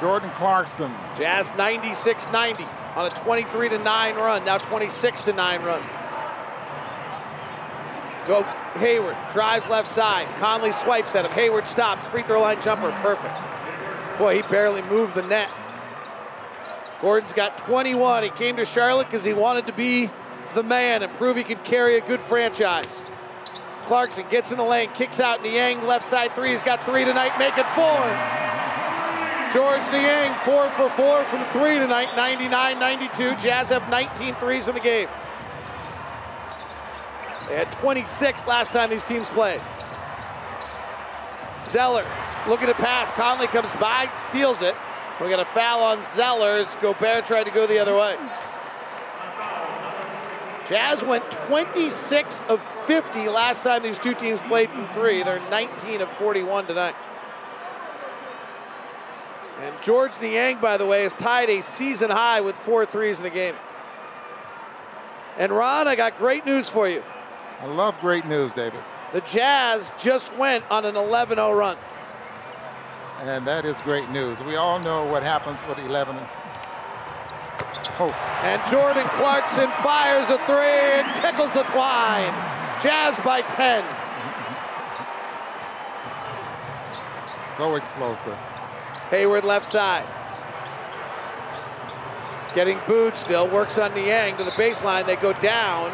[0.00, 0.92] Jordan Clarkson.
[1.16, 2.66] Jazz 96-90
[2.96, 4.44] on a 23 to 9 run.
[4.44, 5.82] Now 26 to 9 run.
[8.28, 8.42] Go
[8.74, 10.28] Hayward drives left side.
[10.38, 11.32] Conley swipes at him.
[11.32, 12.06] Hayward stops.
[12.06, 12.92] Free throw line jumper.
[13.00, 13.34] Perfect.
[14.18, 15.48] Boy, he barely moved the net.
[17.00, 18.24] Gordon's got 21.
[18.24, 20.10] He came to Charlotte because he wanted to be
[20.54, 23.02] the man and prove he could carry a good franchise.
[23.86, 26.50] Clarkson gets in the lane, kicks out Niang, left side three.
[26.50, 27.96] He's got three tonight, make it four.
[29.54, 33.36] George Niang, four for four from three tonight, 99 92.
[33.36, 35.08] Jazz have 19 threes in the game.
[37.48, 39.62] They had 26 last time these teams played.
[41.66, 42.06] Zeller
[42.46, 43.10] looking to pass.
[43.12, 44.74] Conley comes by, steals it.
[45.20, 46.80] We got a foul on Zellers.
[46.80, 48.16] Gobert tried to go the other way.
[50.68, 55.22] Jazz went 26 of 50 last time these two teams played from three.
[55.22, 56.94] They're 19 of 41 tonight.
[59.60, 63.24] And George Niang, by the way, has tied a season high with four threes in
[63.24, 63.56] the game.
[65.38, 67.02] And Ron, I got great news for you.
[67.60, 68.80] I love great news, David.
[69.12, 71.76] The Jazz just went on an 11 0 run.
[73.22, 74.40] And that is great news.
[74.42, 76.16] We all know what happens with 11.
[78.00, 78.10] Oh.
[78.42, 82.32] And Jordan Clarkson fires a three and tickles the twine.
[82.80, 83.84] Jazz by 10.
[87.56, 88.38] So explosive.
[89.10, 90.06] Hayward left side.
[92.54, 93.48] Getting booed still.
[93.48, 95.06] Works on Niang to the baseline.
[95.06, 95.90] They go down.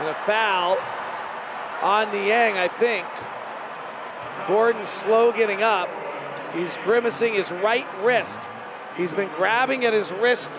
[0.00, 0.78] And a foul
[1.82, 3.06] on Niang, I think.
[4.48, 5.88] Gordon slow getting up.
[6.54, 8.40] He's grimacing his right wrist.
[8.96, 10.50] He's been grabbing at his wrist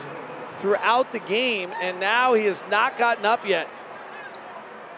[0.60, 3.68] throughout the game, and now he has not gotten up yet.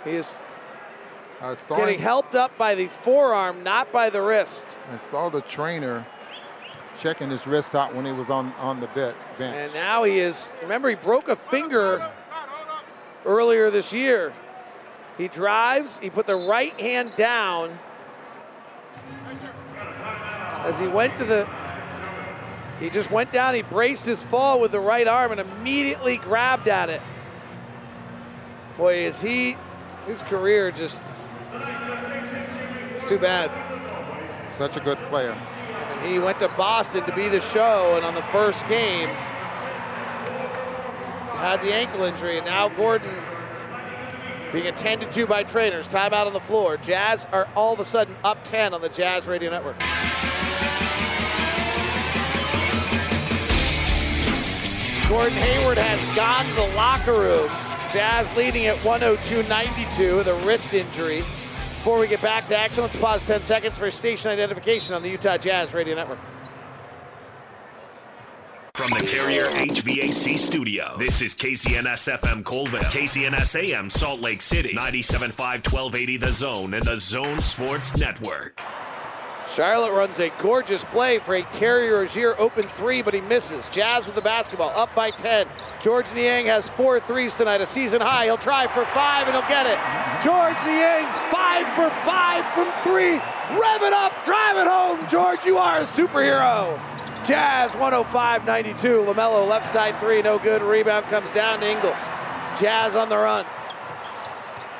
[0.03, 0.37] He is
[1.69, 4.65] getting him- helped up by the forearm, not by the wrist.
[4.91, 6.05] I saw the trainer
[6.99, 9.55] checking his wrist out when he was on, on the bit bench.
[9.55, 12.11] And now he is, remember, he broke a finger
[13.25, 14.33] earlier this year.
[15.17, 17.77] He drives, he put the right hand down
[20.63, 21.47] as he went to the,
[22.79, 26.67] he just went down, he braced his fall with the right arm and immediately grabbed
[26.67, 27.01] at it.
[28.77, 29.57] Boy, is he,
[30.07, 31.01] his career just,
[32.93, 33.51] it's too bad.
[34.53, 35.31] Such a good player.
[35.31, 39.09] And he went to Boston to be the show, and on the first game,
[41.43, 43.13] had the ankle injury, and now Gordon
[44.53, 45.89] being attended to by trainers.
[45.89, 46.77] Timeout on the floor.
[46.77, 49.77] Jazz are all of a sudden up 10 on the Jazz Radio Network.
[55.09, 57.49] Gordon Hayward has gone to the locker room.
[57.91, 61.25] Jazz leading at 102.92 with a wrist injury.
[61.77, 65.09] Before we get back to action, let's pause 10 seconds for station identification on the
[65.09, 66.19] Utah Jazz Radio Network.
[68.75, 74.73] From the Carrier HVAC studio, this is KZNS FM Coalville, KZNS AM Salt Lake City,
[74.73, 78.59] 97.5 1280 The Zone, and the Zone Sports Network.
[79.53, 83.69] Charlotte runs a gorgeous play for a Terry Rozier open three, but he misses.
[83.69, 85.47] Jazz with the basketball, up by 10.
[85.79, 88.25] George Niang has four threes tonight, a season high.
[88.25, 89.77] He'll try for five and he'll get it.
[90.25, 93.21] George Niang's five for five from three.
[93.55, 95.07] Rev it up, drive it home.
[95.11, 96.81] George, you are a superhero.
[97.25, 98.87] Jazz 105 92.
[98.87, 100.61] LaMelo left side three, no good.
[100.61, 101.97] Rebound comes down to Ingles.
[102.59, 103.45] Jazz on the run.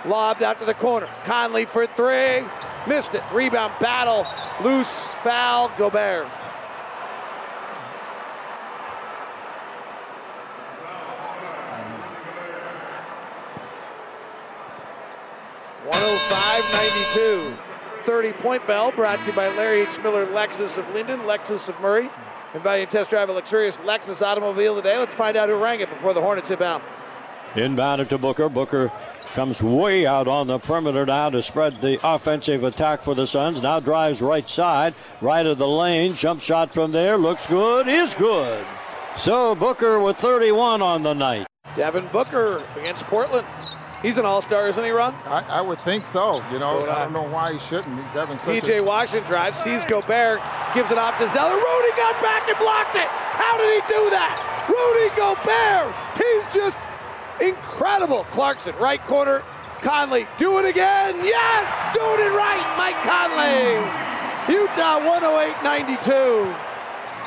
[0.05, 1.07] Lobbed out to the corner.
[1.23, 2.45] Conley for three.
[2.85, 3.23] Missed it.
[3.31, 4.27] Rebound battle.
[4.61, 4.93] Loose
[5.23, 5.71] foul.
[5.77, 6.27] Gobert.
[15.85, 17.57] One hundred five ninety-two.
[18.03, 19.97] 30 point bell brought to you by Larry H.
[19.99, 22.09] Miller, Lexus of Lindon, Lexus of Murray.
[22.53, 24.97] To test drive a luxurious Lexus automobile today.
[24.99, 26.83] Let's find out who rang it before the Hornets hit bound.
[27.55, 28.47] Inbounded to Booker.
[28.47, 28.91] Booker
[29.33, 33.63] comes way out on the perimeter now to spread the offensive attack for the Suns.
[33.63, 36.13] Now drives right side, right of the lane.
[36.15, 37.17] Jump shot from there.
[37.17, 37.87] Looks good.
[37.87, 38.63] Is good.
[39.17, 41.47] So Booker with 31 on the night.
[41.73, 43.47] Devin Booker against Portland.
[44.03, 45.15] He's an all-star, isn't he, Ron?
[45.25, 46.43] I, I would think so.
[46.51, 47.03] You know, So I I.
[47.05, 47.97] don't know why he shouldn't.
[48.03, 50.41] He's having such PJ a Washington drives, sees Gobert,
[50.75, 51.55] gives it off to Zeller.
[51.55, 53.07] Rudy got back and blocked it.
[53.07, 54.67] How did he do that?
[54.67, 55.95] Rudy Gobert.
[56.19, 56.75] He's just
[57.41, 58.25] incredible.
[58.31, 59.41] Clarkson, right corner.
[59.81, 61.23] Conley, do it again.
[61.25, 62.63] Yes, doing it right.
[62.77, 63.79] Mike Conley.
[64.53, 66.09] Utah 108-92.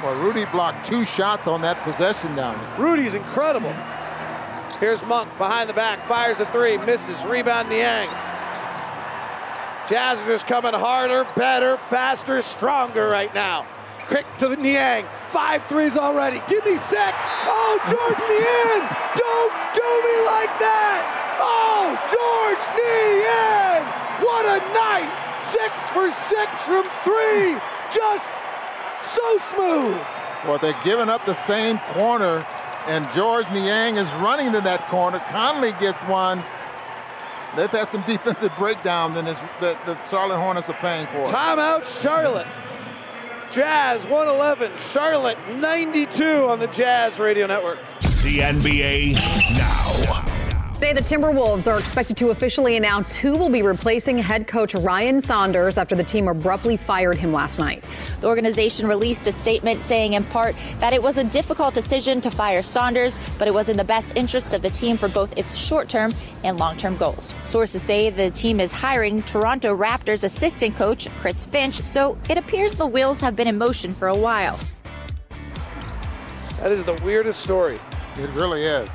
[0.03, 2.79] Well, Rudy blocked two shots on that possession down there.
[2.79, 3.75] Rudy's incredible.
[4.81, 7.25] Here's Monk behind the back, fires a three, misses.
[7.25, 8.09] Rebound Niang.
[9.89, 13.67] Jazz are just coming harder, better, faster, stronger right now.
[14.09, 15.07] Quick to the Niang.
[15.29, 16.43] Five threes already.
[16.49, 17.25] Give me six.
[17.47, 18.85] Oh, George Niang!
[19.17, 21.03] Don't do me like that!
[21.41, 23.83] Oh, George Niang!
[24.27, 25.11] What a night!
[25.39, 27.59] Six for six from three.
[27.91, 28.25] Just
[29.15, 29.99] so smooth.
[30.45, 32.47] Well, they're giving up the same corner,
[32.87, 35.19] and George Niang is running to that corner.
[35.31, 36.45] Conley gets one.
[37.57, 41.25] They've had some defensive breakdown than this, the, the Charlotte Hornets are paying for.
[41.25, 42.53] Timeout, Charlotte.
[43.51, 47.79] Jazz 111, Charlotte 92 on the Jazz Radio Network.
[48.23, 49.15] The NBA
[49.57, 49.76] now.
[50.77, 55.23] Today, the Timberwolves are expected to officially announce who will be replacing head coach Ryan
[55.23, 57.83] Saunders after the team abruptly fired him last night.
[58.21, 62.31] The organization released a statement saying, in part, that it was a difficult decision to
[62.31, 65.57] fire Saunders, but it was in the best interest of the team for both its
[65.57, 66.13] short term
[66.45, 67.33] and long term goals.
[67.45, 72.75] Sources say the team is hiring Toronto Raptors assistant coach Chris Finch, so it appears
[72.75, 74.61] the wheels have been in motion for a while.
[76.61, 77.81] That is the weirdest story.
[78.17, 78.91] It really is.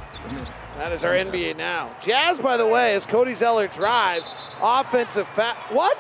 [0.81, 1.95] That is our NBA now.
[2.01, 5.53] Jazz, by the way, as Cody Zeller drives, offensive foul.
[5.69, 5.99] What?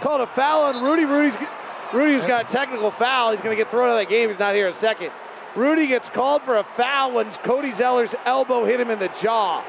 [0.00, 1.04] Called a foul on Rudy.
[1.04, 1.36] Rudy's
[1.92, 3.32] Rudy's got a technical foul.
[3.32, 4.30] He's going to get thrown out of that game.
[4.30, 5.12] He's not here a second.
[5.54, 9.62] Rudy gets called for a foul when Cody Zeller's elbow hit him in the jaw.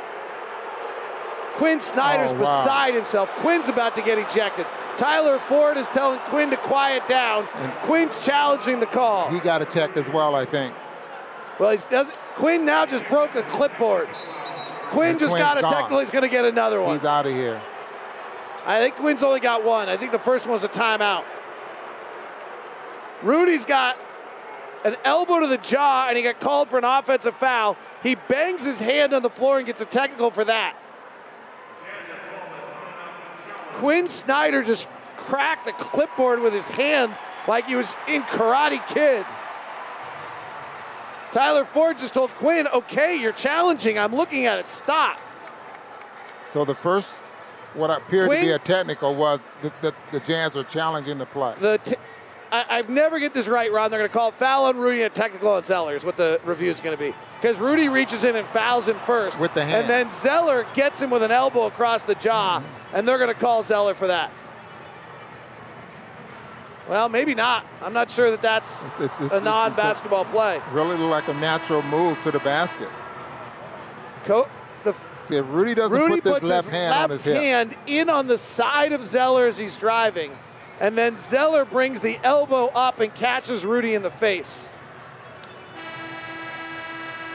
[1.57, 2.61] Quinn Snyder's Oh, wow.
[2.63, 3.27] beside himself.
[3.41, 4.65] Quinn's about to get ejected.
[4.95, 7.49] Tyler Ford is telling Quinn to quiet down.
[7.55, 9.29] And Quinn's challenging the call.
[9.29, 10.73] He got a check as well, I think.
[11.59, 12.15] Well, he doesn't.
[12.35, 14.07] Quinn now just broke a clipboard.
[14.93, 15.73] Quinn just Quinn's got a gone.
[15.73, 15.99] technical.
[15.99, 16.95] He's going to get another one.
[16.95, 17.61] He's out of here.
[18.65, 19.89] I think Quinn's only got one.
[19.89, 21.23] I think the first one was a timeout.
[23.21, 23.97] Rudy's got
[24.85, 27.77] an elbow to the jaw, and he got called for an offensive foul.
[28.01, 30.77] He bangs his hand on the floor and gets a technical for that.
[33.75, 34.87] Quinn Snyder just
[35.17, 37.15] cracked a clipboard with his hand
[37.47, 39.25] like he was in Karate Kid.
[41.33, 43.97] Tyler Ford just told Quinn, okay, you're challenging.
[43.97, 44.67] I'm looking at it.
[44.67, 45.17] Stop.
[46.51, 47.09] So the first,
[47.73, 51.55] what appeared to be a technical, was that the, the Jazz were challenging the play.
[51.59, 51.95] The t-
[52.51, 53.89] I, I never get this right, Ron.
[53.89, 56.39] They're going to call foul on Rudy and a technical on Zeller is what the
[56.45, 57.15] review is going to be.
[57.41, 59.39] Because Rudy reaches in and fouls him first.
[59.39, 59.73] With the hand.
[59.73, 62.95] And then Zeller gets him with an elbow across the jaw, mm-hmm.
[62.95, 64.31] and they're going to call Zeller for that.
[66.89, 67.65] Well, maybe not.
[67.81, 70.61] I'm not sure that that's It's- it's- a non-basketball play.
[70.71, 72.89] Really looked like a natural move to the basket.
[74.25, 74.47] Co-
[74.83, 77.37] the See, if Rudy doesn't Rudy put this left his hand left on his hip.
[77.41, 80.35] hand in on the side of Zeller as he's driving,
[80.81, 84.69] and then Zeller brings the elbow up and catches Rudy in the face.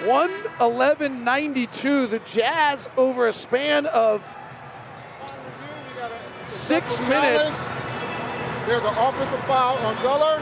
[0.04, 2.06] 111.92.
[2.06, 4.22] The Jazz over a span of
[6.48, 7.50] six minutes.
[8.68, 10.38] There's an offensive foul on Zeller,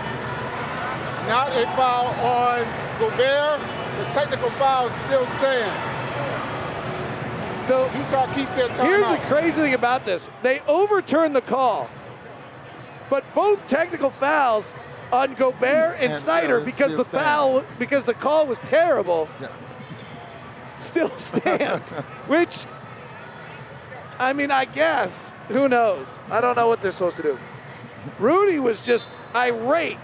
[1.28, 2.66] not a foul on
[2.98, 3.60] Gobert.
[3.98, 5.90] The technical foul still stands.
[7.68, 8.82] So Utah keeps their timeout.
[8.82, 11.88] Here's the crazy thing about this: they overturned the call,
[13.08, 14.74] but both technical fouls
[15.12, 19.28] on Gobert and, And Snyder Snyder because the foul because the call was terrible.
[20.78, 21.80] Still stand,
[22.26, 22.66] which
[24.18, 26.18] I mean, I guess who knows?
[26.28, 27.38] I don't know what they're supposed to do.
[28.18, 29.98] Rudy was just irate.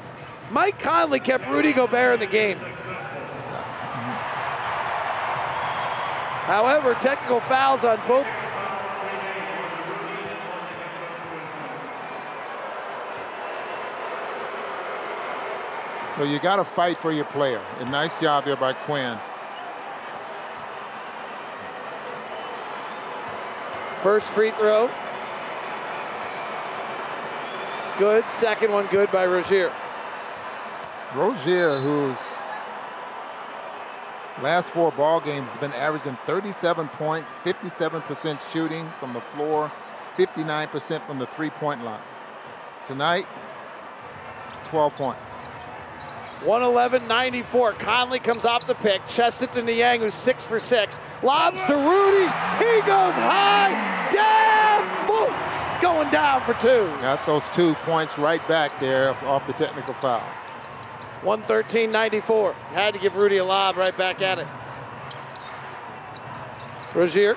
[0.50, 2.58] Mike Conley kept Rudy Gobert in the game.
[6.46, 8.26] However, technical fouls on both
[16.14, 17.62] So you got to fight for your player.
[17.78, 19.18] A nice job there by Quinn.
[24.02, 24.90] First free throw.
[28.02, 28.28] Good.
[28.30, 29.72] Second one good by Rozier.
[31.14, 32.16] Rozier, whose
[34.42, 39.70] last four ball games has been averaging 37 points, 57% shooting from the floor,
[40.16, 42.02] 59% from the three-point line.
[42.84, 43.28] Tonight,
[44.64, 45.32] 12 points.
[46.40, 47.78] 111-94.
[47.78, 49.06] Conley comes off the pick.
[49.06, 50.98] Chests it to Niang, who's six for six.
[51.22, 52.24] Lobs to Rudy.
[52.58, 54.10] He goes high.
[54.12, 54.51] Down.
[55.82, 56.86] Going down for two.
[57.00, 60.22] Got those two points right back there off the technical foul.
[61.22, 62.54] 113-94.
[62.54, 64.46] Had to give Rudy a lob right back at it.
[66.94, 67.36] Rozier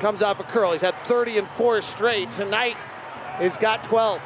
[0.00, 0.72] comes off a curl.
[0.72, 2.32] He's had 30 and four straight.
[2.32, 2.78] Tonight,
[3.38, 4.22] he's got 12.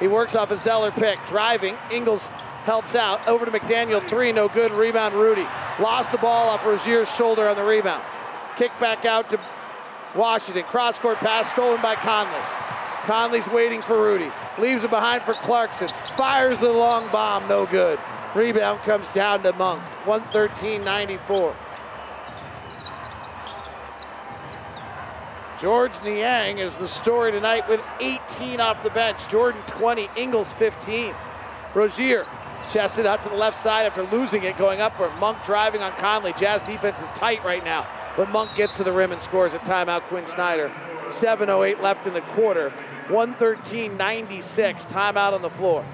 [0.00, 1.18] He works off a Zeller pick.
[1.26, 1.76] Driving.
[1.92, 2.26] Ingles
[2.64, 3.26] helps out.
[3.28, 4.04] Over to McDaniel.
[4.08, 4.72] Three, no good.
[4.72, 5.46] Rebound, Rudy.
[5.78, 8.02] Lost the ball off Rozier's shoulder on the rebound.
[8.56, 9.40] Kick back out to
[10.16, 10.64] Washington.
[10.64, 12.40] Cross court pass stolen by Conley.
[13.04, 14.30] Conley's waiting for Rudy.
[14.58, 15.88] Leaves it behind for Clarkson.
[16.16, 17.48] Fires the long bomb.
[17.48, 17.98] No good.
[18.34, 19.82] Rebound comes down to Monk.
[20.04, 21.56] 113-94.
[25.60, 29.28] George Niang is the story tonight with 18 off the bench.
[29.28, 31.14] Jordan 20, Ingles 15.
[31.74, 32.26] Rozier
[32.70, 35.14] chested out to the left side after losing it, going up for it.
[35.16, 36.32] Monk driving on Conley.
[36.34, 37.86] Jazz defense is tight right now,
[38.16, 40.02] but Monk gets to the rim and scores a timeout.
[40.02, 40.72] Quinn Snyder.
[41.08, 42.72] 7.08 left in the quarter.
[43.10, 44.88] 113.96.
[44.88, 45.84] Timeout on the floor.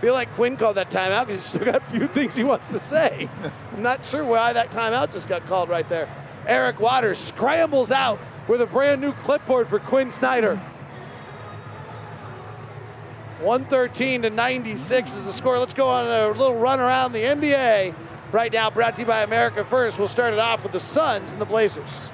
[0.00, 2.68] feel like Quinn called that timeout because he's still got a few things he wants
[2.68, 3.28] to say.
[3.72, 6.08] I'm not sure why that timeout just got called right there.
[6.46, 10.56] Eric Waters scrambles out with a brand new clipboard for Quinn Snyder.
[13.40, 15.58] 113 to 96 is the score.
[15.58, 17.94] Let's go on a little run around the NBA.
[18.32, 19.98] Right now, brought to you by America First.
[19.98, 22.10] We'll start it off with the Suns and the Blazers.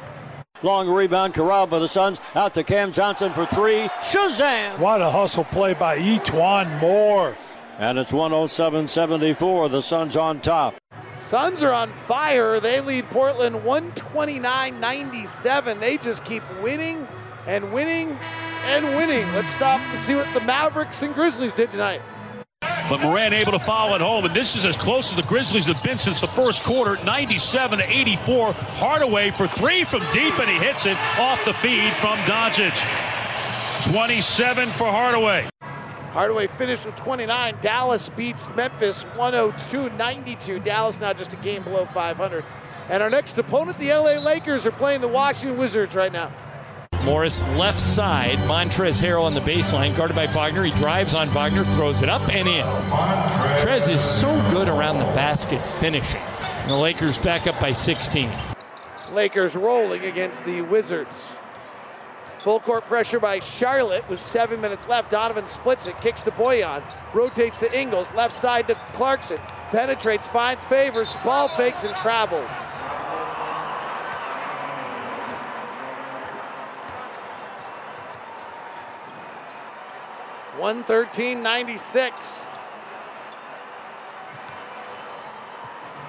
[0.65, 2.19] Long rebound, corralled by the Suns.
[2.35, 3.83] Out to Cam Johnson for three.
[4.01, 4.79] Shazam!
[4.79, 7.37] What a hustle play by E'Twaun Moore.
[7.79, 9.69] And it's 107 74.
[9.69, 10.77] The Suns on top.
[11.19, 12.61] Suns are on fire.
[12.61, 15.81] They lead Portland 129 97.
[15.81, 17.07] They just keep winning
[17.47, 18.19] and winning
[18.65, 19.31] and winning.
[19.35, 22.01] Let's stop and see what the Mavericks and Grizzlies did tonight.
[22.89, 25.67] But Morant able to follow it home, and this is as close as the Grizzlies
[25.67, 28.53] have been since the first quarter, 97 to 84.
[28.53, 32.75] Hardaway for three from deep, and he hits it off the feed from Doncic.
[33.91, 35.49] 27 for Hardaway.
[36.13, 37.57] Hardaway finished with 29.
[37.61, 40.61] Dallas beats Memphis 102 92.
[40.61, 42.45] Dallas now just a game below 500.
[42.89, 46.33] And our next opponent, the LA Lakers, are playing the Washington Wizards right now.
[47.05, 48.39] Morris left side.
[48.49, 50.65] Montrezl Harrell on the baseline, guarded by Wagner.
[50.65, 52.65] He drives on Wagner, throws it up and in.
[53.59, 56.23] Trez is so good around the basket finishing.
[56.41, 58.31] And the Lakers back up by 16.
[59.13, 61.29] Lakers rolling against the Wizards.
[62.43, 65.11] Full court pressure by Charlotte with seven minutes left.
[65.11, 66.83] Donovan splits it, kicks to Bojan,
[67.15, 72.51] rotates to Ingles, left side to Clarkson, penetrates, finds Favors, ball fakes and travels.
[80.65, 82.47] One thirteen ninety six.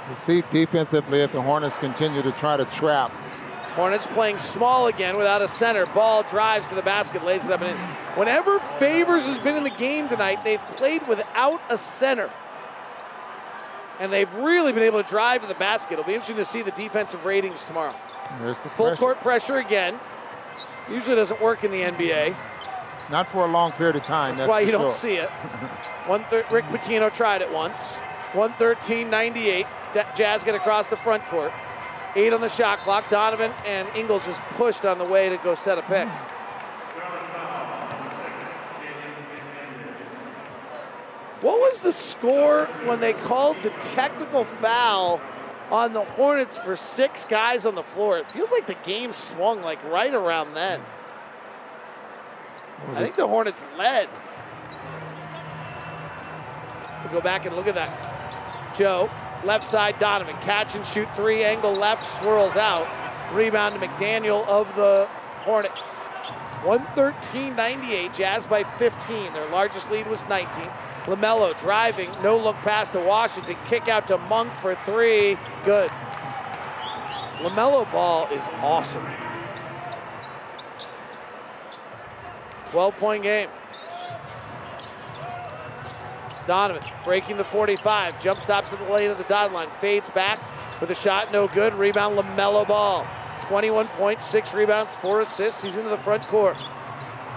[0.08, 3.12] You see defensively if the Hornets continue to try to trap.
[3.76, 5.86] Hornets playing small again without a center.
[5.88, 7.78] Ball drives to the basket, lays it up and in.
[8.18, 12.32] Whenever Favors has been in the game tonight, they've played without a center.
[14.00, 16.00] And they've really been able to drive to the basket.
[16.00, 17.94] It'll be interesting to see the defensive ratings tomorrow.
[18.40, 19.00] There's the Full pressure.
[19.02, 20.00] court pressure again.
[20.90, 22.34] Usually doesn't work in the NBA.
[23.10, 24.36] Not for a long period of time.
[24.36, 25.30] That's, That's, why you don't see it.
[26.08, 28.00] One thir- Rick Pitino tried it once.
[28.34, 29.68] 113.98.
[29.94, 31.52] Da- Jazz get across the front court.
[32.16, 33.10] Eight on the shot clock.
[33.10, 36.08] Donovan and Ingles just pushed on the way to go set a pick.
[41.42, 45.22] What was the score when they called the technical foul
[45.70, 48.18] on the Hornets for six guys on the floor?
[48.18, 50.82] It feels like the game swung like right around then.
[52.94, 54.10] I think the Hornets led.
[57.04, 58.76] To go back and look at that.
[58.78, 59.10] Joe,
[59.44, 62.88] left side, Donovan, catch and shoot three, angle left, swirls out.
[63.34, 65.08] Rebound to McDaniel of the
[65.40, 66.06] Hornets.
[66.64, 69.34] 113-98, Jazz by 15.
[69.34, 70.64] Their largest lead was 19.
[71.06, 75.38] LaMelo driving, no look pass to Washington, kick out to Monk for three.
[75.64, 75.92] Good.
[77.38, 79.06] LaMelo Ball is awesome.
[82.72, 83.50] 12 point game.
[86.48, 90.40] Donovan breaking the 45, jump stops at the lane of the dotted line, fades back
[90.80, 91.74] with a shot, no good.
[91.74, 93.08] Rebound, LaMelo Ball.
[93.44, 95.62] 21 points, six rebounds, four assists.
[95.62, 96.58] He's into the front court.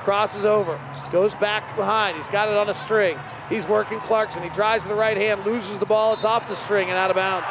[0.04, 0.80] Crosses over,
[1.12, 2.16] goes back behind.
[2.16, 3.18] He's got it on a string.
[3.50, 4.42] He's working Clarkson.
[4.42, 6.14] He drives with the right hand, loses the ball.
[6.14, 7.46] It's off the string and out of bounds.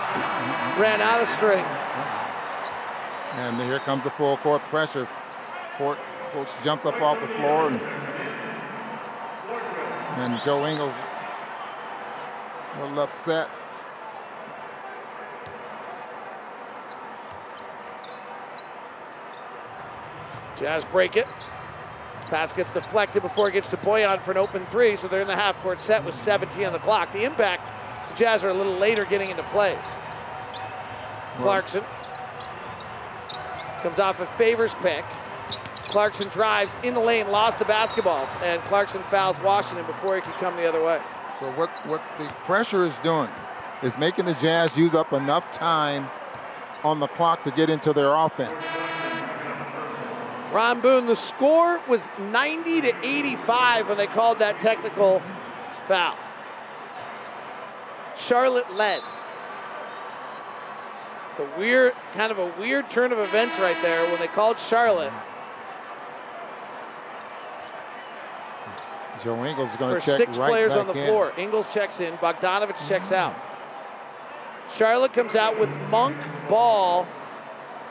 [0.79, 1.63] Ran out of string.
[3.35, 5.07] And here comes the full court pressure.
[5.77, 5.99] Court
[6.31, 7.81] coach jumps up off the floor and
[10.17, 10.93] and Joe Ingles
[12.75, 13.49] a little upset.
[20.55, 21.27] Jazz break it.
[22.29, 25.27] Pass gets deflected before it gets to Bojan for an open three, so they're in
[25.27, 27.13] the half court set with 17 on the clock.
[27.13, 27.69] The impact,
[28.07, 29.85] so Jazz are a little later getting into plays.
[31.37, 31.83] Clarkson
[33.81, 35.05] comes off a Favors pick.
[35.88, 40.34] Clarkson drives in the lane, lost the basketball, and Clarkson fouls Washington before he could
[40.34, 41.01] come the other way.
[41.39, 43.30] So what, what the pressure is doing
[43.81, 46.09] is making the Jazz use up enough time
[46.84, 48.65] on the clock to get into their offense.
[50.51, 55.22] Ron Boone, the score was 90 to 85 when they called that technical
[55.88, 56.15] foul.
[58.15, 59.03] Charlotte led.
[61.30, 64.57] It's a weird, kind of a weird turn of events right there when they called
[64.57, 65.14] Charlotte
[69.23, 71.07] Joe Ingles is going to check six right players back on the in.
[71.07, 71.34] floor.
[71.38, 73.35] Ingles checks in, Bogdanovic checks out.
[74.76, 76.18] Charlotte comes out with Monk,
[76.49, 77.07] Ball,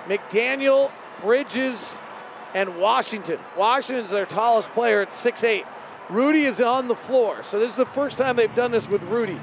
[0.07, 0.91] McDaniel,
[1.23, 1.99] Bridges,
[2.55, 3.39] and Washington.
[3.57, 5.65] Washington's their tallest player at 6'8.
[6.09, 9.03] Rudy is on the floor, so this is the first time they've done this with
[9.05, 9.41] Rudy.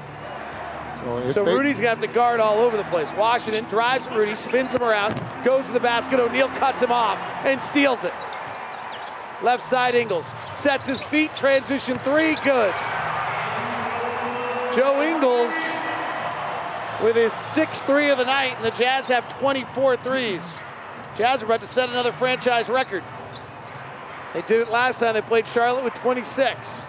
[1.00, 3.12] So, So Rudy's gonna have to guard all over the place.
[3.18, 6.20] Washington drives Rudy, spins him around, goes to the basket.
[6.20, 8.12] O'Neale cuts him off and steals it.
[9.44, 12.74] Left side Ingles sets his feet, transition three, good.
[14.74, 15.52] Joe Ingles
[17.02, 20.58] with his sixth three of the night, and the Jazz have 24 threes.
[21.14, 23.04] Jazz are about to set another franchise record.
[24.32, 26.82] They did it last time they played Charlotte with 26.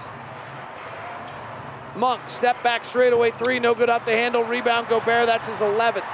[1.98, 4.46] Monk, step back straightaway three, no good off the handle.
[4.46, 6.06] Rebound, Gobert, that's his 11th.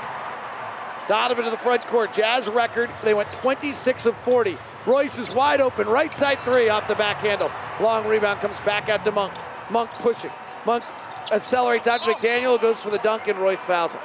[1.12, 2.90] Donovan to the front court, Jazz record.
[3.04, 4.58] They went 26 of 40.
[4.86, 7.52] Royce is wide open, right side three off the back handle.
[7.82, 9.34] Long rebound comes back out to Monk.
[9.70, 10.32] Monk pushing.
[10.66, 10.86] Monk
[11.30, 14.00] accelerates out to McDaniel, goes for the dunk, and Royce fouls him.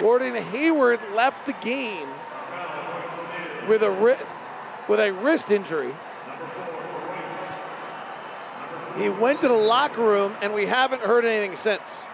[0.00, 2.10] Gordon Hayward left the game
[3.66, 4.16] with a ri-
[4.86, 5.94] with a wrist injury.
[8.98, 12.04] He went to the locker room, and we haven't heard anything since.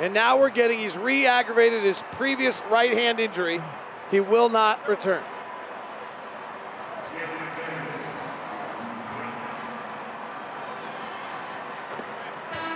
[0.00, 3.62] And now we're getting he's re aggravated his previous right hand injury.
[4.10, 5.22] He will not return.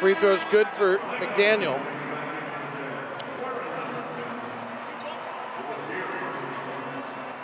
[0.01, 1.83] Free throw's good for McDaniel.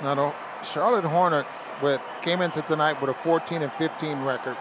[0.03, 4.59] Now the Charlotte Hornets with came into tonight with a 14 and 15 record.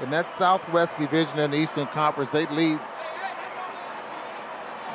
[0.00, 2.80] In that Southwest Division in the Eastern Conference, they lead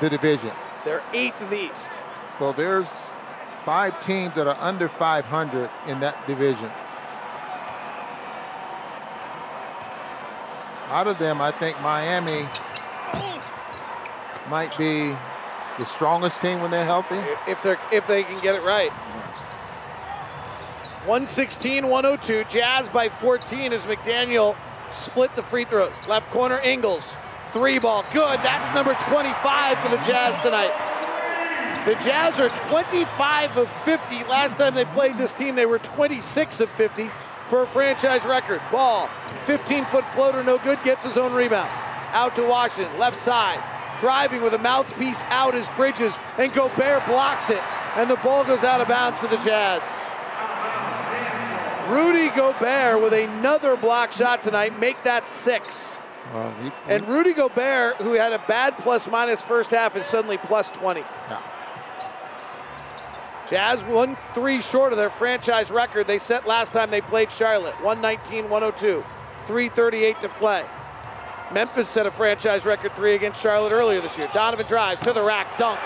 [0.01, 0.51] the division.
[0.83, 1.91] They're eighth in the East.
[2.37, 2.89] So there's
[3.63, 6.71] five teams that are under 500 in that division.
[10.89, 12.49] Out of them, I think Miami
[14.49, 15.15] might be
[15.77, 17.19] the strongest team when they're healthy.
[17.47, 18.91] If they're if they can get it right.
[21.05, 22.43] 116 102.
[22.49, 24.55] Jazz by 14 as McDaniel
[24.89, 25.95] split the free throws.
[26.07, 27.17] Left corner, Ingles.
[27.51, 28.05] Three ball.
[28.13, 28.39] Good.
[28.39, 30.71] That's number 25 for the Jazz tonight.
[31.85, 34.23] The Jazz are 25 of 50.
[34.25, 37.09] Last time they played this team, they were 26 of 50
[37.49, 38.61] for a franchise record.
[38.71, 39.09] Ball,
[39.45, 41.69] 15 foot floater, no good, gets his own rebound.
[42.13, 43.61] Out to Washington, left side.
[43.99, 47.61] Driving with a mouthpiece out is Bridges, and Gobert blocks it.
[47.95, 49.81] And the ball goes out of bounds to the Jazz.
[51.89, 55.97] Rudy Gobert with another block shot tonight, make that six.
[56.33, 60.69] Well, And Rudy Gobert, who had a bad plus minus first half, is suddenly plus
[60.69, 61.01] 20.
[61.01, 61.41] Yeah.
[63.49, 67.75] Jazz one three short of their franchise record they set last time they played Charlotte
[67.83, 69.03] 119 102,
[69.45, 70.63] 338 to play.
[71.51, 74.29] Memphis set a franchise record three against Charlotte earlier this year.
[74.33, 75.79] Donovan drives to the rack, dunk.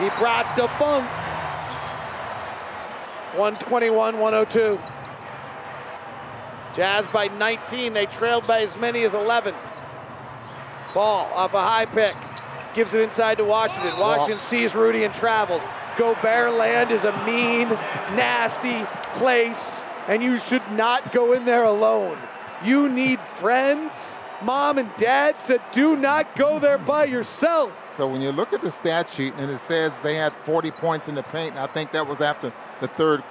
[0.00, 1.08] He brought the funk.
[3.38, 4.80] 121 102.
[6.78, 7.92] Jazz by 19.
[7.92, 9.52] They trailed by as many as 11.
[10.94, 12.14] Ball off a high pick.
[12.72, 13.98] Gives it inside to Washington.
[13.98, 15.64] Washington sees Rudy and travels.
[15.96, 17.68] Gobert land is a mean,
[18.14, 18.86] nasty
[19.18, 22.16] place, and you should not go in there alone.
[22.64, 24.16] You need friends.
[24.40, 27.72] Mom and dad said, do not go there by yourself.
[27.92, 31.08] So when you look at the stat sheet and it says they had 40 points
[31.08, 33.24] in the paint, and I think that was after the third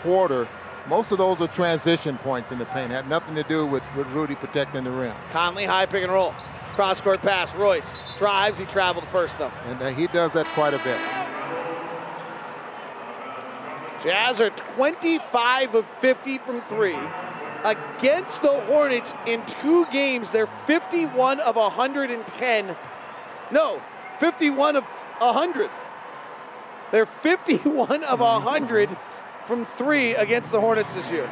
[0.00, 0.48] quarter.
[0.88, 2.90] Most of those are transition points in the paint.
[2.90, 5.14] Had nothing to do with, with Rudy protecting the rim.
[5.32, 6.32] Conley high pick and roll.
[6.74, 7.54] Cross court pass.
[7.54, 8.56] Royce drives.
[8.56, 9.52] He traveled first though.
[9.66, 10.98] And uh, he does that quite a bit.
[14.02, 16.96] Jazz are 25 of 50 from three.
[17.64, 22.76] Against the Hornets in two games, they're 51 of 110.
[23.50, 23.82] No,
[24.20, 25.70] 51 of 100.
[26.92, 28.96] They're 51 of 100
[29.48, 31.24] from three against the Hornets this year.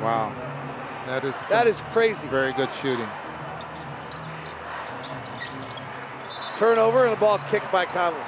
[0.00, 0.32] Wow.
[1.06, 2.28] That is That is crazy.
[2.28, 3.08] very good shooting.
[6.56, 8.20] Turnover and a ball kicked by Conley.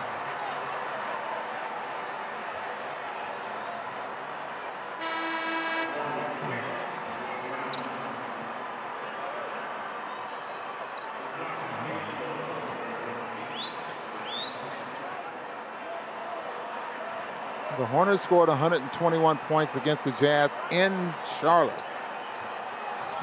[17.83, 21.83] The Hornets scored 121 points against the Jazz in Charlotte.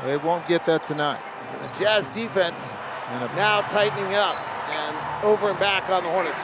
[0.04, 1.22] They won't get that tonight.
[1.54, 2.74] And the Jazz defense
[3.38, 4.36] now tightening up
[4.68, 6.42] and over and back on the Hornets.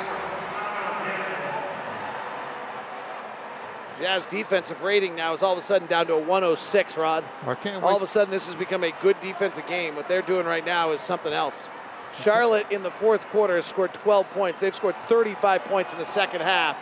[4.00, 7.26] Jazz defensive rating now is all of a sudden down to a 106, Rod.
[7.46, 9.98] I can't All of a sudden, this has become a good defensive game.
[9.98, 11.70] What they're doing right now is something else.
[12.14, 14.62] Charlotte in the fourth quarter has scored 12 points.
[14.62, 16.78] They've scored 35 points in the second half.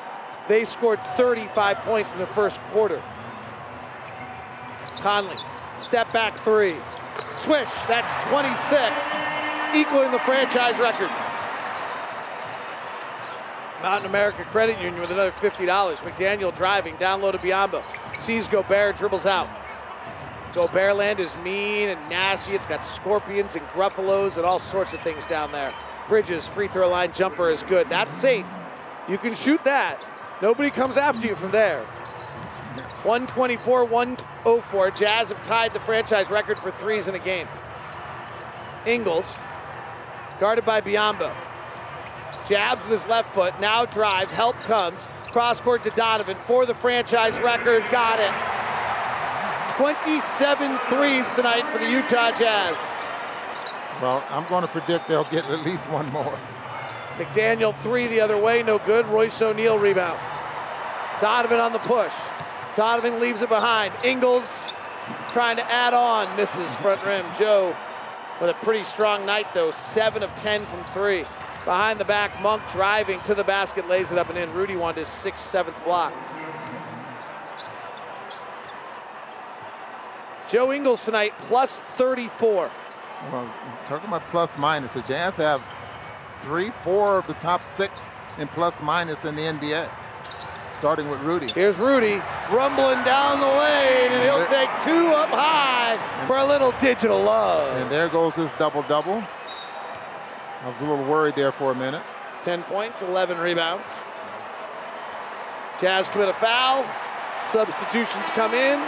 [0.47, 3.01] They scored 35 points in the first quarter.
[4.99, 5.37] Conley,
[5.79, 6.75] step back three.
[7.35, 9.15] Swish, that's 26,
[9.75, 11.09] equaling the franchise record.
[13.81, 15.67] Mountain America Credit Union with another $50.
[15.97, 17.83] McDaniel driving, down low to Biyombo.
[18.17, 19.49] Sees Gobert, dribbles out.
[20.53, 22.53] Gobert land is mean and nasty.
[22.53, 25.73] It's got scorpions and gruffalos and all sorts of things down there.
[26.07, 27.89] Bridges, free throw line jumper is good.
[27.89, 28.45] That's safe.
[29.09, 30.01] You can shoot that.
[30.43, 31.85] Nobody comes after you from there.
[33.03, 34.91] 124 104.
[34.91, 37.47] Jazz have tied the franchise record for threes in a game.
[38.85, 39.37] Ingles,
[40.41, 41.33] guarded by Biyombo.
[42.45, 45.07] Jabs with his left foot, now drives, help comes.
[45.31, 47.81] Cross court to Donovan for the franchise record.
[47.89, 48.33] Got it.
[49.77, 52.77] 27 threes tonight for the Utah Jazz.
[54.01, 56.37] Well, I'm going to predict they'll get at least one more.
[57.17, 59.05] McDaniel three the other way, no good.
[59.07, 60.27] Royce O'Neale rebounds.
[61.21, 62.13] Donovan on the push.
[62.75, 63.93] Donovan leaves it behind.
[64.03, 64.45] Ingles
[65.31, 67.25] trying to add on, misses front rim.
[67.37, 67.75] Joe
[68.41, 71.25] with a pretty strong night though, seven of 10 from three.
[71.65, 74.51] Behind the back, Monk driving to the basket, lays it up and in.
[74.53, 76.13] Rudy wanted his sixth, seventh block.
[80.49, 82.69] Joe Ingles tonight, plus 34.
[83.31, 83.53] Well,
[83.85, 85.63] talking about plus minus, the Jazz have
[86.43, 89.89] three, four of the top six in plus minus in the NBA,
[90.73, 91.51] starting with Rudy.
[91.53, 92.21] Here's Rudy
[92.51, 95.97] rumbling down the lane, and he'll take two up high
[96.27, 97.75] for a little digital love.
[97.77, 99.23] And there goes his double double.
[100.61, 102.03] I was a little worried there for a minute.
[102.41, 103.99] 10 points, 11 rebounds.
[105.79, 106.85] Jazz commit a foul.
[107.49, 108.79] Substitutions come in.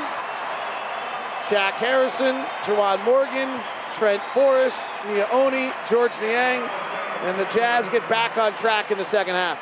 [1.48, 3.62] Shaq Harrison, Juwan Morgan,
[3.94, 6.68] Trent Forrest, Miye Oni, George Niang,
[7.26, 9.60] and the Jazz get back on track in the second half.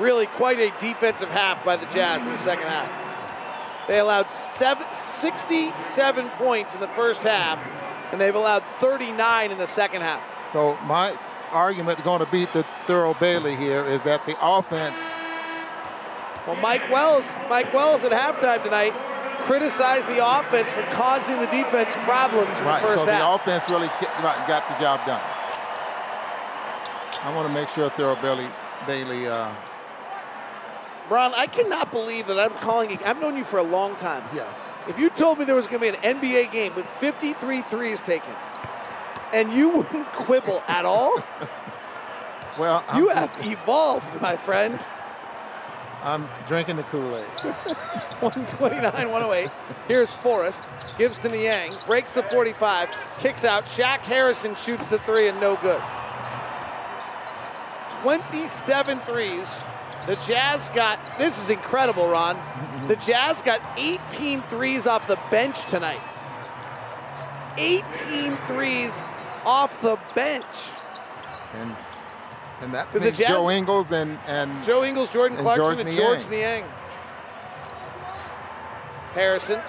[0.00, 2.90] Really quite a defensive half by the Jazz in the second half.
[3.88, 7.58] They allowed seven, 67 points in the first half,
[8.10, 10.22] and they've allowed 39 in the second half.
[10.50, 11.14] So my
[11.50, 14.98] argument going to beat the Thurl Bailey here is that the offense.
[16.46, 18.94] Well, Mike Wells, Mike Wells at halftime tonight
[19.44, 23.20] criticized the offense for causing the defense problems in right, the first so half.
[23.20, 25.20] the offense really got, the job done.
[27.22, 28.48] I want to make sure Thurl Bailey,
[28.86, 29.52] Bailey uh,
[31.08, 32.98] Ron, I cannot believe that I'm calling you.
[33.04, 34.24] I've known you for a long time.
[34.34, 34.78] Yes.
[34.88, 38.00] If you told me there was going to be an NBA game with 53 threes
[38.00, 38.34] taken,
[39.32, 41.22] and you wouldn't quibble at all,
[42.58, 44.84] well, you I'm have evolved, my friend.
[46.02, 47.24] I'm drinking the Kool-Aid.
[48.20, 49.50] 129, 108.
[49.86, 50.70] Here's Forrest.
[50.98, 51.76] Gives to Niang.
[51.86, 52.88] Breaks the 45.
[53.20, 53.66] Kicks out.
[53.66, 55.80] Shaq Harrison shoots the three and no good.
[58.02, 59.62] 27 threes.
[60.06, 62.34] The Jazz got, this is incredible, Ron.
[62.34, 62.86] Mm-hmm.
[62.88, 66.02] The Jazz got 18 threes off the bench tonight.
[67.56, 69.04] 18 threes
[69.44, 70.44] off the bench.
[71.52, 71.76] And
[72.62, 75.96] and that means Jazz- Joe Ingles and and Joe Ingles, Jordan and Clarkson, George and.
[75.96, 76.64] George Niang.
[79.12, 79.60] Harrison.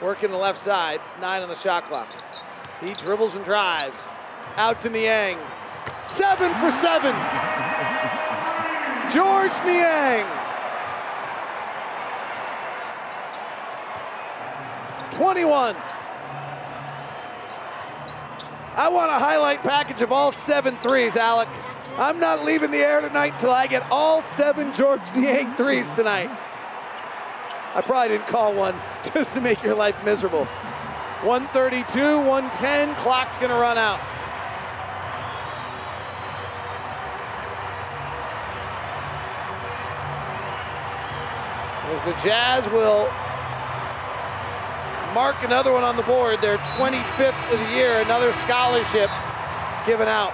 [0.00, 2.08] Working the left side, nine on the shot clock.
[2.80, 3.96] He dribbles and drives.
[4.56, 5.38] Out to Niang.
[6.06, 7.14] Seven for seven.
[9.10, 10.26] George Niang.
[15.12, 15.74] 21.
[18.78, 21.48] I want a highlight package of all seven threes, Alec.
[21.96, 26.30] I'm not leaving the air tonight until I get all seven George Niang threes tonight.
[27.74, 28.80] I probably didn't call one
[29.12, 30.44] just to make your life miserable.
[31.24, 33.98] 132, 110, clock's gonna run out.
[41.90, 43.12] As the Jazz will
[45.18, 49.10] mark another one on the board, their 25th of the year, another scholarship
[49.84, 50.32] given out.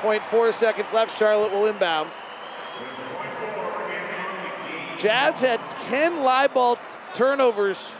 [0.00, 2.08] 0.4 seconds left, Charlotte will inbound.
[4.96, 5.58] Jazz had
[5.88, 6.78] 10 live ball
[7.14, 7.90] turnovers,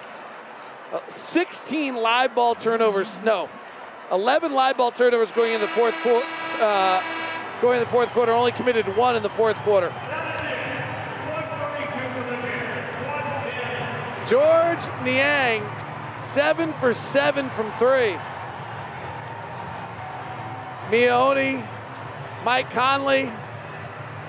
[0.92, 3.48] uh, 16 live ball turnovers, no,
[4.12, 6.24] 11 live ball turnovers going into the fourth quarter.
[6.60, 7.02] Uh,
[7.60, 9.92] going in the fourth quarter, only committed one in the fourth quarter.
[14.28, 15.62] George Niang,
[16.18, 18.16] seven for seven from three.
[20.90, 21.66] Mione,
[22.44, 23.30] Mike Conley,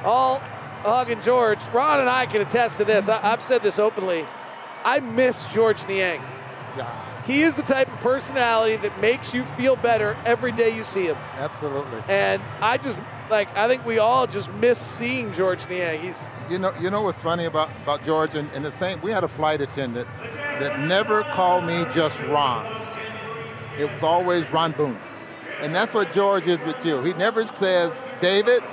[0.04, 0.40] all
[0.84, 1.60] hugging George.
[1.74, 3.08] Ron and I can attest to this.
[3.08, 4.26] I, have said this openly.
[4.84, 6.22] I miss George Niang.
[6.78, 7.24] Yeah.
[7.26, 11.08] He is the type of personality that makes you feel better every day you see
[11.08, 11.18] him.
[11.38, 12.04] Absolutely.
[12.08, 13.00] And I just
[13.30, 16.02] like I think we all just miss seeing George Niang.
[16.02, 19.02] He's You know, you know what's funny about, about George and, and the same.
[19.02, 20.08] We had a flight attendant
[20.60, 22.66] that never called me just Ron.
[23.80, 25.00] It was always Ron Boone,
[25.60, 27.02] and that's what George is with you.
[27.02, 28.64] He never says David,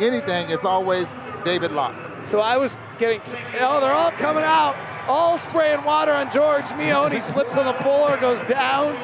[0.00, 0.48] anything.
[0.48, 1.96] It's always David Locke.
[2.24, 3.20] So I was getting,
[3.60, 4.76] oh, they're all coming out,
[5.08, 6.66] all spraying water on George.
[6.66, 8.94] Mione slips on the floor, goes down.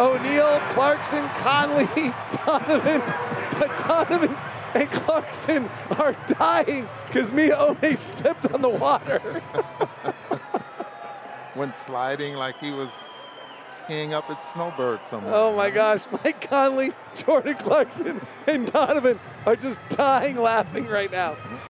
[0.00, 1.86] O'Neale, Clarkson, Conley,
[2.46, 3.02] Donovan,
[3.58, 4.36] but Donovan
[4.76, 9.42] and Clarkson are dying because Mione slipped on the water.
[11.56, 13.28] Went sliding like he was
[13.70, 15.32] skiing up at Snowbird somewhere.
[15.34, 21.36] Oh my gosh, Mike Conley, Jordan Clarkson, and Donovan are just dying laughing right now.